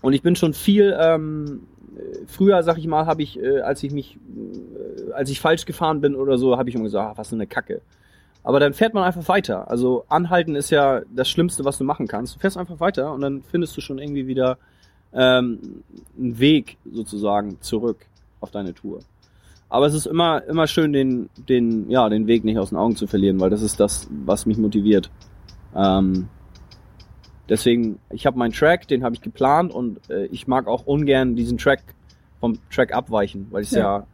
Und 0.00 0.12
ich 0.12 0.22
bin 0.22 0.36
schon 0.36 0.54
viel, 0.54 0.96
ähm, 0.98 1.62
äh, 1.96 2.26
früher, 2.26 2.62
sag 2.62 2.78
ich 2.78 2.86
mal, 2.86 3.06
habe 3.06 3.22
ich, 3.22 3.38
äh, 3.38 3.60
als 3.60 3.82
ich 3.82 3.92
mich, 3.92 4.16
äh, 4.16 5.12
als 5.12 5.30
ich 5.30 5.40
falsch 5.40 5.64
gefahren 5.64 6.00
bin 6.00 6.14
oder 6.14 6.38
so, 6.38 6.56
habe 6.56 6.68
ich 6.68 6.74
immer 6.74 6.84
gesagt, 6.84 7.12
ah, 7.12 7.18
was 7.18 7.28
für 7.28 7.36
eine 7.36 7.46
Kacke. 7.46 7.82
Aber 8.44 8.58
dann 8.58 8.74
fährt 8.74 8.94
man 8.94 9.04
einfach 9.04 9.28
weiter. 9.28 9.70
Also 9.70 10.04
anhalten 10.08 10.56
ist 10.56 10.70
ja 10.70 11.02
das 11.14 11.30
Schlimmste, 11.30 11.64
was 11.64 11.78
du 11.78 11.84
machen 11.84 12.08
kannst. 12.08 12.34
Du 12.34 12.40
fährst 12.40 12.56
einfach 12.56 12.80
weiter 12.80 13.12
und 13.12 13.20
dann 13.20 13.42
findest 13.42 13.76
du 13.76 13.80
schon 13.80 13.98
irgendwie 13.98 14.26
wieder 14.26 14.58
ähm, 15.12 15.84
einen 16.18 16.38
Weg 16.38 16.76
sozusagen 16.90 17.60
zurück 17.60 18.06
auf 18.40 18.50
deine 18.50 18.74
Tour. 18.74 19.00
Aber 19.68 19.86
es 19.86 19.94
ist 19.94 20.06
immer, 20.06 20.42
immer 20.44 20.66
schön, 20.66 20.92
den, 20.92 21.30
den, 21.48 21.88
ja, 21.88 22.08
den 22.08 22.26
Weg 22.26 22.44
nicht 22.44 22.58
aus 22.58 22.70
den 22.70 22.78
Augen 22.78 22.96
zu 22.96 23.06
verlieren, 23.06 23.40
weil 23.40 23.48
das 23.48 23.62
ist 23.62 23.80
das, 23.80 24.08
was 24.24 24.44
mich 24.44 24.58
motiviert. 24.58 25.10
Ähm, 25.74 26.28
deswegen, 27.48 27.98
ich 28.10 28.26
habe 28.26 28.38
meinen 28.38 28.52
Track, 28.52 28.88
den 28.88 29.04
habe 29.04 29.14
ich 29.14 29.20
geplant 29.20 29.72
und 29.72 29.98
äh, 30.10 30.26
ich 30.26 30.46
mag 30.46 30.66
auch 30.66 30.86
ungern 30.86 31.36
diesen 31.36 31.58
Track 31.58 31.80
vom 32.40 32.58
Track 32.70 32.92
abweichen, 32.92 33.46
weil 33.50 33.62
ich 33.62 33.70
Ja. 33.70 33.78
ja, 33.98 34.06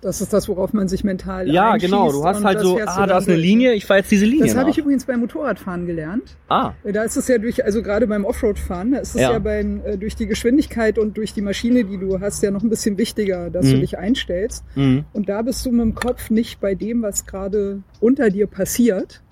Das 0.00 0.20
ist 0.20 0.32
das, 0.34 0.48
worauf 0.50 0.74
man 0.74 0.86
sich 0.86 1.02
mental 1.02 1.50
ja, 1.50 1.78
genau, 1.78 2.12
du 2.12 2.24
hast 2.24 2.44
halt 2.44 2.60
so, 2.60 2.76
du 2.76 2.86
ah, 2.86 3.06
da 3.06 3.16
ist 3.18 3.26
eine. 3.28 3.38
Linie, 3.38 3.72
ich 3.72 3.86
fahre 3.86 4.00
jetzt 4.00 4.10
diese 4.10 4.26
Linie 4.26 4.46
Das 4.48 4.54
habe 4.56 4.68
ich 4.68 4.76
übrigens 4.76 5.06
beim 5.06 5.20
Motorradfahren 5.20 5.86
gelernt. 5.86 6.36
Ah, 6.48 6.72
Da 6.84 7.04
ist 7.04 7.16
es 7.16 7.26
ja 7.28 7.38
durch, 7.38 7.64
also 7.64 7.82
gerade 7.82 8.06
beim 8.06 8.26
Offroad-Fahren, 8.26 8.92
da 8.92 8.98
ist 8.98 9.14
es 9.14 9.22
Ja. 9.22 9.32
ja, 9.32 9.38
beim, 9.38 9.80
äh, 9.84 9.96
durch 9.96 10.14
die 10.14 10.26
Geschwindigkeit 10.26 10.98
und 10.98 11.16
durch 11.16 11.32
die 11.32 11.40
Maschine, 11.40 11.84
die 11.84 11.96
du 11.96 12.20
hast, 12.20 12.42
ja 12.42 12.50
noch 12.50 12.62
ein 12.62 12.68
bisschen 12.68 12.98
wichtiger, 12.98 13.48
dass 13.48 13.64
du 13.70 13.76
Mhm. 13.76 13.80
dich 13.80 13.96
einstellst. 13.98 14.62
mhm. 14.74 15.04
Und 15.14 15.30
da 15.30 15.40
bist 15.40 15.64
du 15.64 15.70
mit 15.70 15.80
dem 15.80 15.94
Kopf 15.94 16.28
nicht 16.28 16.60
bei 16.60 16.74
dem, 16.74 17.00
was 17.00 17.24
gerade 17.24 17.82
unter 18.00 18.28
dir 18.28 18.46
passiert, 18.46 19.22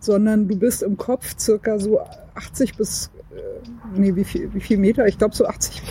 sondern 0.00 0.48
du 0.48 0.56
bist 0.56 0.82
im 0.82 0.96
Kopf 0.96 1.36
circa 1.38 1.78
so 1.78 2.00
80 2.34 2.76
bis, 2.76 3.10
äh, 3.34 3.38
nee, 3.98 4.14
wie 4.14 4.24
viel, 4.24 4.52
wie 4.54 4.60
viel 4.60 4.78
Meter? 4.78 5.06
Ich 5.06 5.18
glaube 5.18 5.34
so 5.34 5.46
80, 5.46 5.82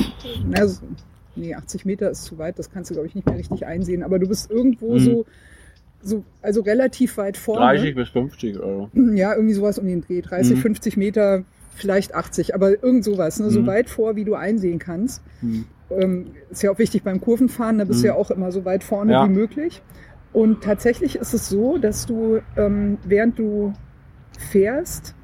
na, 0.45 0.65
nee, 1.35 1.53
80 1.53 1.85
Meter 1.85 2.09
ist 2.09 2.23
zu 2.23 2.37
weit, 2.37 2.57
das 2.59 2.69
kannst 2.71 2.89
du, 2.89 2.93
glaube 2.95 3.07
ich, 3.07 3.15
nicht 3.15 3.27
mehr 3.27 3.37
richtig 3.37 3.65
einsehen, 3.65 4.03
aber 4.03 4.19
du 4.19 4.27
bist 4.27 4.49
irgendwo 4.49 4.93
Mhm. 4.93 4.99
so, 4.99 5.25
so, 6.01 6.23
also 6.41 6.61
relativ 6.61 7.17
weit 7.17 7.37
vorne. 7.37 7.61
30 7.61 7.95
bis 7.95 8.09
50 8.09 8.59
Euro. 8.59 8.89
Ja, 8.93 9.33
irgendwie 9.33 9.53
sowas 9.55 9.77
um 9.79 9.87
den 9.87 10.01
Dreh. 10.01 10.21
30, 10.21 10.57
Mhm. 10.57 10.61
50 10.61 10.95
Meter, 10.97 11.43
vielleicht 11.75 12.15
80, 12.15 12.55
aber 12.55 12.81
irgend 12.81 13.03
sowas, 13.03 13.39
ne? 13.39 13.49
so 13.51 13.61
Mhm. 13.61 13.67
weit 13.67 13.89
vor, 13.89 14.15
wie 14.15 14.23
du 14.23 14.35
einsehen 14.35 14.79
kannst. 14.79 15.21
Mhm. 15.41 15.65
Ähm, 15.89 16.25
ist 16.49 16.63
ja 16.63 16.71
auch 16.71 16.79
wichtig 16.79 17.03
beim 17.03 17.19
Kurvenfahren, 17.21 17.77
da 17.77 17.85
bist 17.85 18.01
du 18.01 18.07
Mhm. 18.07 18.07
ja 18.07 18.15
auch 18.15 18.29
immer 18.31 18.51
so 18.51 18.63
weit 18.65 18.83
vorne 18.83 19.11
Ja. 19.13 19.25
wie 19.27 19.31
möglich. 19.33 19.81
Und 20.33 20.61
tatsächlich 20.63 21.15
ist 21.15 21.33
es 21.33 21.49
so, 21.49 21.77
dass 21.77 22.05
du, 22.05 22.39
ähm, 22.57 22.97
während 23.05 23.39
du 23.39 23.73
fährst, 24.37 25.15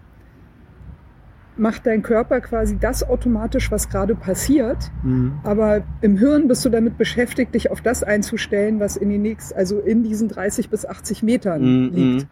macht 1.56 1.86
dein 1.86 2.02
Körper 2.02 2.42
quasi 2.42 2.78
das 2.80 3.08
automatisch, 3.08 3.72
was 3.72 3.90
gerade 3.90 4.16
passiert. 4.16 4.92
Mhm. 5.04 5.34
Aber 5.44 5.84
im 6.02 6.18
Hirn 6.18 6.48
bist 6.48 6.66
du 6.66 6.70
damit 6.70 6.98
beschäftigt, 6.98 7.54
dich 7.54 7.70
auf 7.70 7.82
das 7.82 8.04
einzustellen, 8.04 8.80
was 8.80 8.98
in 8.98 9.10
den 9.10 9.22
nächsten, 9.22 9.56
also 9.56 9.80
in 9.80 10.04
diesen 10.04 10.30
30 10.30 10.70
bis 10.70 10.86
80 10.86 11.24
Metern 11.24 11.62
Mhm. 11.62 11.92
liegt. 11.94 12.28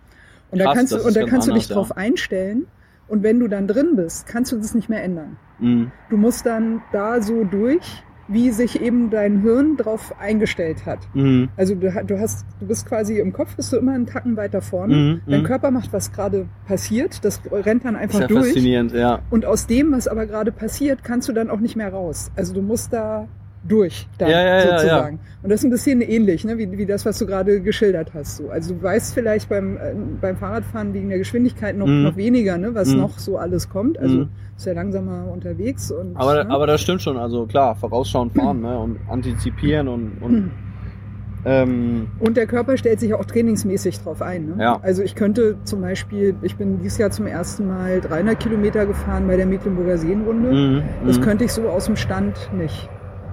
Und 0.50 0.60
da 0.60 0.66
Krass, 0.66 0.76
kannst 0.76 0.92
du, 0.94 1.02
und 1.04 1.16
da 1.16 1.26
kannst 1.26 1.48
du 1.48 1.54
dich 1.54 1.70
ja. 1.70 1.76
drauf 1.76 1.96
einstellen. 1.96 2.66
Und 3.08 3.24
wenn 3.24 3.40
du 3.40 3.48
dann 3.48 3.68
drin 3.68 3.96
bist, 3.96 4.26
kannst 4.26 4.52
du 4.52 4.58
das 4.58 4.74
nicht 4.74 4.90
mehr 4.90 5.04
ändern. 5.04 5.38
Mhm. 5.60 5.92
Du 6.10 6.18
musst 6.18 6.46
dann 6.46 6.82
da 6.92 7.22
so 7.22 7.44
durch, 7.44 8.04
wie 8.32 8.52
sich 8.52 8.82
eben 8.82 9.10
dein 9.10 9.42
Hirn 9.42 9.78
drauf 9.78 10.14
eingestellt 10.20 10.86
hat. 10.86 11.00
Mhm. 11.14 11.50
Also 11.58 11.76
du, 11.76 11.92
du 12.06 12.20
hast, 12.20 12.46
du 12.60 12.68
bist 12.68 12.86
quasi 12.86 13.20
im 13.20 13.34
Kopf 13.34 13.56
bist 13.56 13.72
du 13.74 13.78
immer 13.78 13.94
einen 13.94 14.06
Tacken 14.06 14.38
weiter 14.38 14.62
vorne. 14.62 14.96
Mhm. 14.96 15.22
Dein 15.28 15.42
Mhm. 15.42 15.46
Körper 15.46 15.72
macht, 15.72 15.92
was 15.94 16.12
gerade 16.12 16.48
passiert. 16.68 17.24
Das 17.26 17.42
rennt 17.52 17.86
dann 17.86 17.96
Ist 17.96 18.02
einfach 18.02 18.22
ja 18.22 18.28
durch. 18.28 18.46
faszinierend, 18.48 18.94
ja. 18.94 19.20
Und 19.30 19.46
aus 19.46 19.68
dem, 19.68 19.92
was 19.92 20.08
aber 20.08 20.26
gerade 20.26 20.52
passiert, 20.52 21.04
kannst 21.04 21.28
du 21.30 21.34
dann 21.34 21.50
auch 21.50 21.60
nicht 21.60 21.76
mehr 21.76 21.92
raus. 21.92 22.32
Also 22.36 22.54
du 22.54 22.62
musst 22.62 22.94
da 22.94 23.28
durch, 23.68 24.08
dann 24.18 24.30
Ja, 24.30 24.42
ja, 24.42 24.56
ja, 24.66 24.78
sozusagen. 24.78 25.20
Und 25.44 25.50
das 25.52 25.60
ist 25.62 25.66
ein 25.66 25.70
bisschen 25.72 26.02
ähnlich, 26.02 26.44
ne, 26.46 26.58
wie, 26.58 26.72
wie 26.78 26.86
das, 26.86 27.06
was 27.06 27.20
du 27.20 27.26
gerade 27.28 27.62
geschildert 27.62 28.12
hast. 28.14 28.38
So. 28.38 28.50
Also 28.50 28.74
du 28.74 28.82
weißt 28.82 29.14
vielleicht 29.14 29.50
beim, 29.50 29.78
äh, 29.78 29.94
beim 30.20 30.36
Fahrradfahren 30.38 30.94
wegen 30.94 31.10
der 31.10 31.20
Geschwindigkeit 31.20 31.78
noch, 31.78 31.86
Mhm. 31.88 32.04
noch 32.04 32.16
weniger, 32.18 32.58
ne, 32.58 32.74
was 32.74 32.90
Mhm. 32.90 33.00
noch 33.02 33.20
so 33.20 33.38
alles 33.38 33.70
kommt. 33.70 34.00
Also 34.00 34.16
Mhm. 34.20 34.30
ist 34.58 34.66
ja 34.66 34.74
langsamer 34.74 35.28
unterwegs. 35.32 35.92
Und, 35.92 36.16
Aber, 36.18 36.44
ne? 36.44 36.50
aber 36.50 36.66
das 36.68 36.82
stimmt 36.82 37.02
schon, 37.04 37.18
also 37.18 37.46
klar, 37.46 37.76
vorausschauend 37.76 38.34
fahren 38.34 38.62
ne? 38.62 38.78
und 38.80 38.98
antizipieren 39.10 39.88
und, 39.88 40.12
und 40.22 40.52
ähm, 41.44 42.08
Und 42.20 42.38
der 42.38 42.46
Körper 42.46 42.78
stellt 42.78 43.00
sich 43.00 43.14
auch 43.16 43.26
trainingsmäßig 43.26 44.00
drauf 44.02 44.22
ein. 44.22 44.46
Ne? 44.58 44.64
Ja. 44.64 44.80
Also 44.84 45.02
ich 45.02 45.16
könnte 45.16 45.56
zum 45.64 45.82
Beispiel, 45.82 46.36
ich 46.44 46.56
bin 46.56 46.80
dieses 46.80 47.00
Jahr 47.00 47.10
zum 47.10 47.26
ersten 47.26 47.68
Mal 47.68 48.00
300 48.02 48.40
Kilometer 48.40 48.86
gefahren 48.86 49.26
bei 49.28 49.38
der 49.38 49.48
Mecklenburger 49.48 49.98
Seenrunde. 49.98 50.52
mhm, 50.52 50.84
Das 51.08 51.18
mhm. 51.18 51.22
könnte 51.24 51.46
ich 51.46 51.52
so 51.52 51.68
aus 51.68 51.86
dem 51.86 51.96
Stand 51.96 52.36
nicht. 52.56 52.90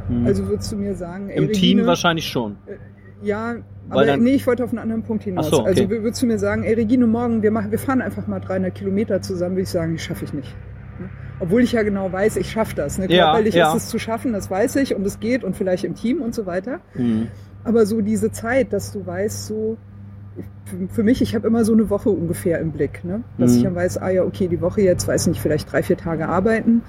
Hm. 0.08 0.26
Also 0.26 0.48
würdest 0.48 0.72
du 0.72 0.76
mir 0.76 0.94
sagen, 0.94 1.28
ey, 1.28 1.36
Im 1.36 1.46
Regine, 1.46 1.80
Team 1.82 1.86
wahrscheinlich 1.86 2.26
schon. 2.26 2.56
Ja, 3.22 3.54
Weil 3.88 3.98
aber 3.98 4.06
dann- 4.06 4.22
nee, 4.22 4.34
ich 4.34 4.46
wollte 4.46 4.64
auf 4.64 4.70
einen 4.70 4.78
anderen 4.78 5.02
Punkt 5.02 5.24
hinaus. 5.24 5.50
So, 5.50 5.60
okay. 5.60 5.68
Also 5.70 5.82
wür- 5.84 6.02
würdest 6.02 6.22
du 6.22 6.26
mir 6.26 6.38
sagen, 6.38 6.62
ey 6.64 6.74
Regine, 6.74 7.06
morgen, 7.06 7.42
wir, 7.42 7.50
machen, 7.50 7.70
wir 7.70 7.78
fahren 7.78 8.00
einfach 8.00 8.26
mal 8.26 8.40
300 8.40 8.74
Kilometer 8.74 9.20
zusammen, 9.22 9.52
würde 9.56 9.62
ich 9.62 9.68
sagen, 9.70 9.92
die 9.92 9.98
schaffe 9.98 10.24
ich 10.24 10.32
nicht. 10.32 10.54
Ne? 11.00 11.08
Obwohl 11.40 11.62
ich 11.62 11.72
ja 11.72 11.82
genau 11.82 12.12
weiß, 12.12 12.36
ich 12.36 12.50
schaffe 12.50 12.74
das. 12.76 12.98
Ne? 12.98 13.06
Ja, 13.10 13.26
Körperlich 13.26 13.54
ja. 13.54 13.70
ist 13.74 13.82
es 13.84 13.88
zu 13.88 13.98
schaffen, 13.98 14.32
das 14.32 14.50
weiß 14.50 14.76
ich 14.76 14.94
und 14.94 15.06
es 15.06 15.20
geht 15.20 15.42
und 15.44 15.56
vielleicht 15.56 15.84
im 15.84 15.94
Team 15.94 16.20
und 16.22 16.34
so 16.34 16.46
weiter. 16.46 16.80
Hm. 16.92 17.28
Aber 17.64 17.86
so 17.86 18.00
diese 18.00 18.30
Zeit, 18.30 18.72
dass 18.72 18.92
du 18.92 19.04
weißt, 19.04 19.46
so 19.46 19.76
für- 20.66 20.88
für 20.94 21.02
mich, 21.02 21.20
ich 21.20 21.34
habe 21.34 21.46
immer 21.48 21.64
so 21.64 21.72
eine 21.72 21.90
Woche 21.90 22.10
ungefähr 22.10 22.60
im 22.60 22.70
Blick, 22.70 23.04
ne? 23.04 23.22
dass 23.38 23.50
Mhm. 23.52 23.56
ich 23.58 23.62
dann 23.64 23.74
weiß, 23.74 23.98
ah 23.98 24.10
ja, 24.10 24.22
okay, 24.22 24.46
die 24.48 24.60
Woche 24.60 24.80
jetzt, 24.82 25.08
weiß 25.08 25.26
nicht, 25.26 25.40
vielleicht 25.40 25.72
drei, 25.72 25.82
vier 25.82 25.96
Tage 25.96 26.28
arbeiten, 26.28 26.82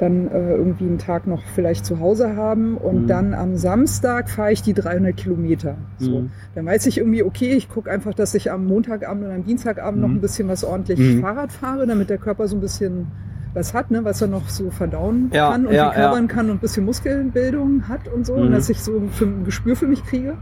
dann 0.00 0.26
äh, 0.28 0.54
irgendwie 0.54 0.86
einen 0.86 0.98
Tag 0.98 1.26
noch 1.26 1.42
vielleicht 1.54 1.84
zu 1.86 2.00
Hause 2.00 2.34
haben 2.34 2.76
und 2.76 3.02
Mhm. 3.02 3.06
dann 3.06 3.34
am 3.34 3.56
Samstag 3.56 4.28
fahre 4.30 4.50
ich 4.52 4.62
die 4.62 4.74
300 4.74 5.16
Kilometer. 5.16 5.76
So. 5.98 6.20
Mhm. 6.22 6.30
Dann 6.54 6.66
weiß 6.66 6.86
ich 6.86 6.98
irgendwie, 6.98 7.22
okay, 7.22 7.52
ich 7.52 7.68
gucke 7.68 7.90
einfach, 7.90 8.14
dass 8.14 8.34
ich 8.34 8.50
am 8.50 8.66
Montagabend 8.66 9.24
und 9.26 9.30
am 9.30 9.44
Dienstagabend 9.44 10.00
noch 10.00 10.08
Mhm. 10.08 10.16
ein 10.16 10.20
bisschen 10.20 10.48
was 10.48 10.64
ordentlich 10.64 10.98
Mhm. 10.98 11.20
Fahrrad 11.20 11.52
fahre, 11.52 11.86
damit 11.86 12.10
der 12.10 12.18
Körper 12.18 12.48
so 12.48 12.56
ein 12.56 12.60
bisschen 12.60 13.06
was 13.52 13.74
hat, 13.74 13.90
ne, 13.90 14.04
was 14.04 14.22
er 14.22 14.28
noch 14.28 14.48
so 14.48 14.70
verdauen 14.70 15.28
Ja, 15.34 15.50
kann 15.50 15.66
und 15.66 15.74
ja, 15.74 15.88
recovern 15.88 16.28
ja. 16.28 16.32
kann 16.34 16.46
und 16.50 16.56
ein 16.56 16.60
bisschen 16.60 16.84
Muskelbildung 16.84 17.88
hat 17.88 18.06
und 18.06 18.24
so, 18.24 18.36
Mhm. 18.36 18.42
und 18.42 18.50
dass 18.52 18.70
ich 18.70 18.80
so 18.80 18.92
ein 19.20 19.44
Gespür 19.44 19.74
für 19.76 19.86
mich 19.88 20.04
kriege. 20.04 20.34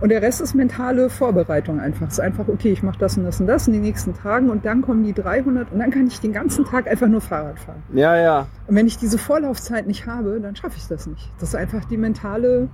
Und 0.00 0.10
der 0.10 0.22
Rest 0.22 0.40
ist 0.40 0.54
mentale 0.54 1.10
Vorbereitung 1.10 1.80
einfach. 1.80 2.06
Es 2.06 2.14
ist 2.14 2.20
einfach, 2.20 2.46
okay, 2.46 2.70
ich 2.70 2.82
mache 2.84 2.98
das 2.98 3.16
und 3.18 3.24
das 3.24 3.40
und 3.40 3.46
das 3.48 3.66
in 3.66 3.72
den 3.72 3.82
nächsten 3.82 4.14
Tagen 4.14 4.48
und 4.48 4.64
dann 4.64 4.80
kommen 4.82 5.02
die 5.02 5.12
300 5.12 5.72
und 5.72 5.78
dann 5.80 5.90
kann 5.90 6.06
ich 6.06 6.20
den 6.20 6.32
ganzen 6.32 6.64
Tag 6.64 6.88
einfach 6.88 7.08
nur 7.08 7.20
Fahrrad 7.20 7.58
fahren. 7.58 7.82
Ja, 7.92 8.16
ja. 8.16 8.46
Und 8.68 8.76
wenn 8.76 8.86
ich 8.86 8.96
diese 8.98 9.18
Vorlaufzeit 9.18 9.86
nicht 9.88 10.06
habe, 10.06 10.40
dann 10.40 10.54
schaffe 10.54 10.76
ich 10.76 10.86
das 10.86 11.06
nicht. 11.08 11.32
Das 11.40 11.48
ist 11.50 11.54
einfach 11.56 11.84
die 11.84 11.96
mentale, 11.96 12.68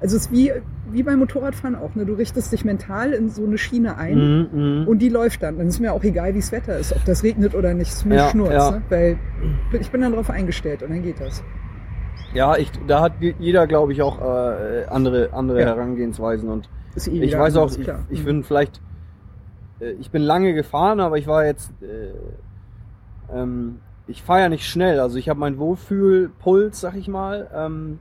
also 0.00 0.16
es 0.16 0.26
ist 0.26 0.32
wie, 0.32 0.50
wie 0.90 1.04
beim 1.04 1.20
Motorradfahren 1.20 1.76
auch. 1.76 1.94
Ne? 1.94 2.06
Du 2.06 2.14
richtest 2.14 2.50
dich 2.52 2.64
mental 2.64 3.12
in 3.12 3.28
so 3.30 3.44
eine 3.46 3.56
Schiene 3.56 3.96
ein 3.96 4.48
Mhm, 4.52 4.80
mhm. 4.82 4.88
und 4.88 4.98
die 4.98 5.10
läuft 5.10 5.44
dann. 5.44 5.58
Dann 5.58 5.68
ist 5.68 5.78
mir 5.78 5.92
auch 5.92 6.02
egal, 6.02 6.34
wie 6.34 6.40
das 6.40 6.50
Wetter 6.50 6.76
ist, 6.76 6.92
ob 6.92 7.04
das 7.04 7.22
regnet 7.22 7.54
oder 7.54 7.72
nicht. 7.74 7.92
Ist 7.92 8.04
mir 8.04 8.16
Ja, 8.16 8.30
Schnurz, 8.30 8.52
ja. 8.52 8.70
ne? 8.72 8.82
weil 8.88 9.16
ich 9.78 9.90
bin 9.92 10.00
dann 10.00 10.10
darauf 10.10 10.28
eingestellt 10.28 10.82
und 10.82 10.90
dann 10.90 11.02
geht 11.02 11.20
das. 11.20 11.44
Ja, 12.34 12.56
ich, 12.56 12.70
da 12.88 13.00
hat 13.00 13.12
jeder, 13.38 13.66
glaube 13.66 13.92
ich, 13.92 14.02
auch 14.02 14.20
äh, 14.20 14.84
andere, 14.90 15.32
andere 15.32 15.60
Ja. 15.60 15.66
Herangehensweisen 15.66 16.48
und 16.48 16.68
eh 17.06 17.20
ich 17.20 17.36
weiß 17.38 17.56
auch, 17.56 17.70
ich, 17.70 17.88
ich 18.10 18.20
Mhm. 18.20 18.24
bin 18.24 18.42
vielleicht, 18.44 18.80
äh, 19.80 19.92
ich 19.92 20.10
bin 20.10 20.22
lange 20.22 20.52
gefahren, 20.52 20.98
aber 21.00 21.16
ich 21.16 21.26
war 21.28 21.46
jetzt, 21.46 21.72
äh, 21.80 23.36
ähm, 23.36 23.78
ich 24.08 24.22
fahre 24.22 24.40
ja 24.40 24.48
nicht 24.48 24.66
schnell, 24.66 24.98
also 25.00 25.16
ich 25.16 25.28
habe 25.28 25.38
meinen 25.38 25.58
Wohlfühlpuls, 25.58 26.80
sag 26.80 26.96
ich 26.96 27.08
mal, 27.08 27.48
ähm, 27.54 27.98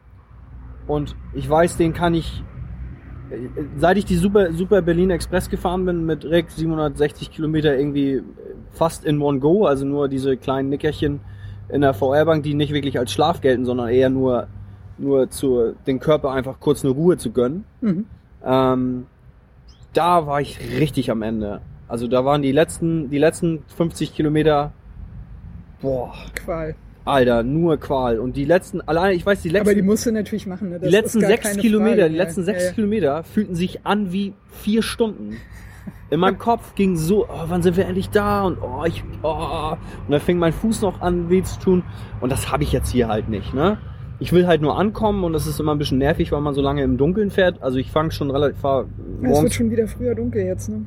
und 0.87 1.15
ich 1.33 1.49
weiß, 1.49 1.77
den 1.77 1.93
kann 1.93 2.15
ich, 2.15 2.43
äh, 3.29 3.37
seit 3.77 3.97
ich 3.97 4.05
die 4.05 4.17
Super, 4.17 4.51
Super 4.51 4.81
Berlin 4.81 5.11
Express 5.11 5.49
gefahren 5.49 5.85
bin 5.85 6.05
mit 6.07 6.25
Rick 6.25 6.49
760 6.49 7.31
Kilometer 7.31 7.77
irgendwie 7.77 8.13
äh, 8.15 8.23
fast 8.71 9.05
in 9.05 9.21
one 9.21 9.39
go, 9.39 9.67
also 9.67 9.85
nur 9.85 10.07
diese 10.07 10.37
kleinen 10.37 10.69
Nickerchen 10.69 11.19
in 11.73 11.81
der 11.81 11.93
VR-Bank, 11.95 12.43
die 12.43 12.53
nicht 12.53 12.71
wirklich 12.71 12.99
als 12.99 13.11
Schlaf 13.11 13.41
gelten, 13.41 13.65
sondern 13.65 13.89
eher 13.89 14.09
nur, 14.11 14.47
nur 14.99 15.29
zu, 15.31 15.73
den 15.87 15.99
Körper 15.99 16.31
einfach 16.31 16.59
kurz 16.59 16.85
eine 16.85 16.93
Ruhe 16.93 17.17
zu 17.17 17.31
gönnen. 17.31 17.65
Mhm. 17.81 18.05
Ähm, 18.45 19.05
da 19.93 20.27
war 20.27 20.39
ich 20.39 20.59
richtig 20.79 21.09
am 21.09 21.23
Ende. 21.23 21.61
Also 21.87 22.07
da 22.07 22.23
waren 22.25 22.43
die 22.43 22.51
letzten, 22.51 23.09
die 23.09 23.17
letzten 23.17 23.63
50 23.75 24.15
Kilometer, 24.15 24.71
boah, 25.81 26.13
Qual. 26.35 26.75
Alter, 27.05 27.41
nur 27.43 27.77
Qual. 27.77 28.19
Und 28.19 28.37
die 28.37 28.45
letzten, 28.45 28.81
allein, 28.81 29.15
ich 29.15 29.25
weiß, 29.25 29.41
die 29.41 29.49
letzten, 29.49 29.67
Aber 29.67 29.75
die 29.75 29.81
musst 29.81 30.05
du 30.05 30.11
natürlich 30.11 30.45
machen. 30.45 30.69
Ne? 30.69 30.79
die 30.79 30.89
letzten 30.89 31.21
sechs 31.21 31.57
Kilometer, 31.57 31.97
Frage. 31.97 32.09
die 32.11 32.17
letzten 32.17 32.41
ja, 32.41 32.45
sechs 32.45 32.65
ja. 32.65 32.71
Kilometer 32.71 33.23
fühlten 33.23 33.55
sich 33.55 33.85
an 33.85 34.11
wie 34.13 34.33
vier 34.61 34.83
Stunden. 34.83 35.37
In 36.09 36.19
meinem 36.19 36.37
Kopf 36.37 36.75
ging 36.75 36.95
so, 36.95 37.25
oh, 37.25 37.43
wann 37.47 37.63
sind 37.63 37.75
wir 37.75 37.85
endlich 37.85 38.09
da? 38.09 38.43
Und 38.43 38.59
oh, 38.61 38.83
ich, 38.85 39.03
oh. 39.23 39.71
Und 40.05 40.11
dann 40.11 40.21
fing 40.21 40.37
mein 40.37 40.53
Fuß 40.53 40.81
noch 40.81 41.01
an 41.01 41.29
weh 41.29 41.41
zu 41.41 41.59
tun. 41.59 41.83
Und 42.21 42.31
das 42.31 42.51
habe 42.51 42.63
ich 42.63 42.71
jetzt 42.71 42.91
hier 42.91 43.07
halt 43.07 43.29
nicht, 43.29 43.53
ne? 43.53 43.77
Ich 44.19 44.31
will 44.31 44.47
halt 44.47 44.61
nur 44.61 44.77
ankommen 44.77 45.23
und 45.23 45.33
das 45.33 45.47
ist 45.47 45.59
immer 45.59 45.73
ein 45.73 45.79
bisschen 45.79 45.97
nervig, 45.97 46.31
weil 46.31 46.39
man 46.39 46.53
so 46.53 46.61
lange 46.61 46.83
im 46.83 46.97
Dunkeln 46.97 47.31
fährt. 47.31 47.61
Also 47.63 47.77
ich 47.79 47.91
fange 47.91 48.11
schon 48.11 48.29
relativ, 48.31 48.59
fahr 48.59 48.85
Es 49.23 49.41
wird 49.41 49.53
schon 49.53 49.71
wieder 49.71 49.87
früher 49.87 50.15
dunkel 50.15 50.43
jetzt. 50.43 50.69
Ne? 50.69 50.85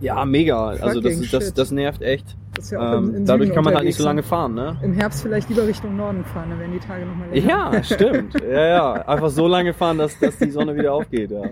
Ja, 0.00 0.24
mega. 0.24 0.68
Also 0.68 1.00
das, 1.00 1.14
Fucking 1.14 1.30
das, 1.32 1.54
das 1.54 1.70
nervt 1.72 2.02
echt. 2.02 2.36
Das 2.54 2.70
ja 2.70 2.78
auch 2.78 2.98
im, 2.98 3.08
Ähm, 3.08 3.14
im 3.16 3.24
dadurch 3.26 3.52
kann 3.52 3.64
man 3.64 3.74
halt 3.74 3.84
nicht 3.84 3.96
so 3.96 4.04
lange 4.04 4.22
fahren, 4.22 4.54
ne? 4.54 4.76
ne? 4.80 4.84
Im 4.84 4.92
Herbst 4.92 5.22
vielleicht 5.22 5.48
lieber 5.48 5.66
Richtung 5.66 5.96
Norden 5.96 6.24
fahren, 6.24 6.50
dann 6.50 6.60
werden 6.60 6.72
die 6.72 6.86
Tage 6.86 7.04
nochmal 7.04 7.28
länger. 7.30 7.46
Ja, 7.46 7.82
stimmt. 7.82 8.34
Ja, 8.40 8.66
ja. 8.66 8.92
Einfach 9.08 9.30
so 9.30 9.48
lange 9.48 9.74
fahren, 9.74 9.98
dass, 9.98 10.18
dass 10.18 10.38
die 10.38 10.50
Sonne 10.50 10.76
wieder 10.76 10.92
aufgeht, 10.92 11.30
ja. 11.30 11.42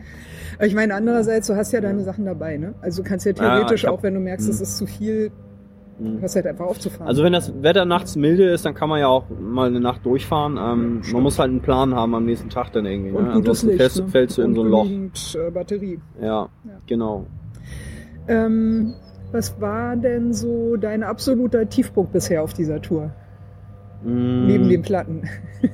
Aber 0.57 0.67
ich 0.67 0.75
meine, 0.75 0.95
andererseits, 0.95 1.47
du 1.47 1.57
hast 1.57 1.73
ja 1.73 1.81
deine 1.81 2.03
Sachen 2.03 2.25
dabei, 2.25 2.57
ne? 2.57 2.75
Also 2.81 3.03
du 3.03 3.09
kannst 3.09 3.27
ja 3.27 3.33
theoretisch 3.33 3.83
ich 3.83 3.87
hab- 3.89 3.95
auch, 3.95 4.03
wenn 4.03 4.15
du 4.15 4.21
merkst, 4.21 4.49
es 4.49 4.57
Hm. 4.59 4.63
ist 4.63 4.77
zu 4.79 4.87
viel, 4.87 5.31
Mhm. 5.99 6.21
hast 6.23 6.37
halt 6.37 6.47
einfach 6.47 6.67
aufzufahren. 6.67 7.07
Also 7.09 7.23
wenn 7.25 7.33
das 7.33 7.53
Wetter 7.63 7.85
nachts 7.87 8.17
milde 8.17 8.51
ist, 8.51 8.65
dann 8.67 8.75
kann 8.75 8.89
man 8.89 9.01
ja 9.01 9.07
auch 9.09 9.25
mal 9.41 9.69
eine 9.69 9.81
Nacht 9.81 10.05
durchfahren. 10.05 10.59
Ähm, 10.59 11.01
man 11.13 11.23
muss 11.23 11.39
halt 11.39 11.51
einen 11.51 11.61
Plan 11.63 11.95
haben 11.95 12.15
am 12.15 12.25
nächsten 12.27 12.51
Tag 12.51 12.73
dann 12.73 12.85
irgendwie. 12.87 13.11
und 13.13 13.25
Ne? 13.25 13.33
Ansonsten 13.33 13.69
Licht, 13.69 13.79
fällst, 13.81 13.99
ne? 14.01 14.09
fällst 14.09 14.37
du 14.39 14.43
in 14.43 14.49
und 14.49 14.55
so 14.57 14.63
ein 14.63 14.69
Loch. 14.69 14.85
genügend, 14.85 15.39
äh, 15.47 15.51
Batterie. 15.51 15.99
Ja, 16.21 16.27
Ja. 16.27 16.49
genau. 16.87 17.27
Ähm, 18.29 18.95
was 19.33 19.61
war 19.61 19.97
denn 19.97 20.33
so 20.33 20.77
dein 20.77 21.03
absoluter 21.03 21.69
Tiefpunkt 21.69 22.13
bisher 22.13 22.43
auf 22.43 22.53
dieser 22.55 22.81
Tour? 22.81 23.11
Mm, 24.05 24.47
Neben 24.47 24.69
den 24.69 24.83
Platten. 24.83 25.23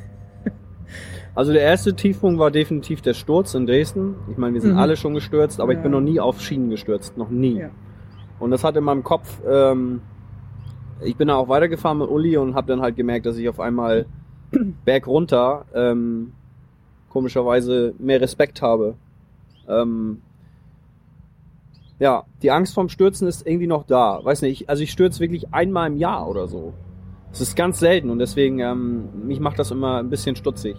Also 1.35 1.53
der 1.53 1.63
erste 1.63 1.95
Tiefpunkt 1.95 2.39
war 2.39 2.51
definitiv 2.51 3.01
der 3.01 3.15
Sturz 3.15 3.55
in 3.55 3.67
Dresden. 3.67 4.17
Ich 4.31 4.37
meine, 4.37 4.55
wir 4.55 4.61
sind 4.61 4.73
Mhm. 4.73 4.79
alle 4.79 4.97
schon 4.97 5.15
gestürzt, 5.15 5.61
aber 5.61 5.73
ich 5.73 5.79
bin 5.79 5.93
Ja. 5.93 5.99
noch 6.01 6.05
nie 6.05 6.21
auf 6.21 6.41
Schienen 6.43 6.69
gestürzt. 6.69 7.17
Noch 7.17 7.31
nie. 7.31 7.59
Ja. 7.59 7.71
Und 8.39 8.51
das 8.51 8.65
hat 8.65 8.77
in 8.77 8.85
meinem 8.85 9.03
Kopf, 9.03 9.41
ähm, 9.49 10.03
ich 11.03 11.17
bin 11.17 11.29
da 11.29 11.37
auch 11.37 11.49
weitergefahren 11.49 11.99
mit 11.99 12.09
Uli 12.11 12.37
und 12.37 12.55
habe 12.55 12.67
dann 12.67 12.83
halt 12.83 12.97
gemerkt, 12.97 13.25
dass 13.27 13.37
ich 13.39 13.49
auf 13.49 13.61
einmal 13.61 14.05
bergunter 14.85 15.65
ähm, 15.75 16.33
komischerweise 17.09 17.95
mehr 17.99 18.21
Respekt 18.21 18.61
habe. 18.61 18.95
Ähm, 19.69 20.19
ja, 21.99 22.25
die 22.43 22.51
Angst 22.51 22.75
vorm 22.75 22.89
Stürzen 22.89 23.27
ist 23.29 23.47
irgendwie 23.47 23.67
noch 23.69 23.85
da. 23.85 24.21
Weiß 24.23 24.43
nicht, 24.43 24.63
ich, 24.63 24.69
also 24.69 24.83
ich 24.83 24.91
stürze 24.91 25.21
wirklich 25.21 25.55
einmal 25.55 25.87
im 25.89 25.97
Jahr 25.97 26.29
oder 26.29 26.47
so. 26.49 26.75
Das 27.31 27.41
ist 27.41 27.57
ganz 27.57 27.79
selten 27.79 28.11
und 28.11 28.19
deswegen, 28.19 28.59
ähm, 28.59 29.27
mich 29.27 29.41
macht 29.41 29.59
das 29.59 29.71
immer 29.71 29.99
ein 29.99 30.11
bisschen 30.11 30.37
stutzig. 30.37 30.77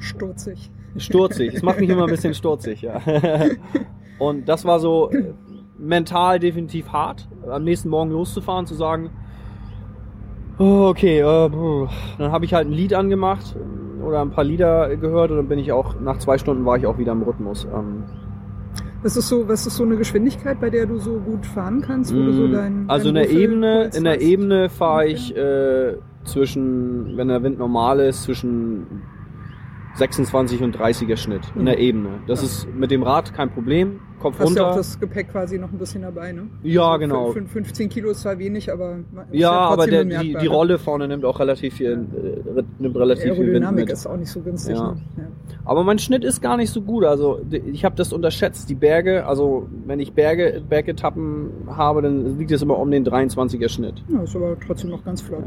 Sturzig. 0.00 0.70
Sturzig. 0.96 1.54
Es 1.54 1.62
macht 1.62 1.80
mich 1.80 1.90
immer 1.90 2.04
ein 2.04 2.10
bisschen 2.10 2.34
sturzig, 2.34 2.82
ja. 2.82 3.00
Und 4.18 4.48
das 4.48 4.64
war 4.64 4.80
so 4.80 5.10
äh, 5.10 5.32
mental 5.78 6.38
definitiv 6.40 6.92
hart, 6.92 7.28
am 7.48 7.64
nächsten 7.64 7.88
Morgen 7.88 8.10
loszufahren, 8.10 8.66
zu 8.66 8.74
sagen, 8.74 9.10
oh, 10.58 10.86
okay, 10.88 11.20
äh, 11.20 11.50
dann 12.18 12.32
habe 12.32 12.44
ich 12.44 12.54
halt 12.54 12.66
ein 12.68 12.72
Lied 12.72 12.94
angemacht 12.94 13.54
äh, 13.56 14.02
oder 14.02 14.20
ein 14.22 14.30
paar 14.30 14.44
Lieder 14.44 14.96
gehört 14.96 15.30
und 15.30 15.36
dann 15.36 15.48
bin 15.48 15.58
ich 15.58 15.70
auch, 15.72 16.00
nach 16.00 16.18
zwei 16.18 16.38
Stunden 16.38 16.64
war 16.64 16.76
ich 16.76 16.86
auch 16.86 16.98
wieder 16.98 17.12
im 17.12 17.22
Rhythmus. 17.22 17.64
Ähm, 17.72 18.04
Was 19.02 19.16
ist 19.16 19.28
so, 19.28 19.46
was 19.48 19.66
ist 19.66 19.76
so 19.76 19.84
eine 19.84 19.96
Geschwindigkeit, 19.96 20.58
bei 20.60 20.70
der 20.70 20.86
du 20.86 20.98
so 20.98 21.20
gut 21.20 21.46
fahren 21.46 21.80
kannst, 21.80 22.16
wo 22.16 22.22
du 22.22 22.32
so 22.32 22.48
Mm, 22.48 22.52
dein 22.52 22.84
also 22.88 23.10
in 23.10 23.14
dein 23.14 23.28
der 23.28 23.30
Ebene, 23.30 23.90
in 23.94 24.04
der 24.04 24.14
hast? 24.14 24.22
Ebene 24.22 24.68
fahre 24.68 25.04
Okay. 25.04 25.12
ich 25.12 25.36
äh, 25.36 25.96
zwischen, 26.24 27.16
wenn 27.16 27.28
der 27.28 27.42
Wind 27.44 27.58
normal 27.58 28.00
ist, 28.00 28.24
zwischen 28.24 29.02
26 29.98 30.62
und 30.62 30.76
30er 30.78 31.16
Schnitt 31.16 31.42
in 31.54 31.62
Mhm. 31.62 31.66
der 31.66 31.78
Ebene. 31.78 32.08
Das 32.26 32.40
Ja. 32.40 32.46
ist 32.46 32.68
mit 32.74 32.90
dem 32.90 33.02
Rad 33.02 33.34
kein 33.34 33.50
Problem. 33.50 34.00
Kopf 34.20 34.34
Hast 34.40 34.40
ja 34.40 34.62
runter. 34.64 34.70
auch 34.72 34.76
das 34.76 34.98
Gepäck 34.98 35.30
quasi 35.30 35.58
noch 35.58 35.70
ein 35.70 35.78
bisschen 35.78 36.02
dabei, 36.02 36.32
ne? 36.32 36.48
Ja, 36.64 36.88
Also 36.92 36.98
genau. 36.98 37.30
fün- 37.30 37.46
15 37.46 37.88
Kilo 37.88 38.10
ist 38.10 38.22
zwar 38.22 38.36
wenig, 38.40 38.72
aber 38.72 38.96
ist 39.30 39.38
ja, 39.40 39.52
aber 39.52 39.86
der, 39.86 40.04
die, 40.04 40.34
die? 40.34 40.46
Rolle 40.48 40.78
vorne 40.78 41.06
nimmt 41.06 41.24
auch 41.24 41.38
relativ 41.38 41.74
viel, 41.74 41.92
äh, 41.92 42.62
nimmt 42.80 42.96
relativ 42.96 43.22
viel 43.24 43.32
Wind 43.34 43.40
Aerodynamik 43.46 43.84
mit. 43.84 43.92
ist 43.92 44.06
auch 44.08 44.16
nicht 44.16 44.30
so 44.32 44.40
günstig. 44.40 44.74
Ja. 44.76 44.92
Ne? 44.92 45.00
Ja. 45.18 45.22
Aber 45.64 45.84
mein 45.84 46.00
Schnitt 46.00 46.24
ist 46.24 46.40
gar 46.40 46.56
nicht 46.56 46.70
so 46.72 46.82
gut. 46.82 47.04
Also 47.04 47.40
ich 47.50 47.84
habe 47.84 47.94
das 47.94 48.12
unterschätzt. 48.12 48.68
Die 48.68 48.74
Berge, 48.74 49.24
also 49.24 49.68
wenn 49.86 50.00
ich 50.00 50.12
Berge, 50.14 50.62
Bergetappen 50.68 51.50
habe, 51.68 52.02
dann 52.02 52.38
liegt 52.38 52.50
es 52.50 52.60
immer 52.62 52.76
um 52.78 52.90
den 52.90 53.04
23er 53.04 53.68
Schnitt. 53.68 54.02
ja, 54.08 54.20
ist 54.22 54.34
aber 54.34 54.56
trotzdem 54.66 54.90
noch 54.90 55.04
ganz 55.04 55.20
flott. 55.20 55.44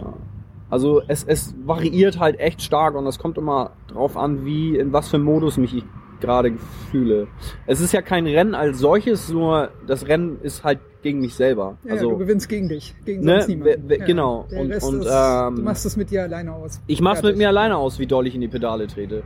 Ja. 0.72 0.74
Also 0.74 1.02
es, 1.08 1.24
es 1.24 1.54
variiert 1.66 2.20
halt 2.20 2.40
echt 2.40 2.62
stark 2.62 2.96
und 2.96 3.06
es 3.08 3.20
kommt 3.20 3.38
immer 3.38 3.72
drauf 3.88 4.18
an, 4.18 4.46
wie, 4.46 4.78
in 4.78 4.94
was 4.94 5.10
für 5.10 5.18
einem 5.18 5.26
Modus 5.26 5.58
mich 5.58 5.76
ich 5.76 5.84
gerade 6.22 6.54
fühle. 6.92 7.28
Es 7.66 7.82
ist 7.82 7.94
ja 7.94 8.02
kein 8.04 8.28
Rennen 8.28 8.54
als 8.56 8.78
solches, 8.80 9.30
nur 9.32 9.70
das 9.88 10.08
Rennen 10.08 10.40
ist 10.42 10.64
halt 10.64 10.80
gegen 11.02 11.20
mich 11.20 11.34
selber. 11.34 11.78
Ja, 11.84 11.96
ja, 11.96 12.02
du 12.02 12.08
also 12.10 12.18
gewinnst 12.20 12.48
gegen 12.48 12.70
dich, 12.70 12.94
gegen 13.06 13.24
Ne, 13.26 13.44
niemanden. 13.48 13.84
wer- 13.88 13.98
genau. 14.00 14.46
Und- 14.52 14.60
und, 14.60 14.72
ist, 14.72 14.84
ähm, 15.12 15.56
du 15.56 15.62
machst 15.64 15.84
es 15.86 15.98
mit 15.98 16.12
dir 16.12 16.22
alleine 16.22 16.54
aus. 16.54 16.80
ich 16.86 17.02
mach's 17.02 17.18
mit 17.18 17.22
Fertig. 17.32 17.38
mir 17.40 17.48
alleine 17.48 17.76
aus, 17.78 17.98
wie 17.98 18.06
doll 18.06 18.28
ich 18.28 18.36
in 18.36 18.42
die 18.42 18.48
Pedale 18.48 18.86
trete. 18.86 19.24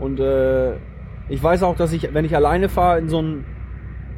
Und 0.00 0.20
äh, 0.20 0.76
ich 1.28 1.42
weiß 1.42 1.62
auch, 1.64 1.76
dass 1.76 1.92
ich, 1.92 2.14
wenn 2.14 2.24
ich 2.24 2.34
alleine 2.34 2.70
fahre, 2.70 2.98
in 2.98 3.10
so 3.10 3.20
ein, 3.20 3.44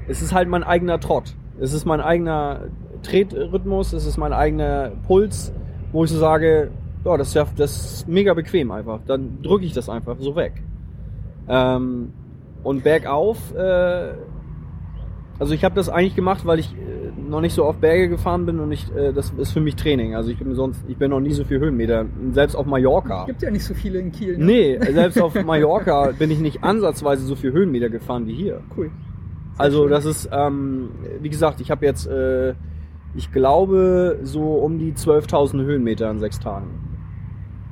es 0.07 0.23
ist 0.23 0.33
halt 0.33 0.49
mein 0.49 0.63
eigener 0.63 1.01
Trott. 1.01 1.35
Es 1.59 1.73
ist 1.73 1.85
mein 1.85 2.01
eigener 2.01 2.69
Tretrhythmus, 3.03 3.93
es 3.93 4.07
ist 4.07 4.19
mein 4.19 4.33
eigener 4.33 4.93
Puls, 5.07 5.53
wo 5.93 6.05
ich 6.05 6.11
so 6.11 6.19
sage, 6.19 6.71
ja, 7.05 7.17
das 7.17 7.29
ist 7.29 7.35
ja 7.35 7.47
das 7.57 7.95
ist 7.95 8.09
mega 8.09 8.35
bequem 8.35 8.71
einfach. 8.71 9.01
Dann 9.07 9.43
drücke 9.43 9.65
ich 9.65 9.73
das 9.73 9.89
einfach 9.89 10.17
so 10.19 10.37
weg. 10.37 10.63
Ähm, 11.49 12.13
und 12.63 12.85
bergauf, 12.85 13.55
äh, 13.55 14.13
also 15.39 15.55
ich 15.55 15.65
habe 15.65 15.75
das 15.75 15.89
eigentlich 15.89 16.15
gemacht, 16.15 16.45
weil 16.45 16.59
ich 16.59 16.75
äh, 16.75 17.29
noch 17.29 17.41
nicht 17.41 17.55
so 17.55 17.65
oft 17.65 17.81
Berge 17.81 18.11
gefahren 18.11 18.45
bin 18.45 18.61
und 18.61 18.71
ich, 18.73 18.95
äh, 18.95 19.13
das 19.15 19.31
ist 19.31 19.53
für 19.53 19.61
mich 19.61 19.75
Training. 19.75 20.15
Also 20.15 20.31
ich 20.31 20.39
bin 20.39 20.55
sonst, 20.55 20.85
ich 20.87 20.99
bin 20.99 21.11
noch 21.11 21.21
nie 21.21 21.33
so 21.33 21.45
viel 21.45 21.59
Höhenmeter. 21.59 22.05
Selbst 22.33 22.55
auf 22.55 22.67
Mallorca. 22.67 23.25
Gibt 23.25 23.41
ja 23.41 23.51
nicht 23.51 23.65
so 23.65 23.73
viele 23.73 23.99
in 24.01 24.13
Kiel. 24.13 24.37
Ne? 24.37 24.45
Nee, 24.45 24.93
selbst 24.93 25.21
auf 25.21 25.35
Mallorca 25.47 26.13
bin 26.19 26.31
ich 26.31 26.41
nicht 26.41 26.63
ansatzweise 26.63 27.25
so 27.25 27.37
viel 27.37 27.53
Höhenmeter 27.53 27.89
gefahren 27.89 28.27
wie 28.27 28.35
hier. 28.35 28.61
Cool. 28.77 28.91
Sehr 29.55 29.65
Also 29.65 29.89
das 29.89 30.05
ist, 30.05 30.29
ähm, 30.31 30.91
wie 31.23 31.31
gesagt, 31.31 31.63
ich 31.63 31.71
habe 31.71 31.87
jetzt, 31.87 32.07
äh, 32.07 32.53
ich 33.15 33.33
glaube, 33.33 34.19
so 34.23 34.55
um 34.55 34.79
die 34.79 34.93
12.000 34.93 35.63
Höhenmeter 35.63 36.11
in 36.11 36.19
sechs 36.21 36.39
Tagen. 36.39 36.69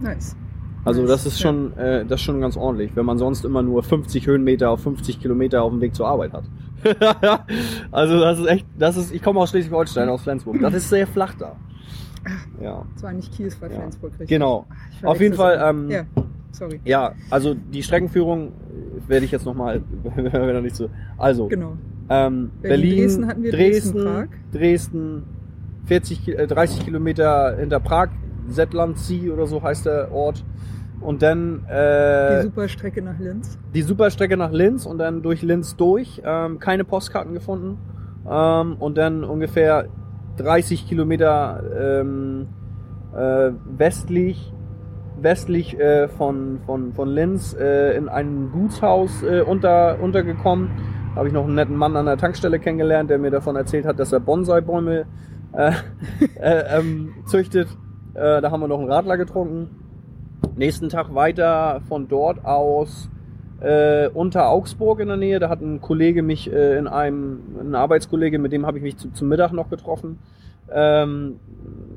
Nice. 0.01 0.37
Also 0.85 1.01
Nice, 1.03 1.11
das 1.11 1.27
ist 1.27 1.41
ja. 1.41 1.49
schon, 1.49 1.77
äh, 1.77 2.05
das 2.05 2.21
ist 2.21 2.25
schon 2.25 2.41
ganz 2.41 2.57
ordentlich, 2.57 2.95
wenn 2.97 3.05
man 3.05 3.19
sonst 3.19 3.45
immer 3.45 3.63
nur 3.63 3.83
50 3.83 4.27
Höhenmeter 4.27 4.71
auf 4.71 4.81
50 4.83 5.21
Kilometer 5.21 5.63
auf 5.63 5.71
dem 5.73 5.81
Weg 5.81 5.95
zur 5.95 6.09
Arbeit 6.09 6.33
hat. 6.33 6.45
also 7.91 8.21
das 8.21 8.39
ist 8.39 8.47
echt, 8.47 8.67
das 8.79 8.97
ist, 8.97 9.13
ich 9.13 9.23
komme 9.23 9.41
aus 9.41 9.51
Schleswig-Holstein, 9.51 10.09
aus 10.09 10.23
Flensburg. 10.23 10.61
Das 10.61 10.75
ist 10.75 10.89
sehr 10.89 11.07
flach 11.07 11.35
da. 11.35 11.57
Ja, 12.61 12.85
Das 12.95 13.03
war 13.03 13.13
nicht 13.13 13.33
Kiel, 13.33 13.47
es 13.47 13.61
war 13.61 13.71
Ja. 13.71 13.77
Flensburg, 13.81 14.13
richtig. 14.13 14.29
genau. 14.29 14.67
Ich 14.99 15.07
Auf 15.07 15.21
jeden 15.21 15.35
Fall, 15.35 15.59
ähm. 15.63 15.91
Ja, 15.91 16.05
sorry. 16.53 16.81
Ja, 16.85 17.13
also 17.31 17.55
die 17.55 17.83
Streckenführung 17.83 18.53
werde 19.07 19.25
ich 19.25 19.31
jetzt 19.33 19.47
nochmal, 19.47 19.83
wenn 20.15 20.27
er 20.27 20.61
nicht 20.61 20.77
so. 20.77 20.91
Also, 21.17 21.49
Genau. 21.49 21.77
Ähm, 22.11 22.51
Berlin, 22.63 22.63
Berlin, 22.63 22.97
Dresden 22.99 23.27
hatten 23.27 23.43
wir, 23.43 23.51
Dresden, 23.53 23.93
Dresden, 23.93 24.05
Prag. 24.05 24.27
Dresden, 24.53 25.23
40, 25.87 26.25
Ki- 26.25 26.33
äh, 26.35 26.47
30 26.47 26.85
Kilometer 26.85 27.57
hinter 27.57 27.81
Prag, 27.81 28.09
Zetlandsee 28.51 29.31
oder 29.31 29.47
so 29.47 29.63
heißt 29.63 29.87
der 29.87 30.13
Ort. 30.13 30.45
Und 31.01 31.23
dann 31.23 31.65
Die 31.69 31.73
äh, 31.73 32.43
Superstrecke 32.43 33.03
nach 33.03 33.19
Linz. 33.21 33.57
die 33.73 33.83
Superstrecke 33.83 34.37
nach 34.37 34.51
Linz 34.51 34.85
und 34.85 34.99
dann 34.99 35.23
durch 35.23 35.43
Linz 35.43 35.77
durch. 35.77 36.21
Ähm, 36.25 36.59
keine 36.59 36.85
Postkarten 36.85 37.35
gefunden. 37.35 37.79
Ähm, 38.29 38.77
und 38.79 38.99
dann 38.99 39.23
ungefähr 39.23 39.87
30 40.39 40.89
Kilometer 40.89 41.63
ähm, 42.01 42.47
äh, 43.17 43.51
westlich 43.77 44.53
westlich 45.21 45.79
äh, 45.81 46.07
von, 46.07 46.61
von, 46.65 46.93
von 46.93 47.09
Linz 47.09 47.53
äh, 47.59 47.97
in 47.97 48.09
ein 48.09 48.51
Gutshaus 48.53 49.23
äh, 49.25 49.41
unter, 49.41 49.99
untergekommen. 50.01 50.71
Habe 51.19 51.27
ich 51.27 51.35
noch 51.35 51.47
einen 51.47 51.57
netten 51.57 51.75
Mann 51.75 51.97
an 51.97 52.07
der 52.07 52.17
Tankstelle 52.17 52.61
kennengelernt, 52.61 53.11
der 53.11 53.19
mir 53.19 53.33
davon 53.33 53.57
erzählt 53.57 53.87
hat, 53.87 53.99
dass 53.99 54.13
er 54.13 54.21
Bonsai-Bäume 54.21 55.05
äh, 55.53 55.73
äh, 56.41 56.79
ähm, 56.79 57.13
züchtet. 57.27 57.67
Äh, 58.15 58.41
da 58.41 58.53
haben 58.53 58.61
wir 58.61 58.69
noch 58.69 58.79
einen 58.79 58.89
Radler 58.89 59.17
getrunken. 59.17 59.69
Nächsten 60.55 60.89
Tag 60.91 61.17
weiter 61.17 61.81
von 61.89 62.07
dort 62.07 62.45
aus 62.45 63.11
äh, 63.61 64.07
unter 64.11 64.49
Augsburg 64.49 65.01
in 65.01 65.09
der 65.09 65.17
Nähe. 65.17 65.41
Da 65.41 65.49
hat 65.49 65.61
ein 65.61 65.81
Kollege 65.81 66.23
mich 66.23 66.53
äh, 66.53 66.79
in 66.79 66.87
einem, 66.87 67.41
ein 67.63 67.75
Arbeitskollege, 67.75 68.39
mit 68.39 68.53
dem 68.53 68.65
habe 68.65 68.79
ich 68.79 68.85
mich 68.85 68.97
zu, 68.97 69.11
zum 69.11 69.27
Mittag 69.27 69.53
noch 69.53 69.71
getroffen. 69.71 70.21
Ähm, 70.71 71.41
äh, 71.57 71.88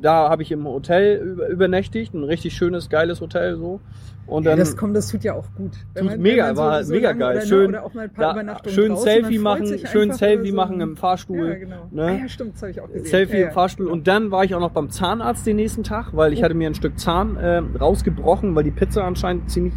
da 0.00 0.28
habe 0.30 0.42
ich 0.42 0.52
im 0.52 0.64
Hotel 0.64 1.16
über, 1.22 1.48
übernächtigt, 1.48 2.14
ein 2.14 2.24
richtig 2.24 2.54
schönes, 2.54 2.88
geiles 2.88 3.20
Hotel 3.20 3.56
so. 3.56 3.80
Und 4.26 4.44
Ja, 4.44 4.50
dann 4.50 4.60
das 4.60 4.76
kommt, 4.76 4.96
das 4.96 5.08
tut 5.08 5.24
ja 5.24 5.34
auch 5.34 5.46
gut. 5.56 5.72
Wenn 5.94 6.08
Tut 6.08 6.18
mega, 6.18 6.56
war 6.56 6.84
mega 6.84 7.08
lange 7.08 7.18
geil. 7.18 7.36
Oder, 7.38 7.46
Schön, 7.46 7.68
oder 7.70 7.84
auch 7.84 7.92
mal 7.94 8.02
ein 8.04 8.12
paar 8.12 8.34
da, 8.34 8.70
schön 8.70 8.90
draußen, 8.90 9.04
Selfie 9.04 9.38
man 9.38 9.60
machen, 9.60 9.78
schön 9.86 10.12
Selfie 10.12 10.50
so 10.50 10.56
machen 10.56 10.80
im 10.80 10.96
Fahrstuhl. 10.96 11.48
Ja, 11.48 11.54
genau. 11.56 11.88
ne? 11.90 12.02
Ah, 12.04 12.16
ja, 12.22 12.28
stimmt, 12.28 12.54
das 12.54 12.62
habe 12.62 12.70
ich 12.70 12.80
auch 12.80 12.86
gesehen. 12.86 13.04
Selfie 13.06 13.34
ja, 13.34 13.40
ja. 13.40 13.46
im 13.48 13.52
Fahrstuhl. 13.52 13.88
Und 13.88 14.06
dann 14.06 14.30
war 14.30 14.44
ich 14.44 14.54
auch 14.54 14.60
noch 14.60 14.70
beim 14.70 14.90
Zahnarzt 14.90 15.44
den 15.46 15.56
nächsten 15.56 15.82
Tag, 15.82 16.10
weil 16.16 16.32
ich 16.32 16.38
Oh. 16.38 16.44
hatte 16.44 16.54
mir 16.54 16.68
ein 16.68 16.74
Stück 16.74 16.98
Zahn 17.00 17.36
äh, 17.36 17.58
rausgebrochen, 17.80 18.54
weil 18.54 18.62
die 18.64 18.70
Pizza 18.70 19.04
anscheinend 19.04 19.50
ziemlich 19.50 19.74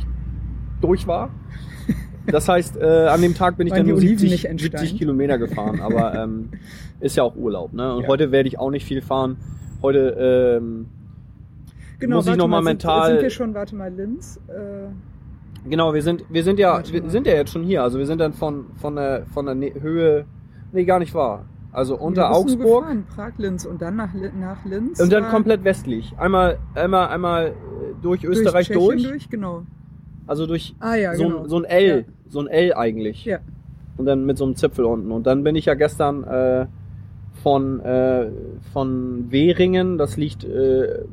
durch 0.79 1.07
war. 1.07 1.31
Das 2.27 2.47
heißt, 2.49 2.77
äh, 2.77 3.07
an 3.07 3.21
dem 3.21 3.35
Tag 3.35 3.57
bin 3.57 3.67
ich 3.67 3.73
dann 3.73 3.85
nur 3.85 3.97
Oliven 3.97 4.17
70, 4.17 4.31
nicht 4.31 4.45
entsteint? 4.45 4.79
70 4.79 4.97
Kilometer 4.97 5.37
gefahren, 5.37 5.79
aber 5.81 6.15
ähm, 6.15 6.49
ist 6.99 7.15
ja 7.17 7.23
auch 7.23 7.35
Urlaub. 7.35 7.73
Ne? 7.73 7.95
Und 7.95 8.03
Ja. 8.03 8.07
heute 8.07 8.31
werde 8.31 8.47
ich 8.47 8.57
auch 8.57 8.71
nicht 8.71 8.85
viel 8.85 9.01
fahren. 9.01 9.37
Heute 9.85 10.57
ähm, 10.59 10.87
Genau, 11.99 12.15
muss 12.17 12.25
ich 12.25 12.29
warte 12.31 12.39
noch 12.39 12.47
mal 12.47 12.57
sind, 12.57 12.65
mental- 12.65 13.11
Sind 13.11 13.21
wir 13.21 13.29
schon, 13.29 13.53
warte 13.53 13.75
mal, 13.75 13.93
Linz? 13.93 14.39
Äh, 14.47 14.87
Genau, 15.69 15.93
wir 15.93 16.01
sind, 16.01 16.25
wir 16.29 16.43
sind 16.43 16.57
ja, 16.59 16.81
wir 16.91 17.09
sind 17.09 17.25
ja 17.27 17.33
jetzt 17.33 17.51
schon 17.51 17.63
hier. 17.63 17.81
Also 17.83 17.97
wir 17.99 18.05
sind 18.07 18.19
dann 18.19 18.33
von, 18.33 18.65
von 18.77 18.95
der, 18.95 19.25
von 19.33 19.45
der 19.45 19.55
Höhe, 19.81 20.25
nee, 20.71 20.85
gar 20.85 20.97
nicht 20.99 21.13
wahr. 21.13 21.45
Also 21.71 21.97
unter 21.97 22.31
Augsburg 22.31 22.81
Gefahren, 22.83 23.03
Prag, 23.15 23.31
Linz 23.37 23.65
und 23.65 23.79
dann 23.81 23.95
nach, 23.95 24.09
nach 24.39 24.63
Linz. 24.65 24.99
und 24.99 25.11
dann 25.11 25.23
war 25.23 25.29
komplett 25.31 25.63
westlich. 25.63 26.13
Einmal, 26.17 26.57
einmal, 26.75 27.07
einmal 27.09 27.47
äh, 27.47 27.51
durch 28.01 28.21
durch 28.21 28.37
Österreich 28.39 28.67
Tschechien 28.67 28.85
durch. 28.87 29.03
durch. 29.03 29.29
Genau. 29.29 29.63
Also 30.27 30.45
durch 30.47 30.75
Ah 30.79 30.95
ja, 30.95 31.13
so, 31.15 31.23
genau. 31.23 31.43
ein, 31.43 31.49
so 31.49 31.57
ein 31.57 31.63
L, 31.65 32.05
so 32.27 32.39
ein 32.39 32.47
L 32.47 32.73
eigentlich. 32.73 33.25
Ja. 33.25 33.39
Und 33.97 34.05
dann 34.05 34.25
mit 34.25 34.37
so 34.37 34.45
einem 34.45 34.55
Zipfel 34.55 34.85
unten. 34.85 35.11
Und 35.11 35.25
dann 35.27 35.43
bin 35.43 35.55
ich 35.55 35.65
ja 35.65 35.73
gestern 35.75 36.23
äh, 36.25 36.65
von, 37.45 37.79
äh, 37.81 38.31
von 38.73 39.31
Währingen, 39.31 39.99
das 39.99 40.17
liegt 40.17 40.43
äh, 40.43 41.03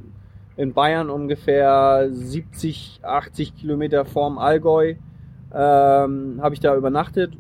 in 0.56 0.72
Bayern 0.72 1.10
ungefähr 1.10 2.08
70, 2.10 3.00
80 3.02 3.54
Kilometer 3.54 4.06
vorm 4.06 4.38
Allgäu, 4.38 4.94
ähm, 5.54 6.40
habe 6.40 6.54
ich 6.54 6.60
da 6.60 6.74
übernachtet. 6.74 7.34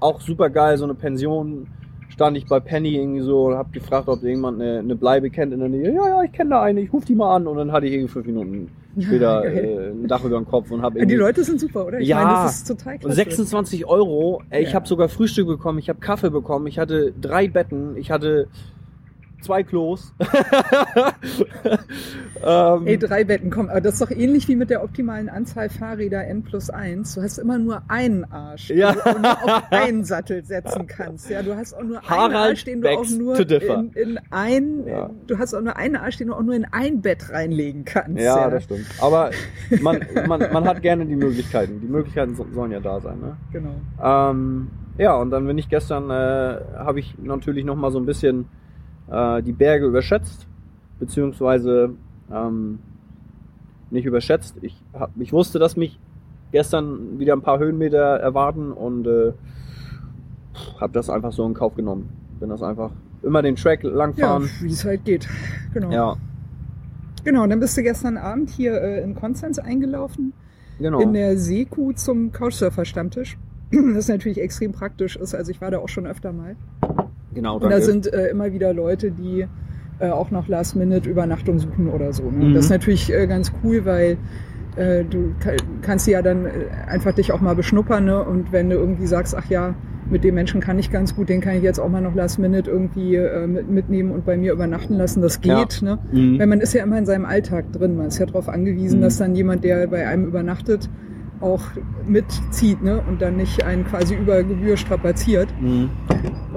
Auch 0.00 0.20
super 0.20 0.50
geil, 0.50 0.76
so 0.76 0.82
eine 0.86 0.94
Pension. 0.94 1.68
Stand 2.08 2.36
ich 2.36 2.46
bei 2.46 2.58
Penny 2.58 2.96
irgendwie 2.96 3.20
so 3.20 3.46
und 3.46 3.54
habe 3.54 3.70
gefragt, 3.70 4.08
ob 4.08 4.24
irgendjemand 4.24 4.60
eine, 4.60 4.80
eine 4.80 4.96
Bleibe 4.96 5.30
kennt 5.30 5.52
in 5.52 5.60
der 5.60 5.68
Nähe. 5.68 5.94
Ja, 5.94 6.08
ja, 6.08 6.22
ich 6.24 6.32
kenne 6.32 6.50
da 6.50 6.62
eine, 6.62 6.80
ich 6.80 6.92
ruf 6.92 7.04
die 7.04 7.14
mal 7.14 7.36
an. 7.36 7.46
Und 7.46 7.58
dann 7.58 7.70
hatte 7.70 7.86
ich 7.86 7.92
irgendwie 7.92 8.12
fünf 8.12 8.26
Minuten 8.26 8.72
später 9.02 9.44
äh, 9.44 9.90
ein 9.90 10.06
Dach 10.08 10.24
über 10.24 10.36
dem 10.36 10.46
Kopf 10.46 10.70
und 10.70 10.82
habe 10.82 11.04
die 11.04 11.14
Leute 11.14 11.44
sind 11.44 11.60
super, 11.60 11.86
oder? 11.86 11.98
Ich 12.00 12.08
Ja. 12.08 12.16
meine, 12.16 12.30
das 12.30 12.56
ist 12.58 12.68
total 12.68 12.98
klasse. 12.98 13.14
26 13.16 13.86
Euro. 13.86 14.42
Ey, 14.50 14.62
Ich 14.62 14.70
Ja. 14.70 14.74
habe 14.76 14.88
sogar 14.88 15.08
Frühstück 15.08 15.46
bekommen, 15.46 15.78
ich 15.78 15.88
habe 15.88 16.00
Kaffee 16.00 16.30
bekommen, 16.30 16.66
ich 16.66 16.78
hatte 16.78 17.12
drei 17.20 17.48
Betten, 17.48 17.96
ich 17.96 18.10
hatte 18.10 18.48
zwei 19.40 19.62
Klos. 19.62 20.12
ähm, 22.44 22.86
Ey, 22.86 22.98
drei 22.98 23.24
Betten, 23.24 23.50
komm, 23.50 23.68
aber 23.68 23.80
das 23.80 23.94
ist 23.94 24.02
doch 24.02 24.10
ähnlich 24.10 24.48
wie 24.48 24.56
mit 24.56 24.70
der 24.70 24.82
optimalen 24.82 25.28
Anzahl 25.28 25.68
Fahrräder 25.68 26.26
N 26.26 26.42
plus 26.42 26.70
1. 26.70 27.14
Du 27.14 27.22
hast 27.22 27.38
immer 27.38 27.58
nur 27.58 27.82
einen 27.88 28.24
Arsch, 28.30 28.70
Ja. 28.70 28.92
den 28.92 29.14
du 29.14 29.20
nur 29.20 29.42
auf 29.44 29.62
einen 29.72 30.04
Sattel 30.04 30.44
setzen 30.44 30.86
kannst. 30.86 31.30
Ja, 31.30 31.42
du 31.42 31.56
hast 31.56 31.74
auch 31.74 31.82
nur 31.82 31.98
einen 31.98 32.08
Harald 32.08 32.34
Arsch, 32.34 32.64
den 32.64 32.80
du 32.82 32.90
auch 32.90 33.08
nur 33.08 33.38
in, 33.38 33.90
in 33.94 34.20
ein, 34.30 34.86
Ja. 34.86 35.10
du 35.26 35.38
hast 35.38 35.54
auch 35.54 35.60
nur 35.62 35.76
einen 35.76 35.96
Arsch, 35.96 36.16
den 36.18 36.28
du 36.28 36.34
auch 36.34 36.42
nur 36.42 36.54
in 36.54 36.66
ein 36.70 37.00
Bett 37.00 37.30
reinlegen 37.30 37.84
kannst. 37.84 38.20
ja, 38.20 38.48
das 38.50 38.64
stimmt. 38.64 38.86
Aber 39.00 39.30
man, 39.82 40.00
man, 40.26 40.40
man 40.52 40.64
hat 40.64 40.82
gerne 40.82 41.06
die 41.06 41.16
Möglichkeiten. 41.16 41.80
Die 41.80 41.86
Möglichkeiten 41.88 42.34
so- 42.34 42.46
sollen 42.52 42.70
ja 42.72 42.80
da 42.80 43.00
sein. 43.00 43.18
Ne? 43.20 43.36
Genau. 43.52 43.74
Ähm, 44.02 44.68
ja, 44.96 45.14
und 45.16 45.30
dann 45.30 45.46
bin 45.46 45.58
ich 45.58 45.68
gestern, 45.68 46.10
äh, 46.10 46.58
habe 46.76 46.98
ich 46.98 47.14
natürlich 47.22 47.64
noch 47.64 47.76
mal 47.76 47.90
so 47.92 47.98
ein 47.98 48.06
bisschen 48.06 48.46
äh, 49.10 49.42
die 49.42 49.52
Berge 49.52 49.86
überschätzt, 49.86 50.46
beziehungsweise 50.98 51.90
ähm, 52.32 52.78
nicht 53.90 54.04
überschätzt. 54.06 54.56
Ich, 54.62 54.80
hab, 54.92 55.10
ich 55.18 55.32
wusste, 55.32 55.58
dass 55.58 55.76
mich 55.76 55.98
gestern 56.52 57.18
wieder 57.18 57.34
ein 57.34 57.42
paar 57.42 57.58
Höhenmeter 57.58 57.98
erwarten 57.98 58.72
und 58.72 59.06
äh, 59.06 59.32
habe 60.80 60.92
das 60.92 61.10
einfach 61.10 61.32
so 61.32 61.46
in 61.46 61.54
Kauf 61.54 61.74
genommen. 61.74 62.08
Bin 62.40 62.48
das 62.50 62.62
einfach 62.62 62.90
immer 63.22 63.42
den 63.42 63.56
Track 63.56 63.84
Ja, 63.84 63.90
langfahren. 63.90 64.48
wie 64.60 64.70
es 64.70 64.84
halt 64.84 65.04
geht. 65.04 65.28
Genau. 65.74 65.90
Ja, 65.90 66.16
Genau, 67.24 67.42
und 67.42 67.50
dann 67.50 67.60
bist 67.60 67.76
du 67.76 67.82
gestern 67.82 68.16
Abend 68.16 68.48
hier 68.48 68.80
äh, 68.80 69.02
in 69.02 69.14
Konstanz 69.14 69.58
eingelaufen. 69.58 70.32
genau. 70.78 71.00
in 71.00 71.12
der 71.12 71.36
Seekuh 71.36 71.92
zum 71.92 72.32
Couchsurfer-Stammtisch. 72.32 73.36
Das 73.94 74.08
natürlich 74.08 74.40
extrem 74.40 74.72
praktisch 74.72 75.16
ist. 75.16 75.34
Also 75.34 75.50
ich 75.50 75.60
war 75.60 75.70
da 75.70 75.78
auch 75.78 75.88
schon 75.90 76.06
öfter 76.06 76.32
mal. 76.32 76.56
Genau, 77.34 77.54
Und 77.56 77.64
da 77.64 77.68
danke. 77.70 77.84
sind 77.84 78.12
äh, 78.12 78.28
immer 78.28 78.52
wieder 78.52 78.72
Leute, 78.74 79.10
die 79.10 79.46
äh, 80.00 80.10
auch 80.10 80.30
noch 80.30 80.48
Last-Minute-Übernachtung 80.48 81.58
suchen 81.58 81.88
oder 81.88 82.12
so. 82.12 82.24
Ne? 82.30 82.46
Mhm. 82.46 82.54
Das 82.54 82.66
ist 82.66 82.70
natürlich 82.70 83.12
äh, 83.12 83.26
ganz 83.26 83.52
cool, 83.64 83.84
weil 83.84 84.16
äh, 84.76 85.04
du 85.04 85.34
ka- 85.40 85.52
kannst 85.82 86.06
ja 86.06 86.22
dann 86.22 86.46
äh, 86.46 86.50
einfach 86.88 87.12
dich 87.14 87.32
auch 87.32 87.40
mal 87.40 87.54
beschnuppern. 87.54 88.04
Ne? 88.04 88.22
Und 88.24 88.52
wenn 88.52 88.70
du 88.70 88.76
irgendwie 88.76 89.06
sagst, 89.06 89.34
ach 89.36 89.46
ja, 89.50 89.74
mit 90.10 90.24
dem 90.24 90.36
Menschen 90.36 90.60
kann 90.62 90.78
ich 90.78 90.90
ganz 90.90 91.14
gut, 91.16 91.28
den 91.28 91.40
kann 91.42 91.56
ich 91.56 91.62
jetzt 91.62 91.78
auch 91.78 91.88
mal 91.88 92.00
noch 92.00 92.14
Last-Minute 92.14 92.70
irgendwie 92.70 93.16
äh, 93.16 93.46
mit, 93.46 93.68
mitnehmen 93.68 94.10
und 94.12 94.24
bei 94.24 94.36
mir 94.38 94.52
übernachten 94.52 94.94
lassen, 94.94 95.20
das 95.20 95.38
Ja. 95.42 95.58
geht. 95.64 95.82
Ne? 95.82 95.98
Mhm. 96.12 96.38
Weil 96.38 96.46
man 96.46 96.60
ist 96.60 96.72
ja 96.74 96.82
immer 96.84 96.96
in 96.96 97.04
seinem 97.06 97.24
Alltag 97.26 97.72
drin. 97.72 97.96
Man 97.96 98.06
ist 98.06 98.18
ja 98.18 98.26
darauf 98.26 98.48
angewiesen, 98.48 99.00
Mhm. 99.00 99.02
dass 99.02 99.18
dann 99.18 99.34
jemand, 99.34 99.64
der 99.64 99.86
bei 99.88 100.06
einem 100.06 100.24
übernachtet, 100.26 100.88
auch 101.40 101.62
mitzieht 102.06 102.82
ne? 102.82 103.02
und 103.08 103.20
dann 103.20 103.36
nicht 103.36 103.64
einen 103.64 103.84
quasi 103.84 104.14
über 104.14 104.42
Gebühr 104.44 104.76
strapaziert. 104.76 105.48
Mhm. 105.60 105.90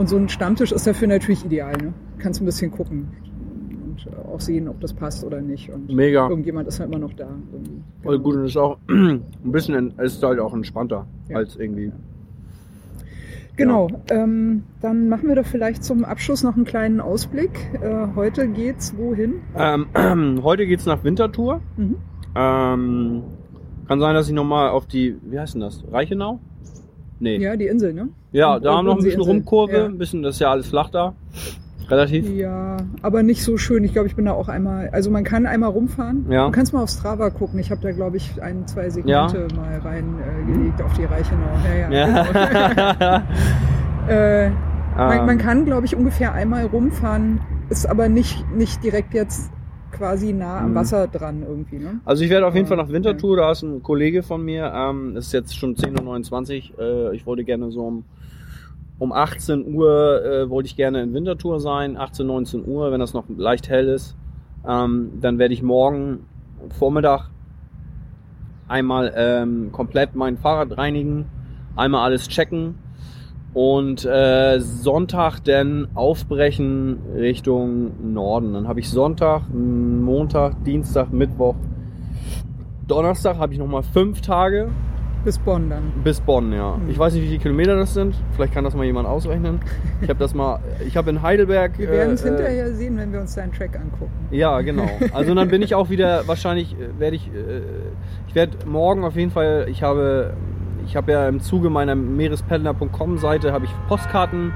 Und 0.01 0.07
so 0.07 0.17
ein 0.17 0.29
Stammtisch 0.29 0.71
ist 0.71 0.87
dafür 0.87 1.07
natürlich 1.07 1.45
ideal. 1.45 1.77
Ne? 1.77 1.93
Kannst 2.17 2.41
ein 2.41 2.45
bisschen 2.45 2.71
gucken 2.71 3.07
und 3.83 4.07
auch 4.33 4.39
sehen, 4.41 4.67
ob 4.67 4.79
das 4.81 4.93
passt 4.93 5.23
oder 5.23 5.41
nicht. 5.41 5.69
Und 5.69 5.93
Mega. 5.93 6.27
irgendjemand 6.27 6.67
ist 6.67 6.79
halt 6.79 6.89
immer 6.89 6.97
noch 6.97 7.13
da. 7.13 7.27
irgendwie. 7.53 7.83
Voll 8.01 8.17
gut 8.17 8.33
und 8.37 8.45
ist 8.45 8.57
auch 8.57 8.79
ein 8.89 9.21
bisschen, 9.43 9.75
en- 9.75 9.93
ist 10.03 10.23
halt 10.23 10.39
auch 10.39 10.55
entspannter 10.55 11.05
Ja. 11.29 11.37
als 11.37 11.55
irgendwie. 11.55 11.91
Genau, 13.57 13.89
ähm, 14.09 14.63
dann 14.81 15.07
machen 15.07 15.27
wir 15.27 15.35
doch 15.35 15.45
vielleicht 15.45 15.83
zum 15.83 16.03
Abschluss 16.03 16.41
noch 16.41 16.55
einen 16.55 16.65
kleinen 16.65 16.99
Ausblick. 16.99 17.51
Äh, 17.79 18.07
heute 18.15 18.47
geht's 18.47 18.97
wohin? 18.97 19.35
Ähm, 19.55 19.85
heute 20.43 20.65
geht's 20.65 20.87
nach 20.87 21.03
Winterthur. 21.03 21.61
Mhm. 21.77 21.97
Ähm, 22.35 23.21
Kann 23.87 23.99
sein, 23.99 24.15
dass 24.15 24.27
ich 24.27 24.33
nochmal 24.33 24.69
auf 24.69 24.87
die, 24.87 25.15
wie 25.29 25.37
heißt 25.39 25.53
denn 25.53 25.61
das? 25.61 25.83
Reichenau? 25.91 26.39
Nee. 27.21 27.37
Ja, 27.37 27.51
Ja, 27.51 27.55
die 27.55 27.67
Insel, 27.67 27.93
ne? 27.93 28.09
da 28.33 28.55
Und- 28.55 28.65
haben 28.65 28.65
wir 28.65 28.83
noch 28.83 28.97
ein 28.97 29.03
bisschen. 29.03 29.21
Rumkurve, 29.21 29.73
Ja. 29.77 29.85
ein 29.85 29.97
bisschen, 29.97 30.21
das 30.23 30.35
ist 30.35 30.39
ja 30.41 30.51
alles 30.51 30.67
flach 30.67 30.89
da. 30.89 31.13
Relativ. 31.89 32.29
Ja, 32.29 32.77
aber 33.01 33.21
nicht 33.21 33.43
so 33.43 33.57
schön. 33.57 33.83
Ich 33.83 33.91
glaube, 33.91 34.07
ich 34.07 34.15
bin 34.15 34.23
da 34.25 34.31
auch 34.31 34.47
einmal. 34.47 34.89
Also 34.93 35.11
man 35.11 35.23
kann 35.25 35.45
einmal 35.45 35.69
rumfahren. 35.71 36.25
Ja. 36.29 36.45
Du 36.45 36.51
kannst 36.51 36.73
mal 36.73 36.81
auf 36.83 36.89
Strava 36.89 37.29
gucken. 37.31 37.59
Ich 37.59 37.69
habe 37.69 37.81
da, 37.81 37.91
glaube 37.91 38.15
ich, 38.17 38.41
ein, 38.41 38.65
zwei 38.65 38.89
Segmente 38.89 39.47
mal 39.57 39.77
reingelegt 39.79 40.79
äh, 40.79 40.83
auf 40.83 40.93
die 40.93 41.03
Reichenau. 41.03 41.47
Ja, 41.81 41.89
ja. 41.91 42.23
Genau. 42.23 42.39
Ja. 42.99 43.23
äh, 44.07 44.49
man, 44.97 45.19
Ähm, 45.19 45.25
man 45.25 45.37
kann, 45.37 45.65
glaube 45.65 45.85
ich, 45.85 45.95
ungefähr 45.95 46.33
einmal 46.33 46.65
rumfahren, 46.65 47.41
ist 47.69 47.85
aber 47.89 48.07
nicht, 48.09 48.45
nicht 48.55 48.83
direkt 48.83 49.13
jetzt 49.13 49.51
quasi 49.91 50.33
nah 50.33 50.59
am 50.59 50.71
Mhm. 50.71 50.75
Wasser 50.75 51.07
dran 51.07 51.43
irgendwie. 51.47 51.77
Ne? 51.79 51.99
Also 52.05 52.23
ich 52.23 52.29
werde 52.29 52.47
auf 52.47 52.55
jeden 52.55 52.67
Fall 52.67 52.77
nach 52.77 52.89
Winterthur, 52.89 53.37
da 53.37 53.51
ist 53.51 53.61
ein 53.63 53.83
Kollege 53.83 54.23
von 54.23 54.43
mir, 54.43 54.71
ähm, 54.73 55.15
es 55.17 55.27
ist 55.27 55.33
jetzt 55.33 55.57
schon 55.57 55.75
10.29 55.75 56.73
Uhr, 56.77 57.11
äh, 57.11 57.15
ich 57.15 57.25
wollte 57.25 57.43
gerne 57.43 57.71
so 57.71 57.81
um, 57.85 58.05
um 58.99 59.11
18 59.11 59.73
Uhr, 59.73 60.23
äh, 60.23 60.49
wollte 60.49 60.67
ich 60.67 60.75
gerne 60.75 61.01
in 61.03 61.13
Winterthur 61.13 61.59
sein, 61.59 61.97
18, 61.97 62.25
19 62.25 62.67
Uhr, 62.67 62.91
wenn 62.91 62.99
das 62.99 63.13
noch 63.13 63.25
leicht 63.35 63.69
hell 63.69 63.87
ist. 63.87 64.15
Ähm, 64.67 65.11
dann 65.21 65.39
werde 65.39 65.53
ich 65.53 65.63
morgen 65.63 66.25
Vormittag 66.77 67.29
einmal 68.67 69.11
ähm, 69.15 69.71
komplett 69.71 70.15
mein 70.15 70.37
Fahrrad 70.37 70.77
reinigen, 70.77 71.25
einmal 71.75 72.03
alles 72.05 72.27
checken 72.27 72.75
und 73.53 74.05
äh, 74.05 74.59
Sonntag 74.59 75.39
dann 75.43 75.89
aufbrechen 75.93 76.99
Richtung 77.15 78.13
Norden. 78.13 78.53
Dann 78.53 78.67
habe 78.67 78.79
ich 78.79 78.89
Sonntag, 78.89 79.43
Montag, 79.53 80.63
Dienstag, 80.63 81.11
Mittwoch, 81.11 81.55
Donnerstag 82.87 83.37
habe 83.37 83.53
ich 83.53 83.59
nochmal 83.59 83.83
fünf 83.83 84.21
Tage 84.21 84.69
Bis 85.23 85.37
Bonn 85.37 85.69
dann. 85.69 85.91
bis 86.03 86.19
Bonn, 86.19 86.51
ja. 86.51 86.75
Hm. 86.75 86.89
Ich 86.89 86.97
weiß 86.97 87.13
nicht, 87.13 87.23
wie 87.23 87.27
viele 87.27 87.39
Kilometer 87.39 87.75
das 87.75 87.93
sind. 87.93 88.15
Vielleicht 88.31 88.53
kann 88.53 88.63
das 88.63 88.73
mal 88.73 88.85
jemand 88.85 89.07
ausrechnen. 89.07 89.59
Ich 90.01 90.09
habe 90.09 90.17
das 90.17 90.33
mal, 90.33 90.59
ich 90.85 90.97
habe 90.97 91.11
in 91.11 91.21
Heidelberg. 91.21 91.77
Wir 91.77 91.89
werden 91.89 92.15
es 92.15 92.23
äh, 92.23 92.27
äh, 92.27 92.31
hinterher 92.31 92.73
sehen, 92.73 92.97
wenn 92.97 93.13
wir 93.13 93.21
uns 93.21 93.35
deinen 93.35 93.51
Track 93.53 93.75
angucken. 93.79 94.11
ja, 94.31 94.59
genau. 94.61 94.89
Also 95.13 95.35
dann 95.35 95.49
bin 95.49 95.61
ich 95.61 95.75
auch 95.75 95.89
wieder 95.89 96.27
wahrscheinlich 96.27 96.73
äh, 96.73 96.99
werde 96.99 97.17
ich 97.17 97.27
äh, 97.27 97.61
ich 98.27 98.33
werde 98.33 98.57
morgen 98.65 99.03
auf 99.03 99.15
jeden 99.15 99.31
Fall 99.31 99.67
ich 99.69 99.83
habe 99.83 100.33
ich 100.91 100.97
habe 100.97 101.09
ja 101.13 101.29
im 101.29 101.39
Zuge 101.39 101.69
meiner 101.69 101.95
meerespendler.com 101.95 103.17
Seite 103.17 103.53
habe 103.53 103.63
ich 103.63 103.71
Postkarten 103.87 104.51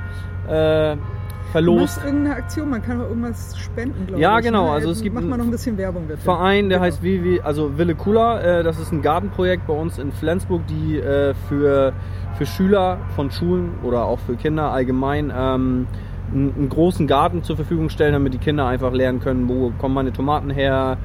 äh, 0.49 0.95
Du 0.97 1.61
verlost. 1.61 1.95
machst 1.95 2.05
irgendeine 2.05 2.35
Aktion, 2.35 2.69
man 2.69 2.81
kann 2.81 2.99
auch 2.99 3.07
irgendwas 3.07 3.57
spenden, 3.57 4.07
glaube 4.07 4.21
Ja, 4.21 4.37
ich. 4.39 4.43
genau, 4.45 4.65
ne? 4.65 4.71
also 4.71 4.89
es 4.91 5.01
gibt 5.01 5.15
Mach 5.15 5.21
mal 5.21 5.29
einen 5.35 5.37
noch 5.37 5.45
ein 5.45 5.51
bisschen 5.51 5.77
Werbung 5.77 6.05
bitte. 6.07 6.19
Verein, 6.19 6.67
der 6.67 6.79
Genau. 6.79 6.85
heißt 6.87 7.01
wie 7.01 7.39
also 7.41 7.77
Wille 7.77 7.95
Kula, 7.95 8.41
äh, 8.41 8.63
das 8.63 8.77
ist 8.77 8.91
ein 8.91 9.01
Gartenprojekt 9.01 9.65
bei 9.65 9.71
uns 9.73 9.97
in 9.97 10.11
Flensburg, 10.11 10.63
die 10.67 10.97
äh, 10.99 11.33
für, 11.47 11.93
für 12.37 12.45
Schüler 12.45 12.97
von 13.15 13.31
Schulen 13.31 13.69
oder 13.83 14.03
auch 14.03 14.19
für 14.19 14.35
Kinder 14.35 14.71
allgemein 14.71 15.31
ähm, 15.33 15.87
einen, 16.33 16.53
einen 16.57 16.67
großen 16.69 17.07
Garten 17.07 17.43
zur 17.43 17.55
Verfügung 17.55 17.87
stellen, 17.89 18.11
damit 18.11 18.33
die 18.33 18.39
Kinder 18.39 18.67
einfach 18.67 18.91
lernen 18.91 19.21
können, 19.21 19.47
wo 19.47 19.71
kommen 19.79 19.95
meine 19.95 20.11
Tomaten 20.11 20.49
her, 20.49 20.97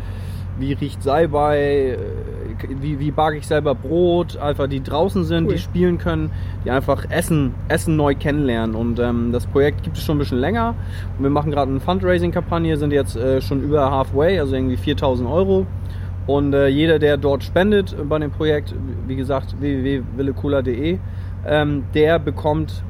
wie 0.60 0.74
riecht 0.74 1.02
Salbei, 1.02 1.96
äh, 1.96 1.98
wie, 2.80 3.00
wie 3.00 3.10
backe 3.10 3.38
ich 3.38 3.46
selber 3.46 3.74
Brot, 3.74 4.36
einfach 4.36 4.66
die 4.68 4.82
draußen 4.82 5.24
sind, 5.24 5.46
Cool. 5.46 5.54
die 5.54 5.58
spielen 5.58 5.98
können, 5.98 6.30
die 6.64 6.70
einfach 6.70 7.06
Essen, 7.10 7.54
Essen 7.68 7.96
neu 7.96 8.14
kennenlernen. 8.14 8.76
Und 8.76 8.98
ähm, 8.98 9.32
das 9.32 9.46
Projekt 9.46 9.82
gibt 9.82 9.96
es 9.96 10.04
schon 10.04 10.16
ein 10.16 10.18
bisschen 10.18 10.38
länger. 10.38 10.74
Und 11.16 11.24
wir 11.24 11.30
machen 11.30 11.50
gerade 11.50 11.70
eine 11.70 11.80
Fundraising-Kampagne, 11.80 12.76
sind 12.76 12.92
jetzt 12.92 13.16
äh, 13.16 13.40
schon 13.40 13.62
über 13.62 13.90
halfway, 13.90 14.38
also 14.38 14.54
irgendwie 14.54 14.76
4000 14.76 15.28
Euro. 15.28 15.66
Und 16.26 16.52
äh, 16.52 16.68
jeder, 16.68 16.98
der 16.98 17.16
dort 17.16 17.42
spendet 17.42 17.96
bei 18.08 18.18
dem 18.18 18.30
Projekt, 18.30 18.74
wie 19.06 19.16
gesagt, 19.16 19.56
www.willekula.de, 19.58 20.98
ähm, 21.46 21.84
der 21.94 22.18
bekommt 22.18 22.84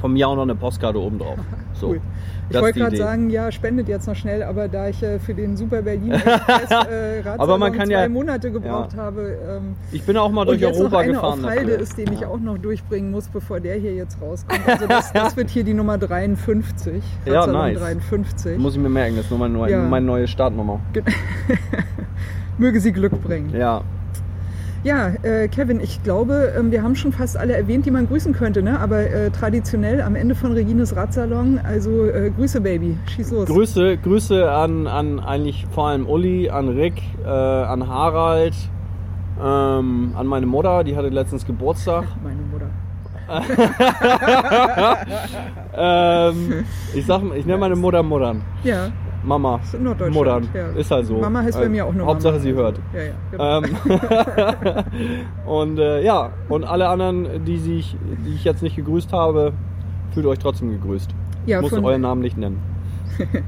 vom 0.00 0.16
Jahr 0.16 0.34
noch 0.34 0.42
eine 0.42 0.54
Postkarte 0.54 1.00
oben 1.00 1.18
drauf. 1.18 1.38
So. 1.78 1.88
Cool. 1.88 2.00
Ich 2.48 2.60
wollte 2.60 2.78
gerade 2.78 2.96
sagen, 2.96 3.30
ja, 3.30 3.50
spendet 3.50 3.88
jetzt 3.88 4.06
noch 4.06 4.14
schnell, 4.14 4.42
aber 4.42 4.68
da 4.68 4.88
ich 4.88 5.02
äh, 5.02 5.18
für 5.18 5.34
den 5.34 5.56
Super 5.56 5.82
Berlin 5.82 6.12
Express 6.12 6.70
äh, 6.70 7.22
Aber 7.36 7.58
man 7.58 7.72
Radsalon 7.72 7.72
kann 7.72 7.86
zwei 7.88 7.92
ja- 8.02 8.08
Monate 8.08 8.50
gebraucht 8.52 8.96
habe 8.96 9.36
ähm, 9.48 9.74
Ich 9.92 10.02
bin 10.04 10.16
auch 10.16 10.30
mal 10.30 10.42
und 10.42 10.46
durch 10.48 10.60
jetzt 10.60 10.78
Europa 10.78 10.90
noch 10.96 10.98
einer 11.02 11.12
gefahren. 11.14 11.44
auf 11.44 11.50
Halde 11.50 11.62
dafür. 11.72 11.80
ist, 11.80 11.98
den 11.98 12.12
ich 12.12 12.20
Ja. 12.20 12.28
auch 12.28 12.38
noch 12.38 12.58
durchbringen 12.58 13.10
muss, 13.10 13.28
bevor 13.28 13.58
der 13.60 13.74
hier 13.76 13.94
jetzt 13.94 14.16
rauskommt. 14.22 14.60
Also 14.66 14.86
das, 14.86 15.12
das 15.12 15.36
wird 15.36 15.50
hier 15.50 15.64
die 15.64 15.74
Nummer 15.74 15.98
53. 15.98 17.02
Ja, 17.26 17.40
Radsalon 17.40 17.60
nice. 17.72 17.78
53. 17.80 18.58
Muss 18.58 18.74
ich 18.74 18.80
mir 18.80 18.88
merken, 18.88 19.16
das 19.16 19.24
ist 19.24 19.30
nur 19.30 19.40
meine, 19.40 19.70
Ja. 19.70 19.82
meine 19.82 20.06
neue 20.06 20.28
Startnummer. 20.28 20.80
Möge 22.58 22.80
sie 22.80 22.92
Glück 22.92 23.20
bringen. 23.22 23.50
Ja, 23.54 23.82
Ja, 24.86 25.08
äh, 25.24 25.48
Kevin, 25.48 25.80
ich 25.80 26.00
glaube, 26.04 26.54
ähm, 26.56 26.70
wir 26.70 26.80
haben 26.84 26.94
schon 26.94 27.10
fast 27.10 27.36
alle 27.36 27.56
erwähnt, 27.56 27.86
die 27.86 27.90
man 27.90 28.06
grüßen 28.06 28.32
könnte, 28.32 28.62
ne? 28.62 28.78
aber 28.78 29.00
äh, 29.00 29.30
traditionell 29.30 30.00
am 30.00 30.14
Ende 30.14 30.36
von 30.36 30.52
Regines 30.52 30.94
Radsalon, 30.94 31.58
also 31.58 32.04
äh, 32.04 32.30
Grüße, 32.30 32.60
Baby, 32.60 32.96
schieß 33.08 33.32
los. 33.32 33.48
Grüße, 33.48 33.96
Grüße 33.96 34.48
an, 34.48 34.86
an 34.86 35.18
eigentlich 35.18 35.66
vor 35.72 35.88
allem 35.88 36.06
Uli, 36.06 36.50
an 36.50 36.68
Rick, 36.68 37.02
äh, 37.24 37.28
an 37.28 37.88
Harald, 37.88 38.54
ähm, 39.42 40.12
an 40.16 40.26
meine 40.28 40.46
Mutter, 40.46 40.84
die 40.84 40.94
hatte 40.94 41.08
letztens 41.08 41.44
Geburtstag. 41.44 42.04
Meine 42.22 42.42
Mutter. 42.42 42.70
ähm, 45.76 46.64
ich 46.94 47.04
sag, 47.04 47.22
ich 47.34 47.44
nenne 47.44 47.58
meine 47.58 47.74
Mutter 47.74 48.04
Muttern. 48.04 48.42
Ja, 48.62 48.92
Mama. 49.26 49.60
ist 49.62 49.74
in 49.74 49.82
Norddeutschland. 49.82 50.14
Muttern. 50.44 50.48
Ja. 50.74 50.80
Ist 50.80 50.90
halt 50.90 51.06
so. 51.06 51.18
Mama 51.18 51.42
heißt 51.42 51.58
bei 51.58 51.64
Äh, 51.66 51.68
mir 51.68 51.84
auch 51.86 51.92
nur 51.92 52.06
Hauptsache 52.06 52.34
Mama. 52.34 52.42
sie 52.44 52.52
hört. 52.54 52.78
Ja, 52.94 53.02
ja, 53.02 53.12
genau. 53.30 53.58
Ähm, 53.58 54.84
und 55.46 55.78
äh, 55.78 56.02
ja, 56.04 56.30
und 56.48 56.64
alle 56.64 56.88
anderen, 56.88 57.44
die, 57.44 57.58
sich, 57.58 57.96
die 58.24 58.34
ich 58.34 58.44
jetzt 58.44 58.62
nicht 58.62 58.76
gegrüßt 58.76 59.12
habe, 59.12 59.52
fühlt 60.12 60.26
euch 60.26 60.38
trotzdem 60.38 60.70
gegrüßt. 60.70 61.10
ja, 61.46 61.60
ich 61.60 61.70
muss 61.70 61.72
euren 61.82 62.00
Namen 62.02 62.22
nicht 62.22 62.36
nennen. 62.38 62.60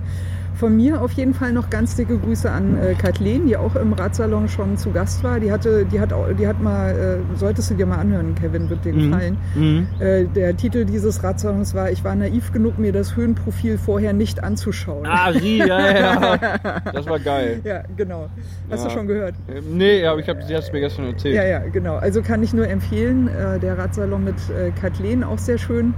von 0.58 0.74
mir 0.76 1.00
auf 1.00 1.12
jeden 1.12 1.34
Fall 1.34 1.52
noch 1.52 1.70
ganz 1.70 1.94
dicke 1.94 2.18
Grüße 2.18 2.50
an 2.50 2.76
äh, 2.76 2.94
Kathleen, 2.94 3.46
die 3.46 3.56
auch 3.56 3.76
im 3.76 3.92
Radsalon 3.92 4.48
schon 4.48 4.76
zu 4.76 4.90
Gast 4.90 5.22
war. 5.22 5.38
Die 5.38 5.52
hatte, 5.52 5.84
die 5.86 6.00
hat, 6.00 6.12
auch, 6.12 6.26
die 6.36 6.46
hat 6.48 6.60
mal, 6.60 6.90
äh, 6.90 7.36
solltest 7.36 7.70
du 7.70 7.74
dir 7.74 7.86
mal 7.86 7.98
anhören, 7.98 8.34
Kevin, 8.34 8.68
wird 8.68 8.84
dir 8.84 8.92
Mhm. 8.92 9.10
gefallen. 9.10 9.36
Mhm. 9.54 9.86
Äh, 10.00 10.24
der 10.24 10.56
Titel 10.56 10.84
dieses 10.84 11.22
Radsalons 11.22 11.74
war, 11.74 11.90
ich 11.92 12.02
war 12.02 12.14
naiv 12.16 12.52
genug, 12.52 12.78
mir 12.78 12.92
das 12.92 13.14
Höhenprofil 13.14 13.78
vorher 13.78 14.12
nicht 14.12 14.42
anzuschauen. 14.42 15.06
Ah, 15.06 15.32
sie, 15.32 15.58
ja, 15.58 15.96
ja. 15.96 16.38
Das 16.92 17.06
war 17.06 17.20
geil. 17.20 17.60
Ja, 17.64 17.82
genau. 17.96 18.28
Hast 18.70 18.82
Ja. 18.82 18.88
du 18.88 18.94
schon 18.94 19.06
gehört? 19.06 19.34
Ähm, 19.48 19.76
Nee, 19.76 20.04
aber 20.04 20.18
ich 20.20 20.28
hab, 20.28 20.42
sie 20.42 20.54
hat 20.56 20.64
es 20.64 20.72
mir 20.72 20.80
gestern 20.80 21.06
erzählt. 21.06 21.36
Ja, 21.36 21.44
ja, 21.44 21.60
genau. 21.72 21.96
Also 21.96 22.20
kann 22.22 22.42
ich 22.42 22.52
nur 22.52 22.66
empfehlen. 22.68 23.28
Äh, 23.28 23.60
der 23.60 23.78
Radsalon 23.78 24.24
mit 24.24 24.34
äh, 24.50 24.70
Kathleen 24.80 25.22
auch 25.22 25.38
sehr 25.38 25.58
schön. 25.58 25.94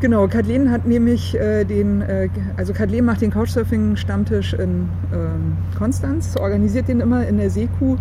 Genau, 0.00 0.26
Kathleen 0.28 0.70
hat 0.70 0.86
nämlich 0.86 1.38
äh, 1.38 1.64
den, 1.64 2.02
äh, 2.02 2.28
also 2.56 2.72
Kathleen 2.72 3.04
macht 3.04 3.22
den 3.22 3.30
Couchsurfing-Stammtisch 3.30 4.52
in 4.54 4.88
ähm, 5.12 5.56
Konstanz, 5.78 6.36
organisiert 6.36 6.88
den 6.88 7.00
immer 7.00 7.26
in 7.26 7.38
der 7.38 7.48
Seekuh 7.48 7.96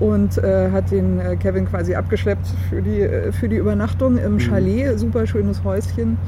und 0.00 0.38
äh, 0.38 0.70
hat 0.70 0.90
den 0.90 1.18
äh, 1.18 1.36
Kevin 1.36 1.66
quasi 1.66 1.94
abgeschleppt 1.94 2.46
für 2.68 2.82
die, 2.82 3.00
äh, 3.00 3.32
für 3.32 3.48
die 3.48 3.56
Übernachtung 3.56 4.18
im 4.18 4.38
Chalet. 4.38 4.98
Super 4.98 5.26
schönes 5.26 5.64
Häuschen. 5.64 6.18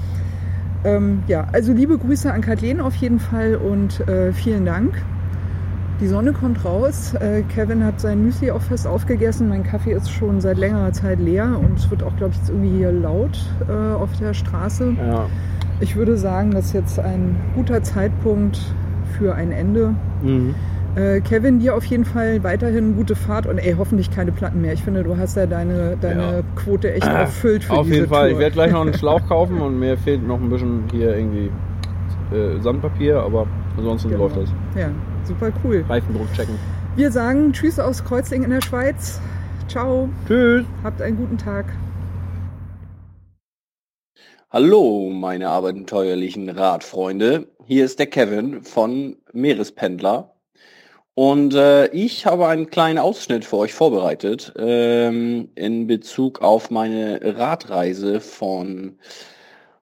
Ähm, 0.84 1.22
ja, 1.28 1.46
also 1.52 1.72
liebe 1.72 1.98
Grüße 1.98 2.32
an 2.32 2.40
Kathleen 2.40 2.80
auf 2.80 2.94
jeden 2.96 3.18
Fall 3.18 3.56
und 3.56 4.00
äh, 4.08 4.32
vielen 4.32 4.64
Dank. 4.64 4.94
Die 6.00 6.06
Sonne 6.06 6.32
kommt 6.32 6.64
raus. 6.64 7.12
Äh, 7.14 7.42
Kevin 7.54 7.84
hat 7.84 8.00
sein 8.00 8.24
Müsli 8.24 8.50
auch 8.50 8.62
fast 8.62 8.86
aufgegessen. 8.86 9.48
Mein 9.48 9.64
Kaffee 9.64 9.92
ist 9.92 10.10
schon 10.10 10.40
seit 10.40 10.56
längerer 10.56 10.92
Zeit 10.92 11.20
leer 11.20 11.58
und 11.62 11.78
es 11.78 11.90
wird 11.90 12.02
auch, 12.02 12.16
glaube 12.16 12.32
ich, 12.32 12.38
jetzt 12.38 12.48
irgendwie 12.48 12.78
hier 12.78 12.90
laut 12.92 13.38
äh, 13.68 13.72
auf 13.94 14.08
der 14.18 14.32
Straße. 14.32 14.94
Ja. 14.98 15.26
Ich 15.80 15.96
würde 15.96 16.16
sagen, 16.16 16.52
das 16.52 16.66
ist 16.66 16.72
jetzt 16.72 16.98
ein 16.98 17.36
guter 17.54 17.82
Zeitpunkt 17.82 18.58
für 19.18 19.34
ein 19.34 19.52
Ende. 19.52 19.94
Mhm. 20.22 20.54
Äh, 20.96 21.20
Kevin, 21.20 21.60
dir 21.60 21.74
auf 21.76 21.84
jeden 21.84 22.04
Fall 22.04 22.42
weiterhin 22.42 22.96
gute 22.96 23.14
Fahrt 23.14 23.46
und 23.46 23.58
ey, 23.58 23.74
hoffentlich 23.78 24.10
keine 24.10 24.32
Platten 24.32 24.60
mehr. 24.62 24.72
Ich 24.72 24.82
finde, 24.82 25.04
du 25.04 25.16
hast 25.18 25.36
ja 25.36 25.46
deine, 25.46 25.96
deine 26.00 26.22
Ja. 26.22 26.42
Quote 26.56 26.92
echt 26.92 27.06
erfüllt 27.06 27.64
für 27.64 27.74
Auf 27.74 27.84
diese 27.86 27.96
jeden 27.96 28.08
Fall. 28.08 28.28
Tour. 28.30 28.32
Ich 28.32 28.38
werde 28.38 28.54
gleich 28.54 28.72
noch 28.72 28.80
einen 28.80 28.94
Schlauch 28.98 29.26
kaufen 29.28 29.60
und 29.60 29.78
mir 29.78 29.96
fehlt 29.98 30.26
noch 30.26 30.40
ein 30.40 30.48
bisschen 30.50 30.84
hier 30.90 31.14
irgendwie 31.16 31.50
äh, 32.34 32.58
Sandpapier, 32.60 33.20
aber 33.20 33.46
ansonsten 33.76 34.08
Genau. 34.10 34.24
läuft 34.24 34.36
das. 34.38 34.48
Ja, 34.76 34.88
super 35.30 35.52
cool. 35.62 35.84
Reifendruck 35.88 36.32
checken. 36.34 36.58
Wir 36.96 37.12
sagen 37.12 37.52
Tschüss 37.52 37.78
aus 37.78 38.04
Kreuzlingen 38.04 38.46
in 38.46 38.50
der 38.50 38.62
Schweiz. 38.62 39.20
Ciao, 39.68 40.08
Tschüss. 40.26 40.66
habt 40.82 41.00
einen 41.00 41.16
guten 41.16 41.38
Tag. 41.38 41.66
Hallo, 44.50 45.10
meine 45.10 45.48
abenteuerlichen 45.48 46.48
Radfreunde. 46.48 47.46
Hier 47.64 47.84
ist 47.84 48.00
der 48.00 48.08
Kevin 48.08 48.64
von 48.64 49.16
Meerespendler. 49.32 50.34
Und 51.14 51.54
äh, 51.54 51.86
ich 51.88 52.26
habe 52.26 52.48
einen 52.48 52.68
kleinen 52.68 52.98
Ausschnitt 52.98 53.44
für 53.44 53.58
euch 53.58 53.72
vorbereitet 53.72 54.52
ähm, 54.56 55.50
in 55.54 55.86
Bezug 55.86 56.42
auf 56.42 56.70
meine 56.72 57.20
Radreise 57.36 58.20
von, 58.20 58.98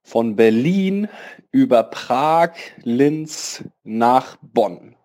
von 0.03 0.37
Berlin 0.37 1.09
über 1.51 1.85
Prag, 1.85 2.51
Linz 2.83 3.65
nach 3.85 4.37
Bonn. 4.43 4.98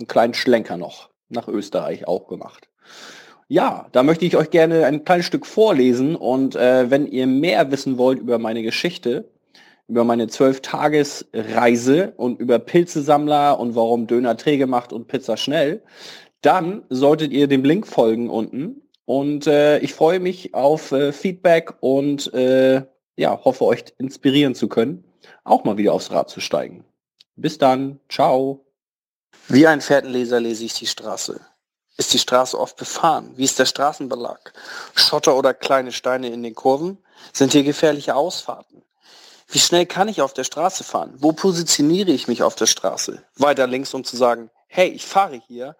Einen 0.00 0.08
kleinen 0.08 0.34
Schlenker 0.34 0.78
noch 0.78 1.10
nach 1.28 1.46
Österreich 1.46 2.08
auch 2.08 2.26
gemacht. 2.26 2.68
Ja, 3.48 3.86
da 3.92 4.02
möchte 4.02 4.24
ich 4.24 4.36
euch 4.36 4.50
gerne 4.50 4.86
ein 4.86 5.04
kleines 5.04 5.26
Stück 5.26 5.44
vorlesen 5.44 6.16
und 6.16 6.56
äh, 6.56 6.90
wenn 6.90 7.06
ihr 7.06 7.26
mehr 7.26 7.70
wissen 7.70 7.98
wollt 7.98 8.18
über 8.18 8.38
meine 8.38 8.62
Geschichte, 8.62 9.28
über 9.88 10.04
meine 10.04 10.28
zwölf 10.28 10.62
Tagesreise 10.62 12.14
und 12.16 12.40
über 12.40 12.58
Pilzesammler 12.58 13.58
und 13.58 13.74
warum 13.74 14.06
Döner 14.06 14.36
träge 14.36 14.66
macht 14.66 14.92
und 14.92 15.08
Pizza 15.08 15.36
schnell, 15.36 15.82
dann 16.40 16.84
solltet 16.88 17.32
ihr 17.32 17.48
dem 17.48 17.64
Link 17.64 17.86
folgen 17.86 18.30
unten 18.30 18.82
und 19.04 19.46
äh, 19.48 19.80
ich 19.80 19.92
freue 19.92 20.20
mich 20.20 20.54
auf 20.54 20.92
äh, 20.92 21.12
Feedback 21.12 21.74
und 21.80 22.32
äh, 22.32 22.82
ja, 23.16 23.44
hoffe 23.44 23.64
euch 23.64 23.84
inspirieren 23.98 24.54
zu 24.54 24.68
können, 24.68 25.04
auch 25.44 25.64
mal 25.64 25.76
wieder 25.76 25.92
aufs 25.92 26.10
Rad 26.10 26.30
zu 26.30 26.40
steigen. 26.40 26.84
Bis 27.34 27.58
dann, 27.58 28.00
ciao. 28.08 28.69
Wie 29.52 29.66
ein 29.66 29.80
Fährtenleser 29.80 30.38
lese 30.38 30.62
ich 30.62 30.74
die 30.74 30.86
Straße. 30.86 31.40
Ist 31.96 32.14
die 32.14 32.20
Straße 32.20 32.56
oft 32.56 32.76
befahren? 32.76 33.32
Wie 33.34 33.42
ist 33.42 33.58
der 33.58 33.66
Straßenbelag? 33.66 34.52
Schotter 34.94 35.34
oder 35.34 35.54
kleine 35.54 35.90
Steine 35.90 36.28
in 36.28 36.44
den 36.44 36.54
Kurven? 36.54 36.98
Sind 37.32 37.50
hier 37.50 37.64
gefährliche 37.64 38.14
Ausfahrten? 38.14 38.84
Wie 39.48 39.58
schnell 39.58 39.86
kann 39.86 40.06
ich 40.06 40.22
auf 40.22 40.34
der 40.34 40.44
Straße 40.44 40.84
fahren? 40.84 41.14
Wo 41.16 41.32
positioniere 41.32 42.12
ich 42.12 42.28
mich 42.28 42.44
auf 42.44 42.54
der 42.54 42.66
Straße? 42.66 43.24
Weiter 43.34 43.66
links, 43.66 43.92
um 43.92 44.04
zu 44.04 44.16
sagen, 44.16 44.52
hey, 44.68 44.88
ich 44.88 45.04
fahre 45.04 45.42
hier. 45.48 45.74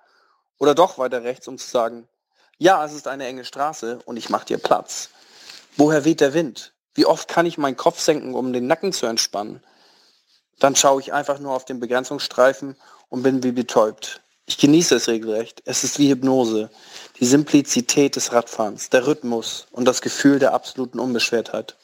Oder 0.59 0.75
doch 0.75 0.99
weiter 0.99 1.23
rechts, 1.23 1.47
um 1.47 1.57
zu 1.57 1.71
sagen, 1.71 2.09
ja, 2.59 2.85
es 2.85 2.93
ist 2.93 3.07
eine 3.07 3.25
enge 3.27 3.45
Straße 3.45 4.01
und 4.05 4.17
ich 4.17 4.31
mache 4.31 4.47
dir 4.47 4.59
Platz. 4.59 5.11
Woher 5.77 6.05
weht 6.05 6.21
der 6.21 6.35
Wind? 6.35 6.73
Wie 6.95 7.07
oft 7.07 7.29
kann 7.29 7.47
ich 7.47 7.57
meinen 7.57 7.77
Kopf 7.77 8.01
senken, 8.01 8.35
um 8.35 8.53
den 8.53 8.67
Nacken 8.67 8.93
zu 8.93 9.07
entspannen? 9.07 9.63
Dann 10.59 10.75
schaue 10.75 11.01
ich 11.01 11.13
einfach 11.13 11.39
nur 11.39 11.55
auf 11.55 11.65
den 11.65 11.79
Begrenzungsstreifen 11.79 12.77
und 13.11 13.23
bin 13.23 13.43
wie 13.43 13.53
betäubt. 13.53 14.23
Ich 14.47 14.59
genieße 14.59 14.97
es 14.97 15.07
regelrecht. 15.07 15.63
Es 15.67 15.85
ist 15.85 15.99
wie 15.99 16.11
Hypnose. 16.11 16.71
Die 17.21 17.27
Simplizität 17.27 18.17
des 18.17 18.33
Radfahrens, 18.33 18.89
der 18.91 19.07
Rhythmus 19.07 19.67
und 19.71 19.85
das 19.85 20.01
Gefühl 20.01 20.39
der 20.39 20.55
absoluten 20.55 20.99
Unbeschwertheit. 20.99 21.77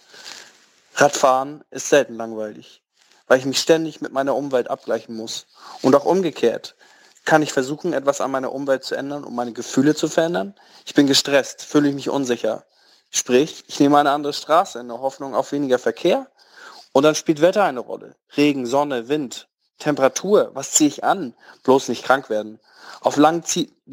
Radfahren 0.95 1.63
ist 1.71 1.91
selten 1.91 2.15
langweilig, 2.17 2.83
weil 3.27 3.39
ich 3.39 3.45
mich 3.45 3.61
ständig 3.61 4.01
mit 4.01 4.13
meiner 4.13 4.35
Umwelt 4.35 4.71
abgleichen 4.71 5.15
muss. 5.15 5.47
Und 5.83 5.95
auch 5.95 6.07
umgekehrt. 6.07 6.75
Kann 7.25 7.43
ich 7.43 7.53
versuchen, 7.53 7.93
etwas 7.93 8.21
an 8.21 8.31
meiner 8.31 8.53
Umwelt 8.53 8.85
zu 8.85 8.95
ändern, 8.95 9.25
um 9.25 9.35
meine 9.35 9.53
Gefühle 9.53 9.95
zu 9.95 10.09
verändern? 10.09 10.55
Ich 10.87 10.95
bin 10.95 11.07
gestresst, 11.07 11.63
fühle 11.63 11.89
ich 11.89 11.95
mich 11.95 12.09
unsicher. 12.09 12.65
Sprich, 13.11 13.65
ich 13.67 13.79
nehme 13.79 13.99
eine 13.99 14.11
andere 14.11 14.33
Straße 14.33 14.79
in 14.79 14.89
der 14.89 15.01
Hoffnung 15.01 15.35
auf 15.35 15.53
weniger 15.53 15.79
Verkehr 15.79 16.27
und 16.93 17.03
dann 17.03 17.15
spielt 17.15 17.41
Wetter 17.41 17.65
eine 17.65 17.81
Rolle. 17.81 18.17
Regen, 18.37 18.67
Sonne, 18.67 19.09
Wind. 19.09 19.49
Temperatur, 19.79 20.51
was 20.55 20.73
ziehe 20.73 20.89
ich 20.89 21.05
an? 21.05 21.35
Bloß 21.63 21.89
nicht 21.89 22.05
krank 22.05 22.31
werden. 22.31 22.59
Auf, 23.01 23.17
lang 23.17 23.45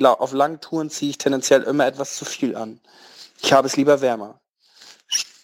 auf 0.03 0.31
langen 0.31 0.61
Touren 0.61 0.89
ziehe 0.89 1.11
ich 1.11 1.17
tendenziell 1.17 1.63
immer 1.63 1.85
etwas 1.85 2.15
zu 2.15 2.25
viel 2.25 2.55
an. 2.55 2.79
Ich 3.41 3.53
habe 3.53 3.67
es 3.67 3.75
lieber 3.75 4.01
wärmer. 4.01 4.39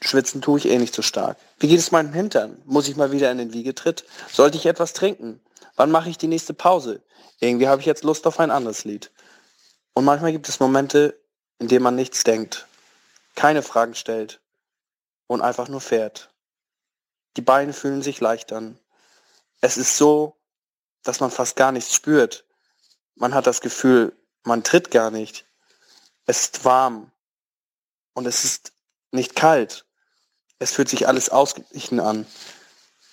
Schwitzen 0.02 0.42
tue 0.42 0.60
ich 0.60 0.70
eh 0.70 0.78
nicht 0.78 0.96
so 0.96 1.02
stark. 1.02 1.38
Wie 1.60 1.68
geht 1.68 1.80
es 1.80 1.92
meinem 1.92 2.14
Hintern? 2.14 2.62
Muss 2.66 2.88
ich 2.88 2.96
mal 2.96 3.12
wieder 3.12 3.30
in 3.32 3.38
den 3.38 3.54
Wiegetritt? 3.54 4.06
Sollte 4.32 4.58
ich 4.58 4.66
etwas 4.66 4.94
trinken? 4.94 5.42
Wann 5.76 5.92
mache 5.92 6.10
ich 6.10 6.18
die 6.18 6.28
nächste 6.28 6.54
Pause? 6.54 7.02
Irgendwie 7.40 7.68
habe 7.68 7.82
ich 7.82 7.86
jetzt 7.86 8.04
Lust 8.04 8.26
auf 8.26 8.40
ein 8.40 8.52
anderes 8.52 8.86
Lied. 8.86 9.12
Und 9.94 10.06
manchmal 10.06 10.32
gibt 10.32 10.48
es 10.48 10.62
Momente, 10.62 11.20
in 11.60 11.68
denen 11.68 11.84
man 11.84 11.96
nichts 11.96 12.24
denkt, 12.24 12.68
keine 13.36 13.62
Fragen 13.62 13.96
stellt 13.96 14.40
und 15.28 15.42
einfach 15.42 15.68
nur 15.68 15.82
fährt. 15.82 16.30
Die 17.36 17.42
Beine 17.42 17.74
fühlen 17.74 18.02
sich 18.02 18.22
leicht 18.22 18.54
an 18.54 18.80
es 19.62 19.78
ist 19.78 19.98
so, 19.98 20.38
dass 21.04 21.20
man 21.20 21.32
fast 21.32 21.56
gar 21.56 21.72
nichts 21.72 21.94
spürt. 21.94 22.46
Man 23.16 23.34
hat 23.34 23.48
das 23.48 23.62
Gefühl, 23.62 24.16
man 24.44 24.64
tritt 24.64 24.92
gar 24.92 25.12
nicht. 25.12 25.46
Es 26.26 26.42
ist 26.42 26.66
warm 26.66 27.12
und 28.14 28.26
es 28.26 28.46
ist 28.46 28.72
nicht 29.12 29.36
kalt. 29.36 29.86
Es 30.60 30.72
fühlt 30.72 30.90
sich 30.90 31.08
alles 31.08 31.30
ausgeglichen 31.30 32.00
an. 32.00 32.26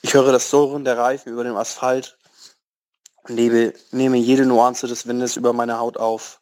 Ich 0.02 0.14
höre 0.14 0.32
das 0.32 0.50
Surren 0.50 0.84
der 0.84 0.98
Reifen 0.98 1.32
über 1.32 1.44
dem 1.44 1.56
Asphalt 1.56 2.18
und 3.22 3.34
lebe, 3.34 3.72
nehme 3.90 4.16
jede 4.18 4.46
Nuance 4.46 4.86
des 4.86 5.06
Windes 5.06 5.36
über 5.36 5.52
meine 5.52 5.78
Haut 5.78 5.96
auf. 5.96 6.40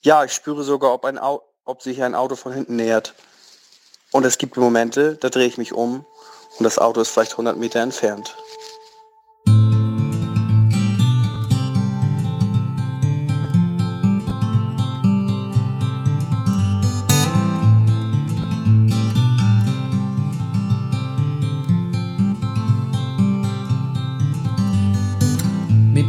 Ja, 0.00 0.24
ich 0.24 0.32
spüre 0.32 0.64
sogar, 0.64 0.92
ob, 0.92 1.04
ein 1.04 1.18
ob 1.18 1.82
sich 1.82 2.02
ein 2.02 2.14
Auto 2.14 2.34
von 2.34 2.52
hinten 2.52 2.76
nähert. 2.76 3.14
Und 4.10 4.24
es 4.24 4.38
gibt 4.38 4.56
Momente, 4.56 5.16
da 5.16 5.30
drehe 5.30 5.46
ich 5.46 5.58
mich 5.58 5.72
um 5.72 6.04
und 6.58 6.64
das 6.64 6.78
Auto 6.78 7.00
ist 7.00 7.10
vielleicht 7.10 7.32
100 7.32 7.56
Meter 7.56 7.80
entfernt. 7.80 8.36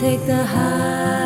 take 0.00 0.26
the 0.26 0.44
highs 0.44 1.25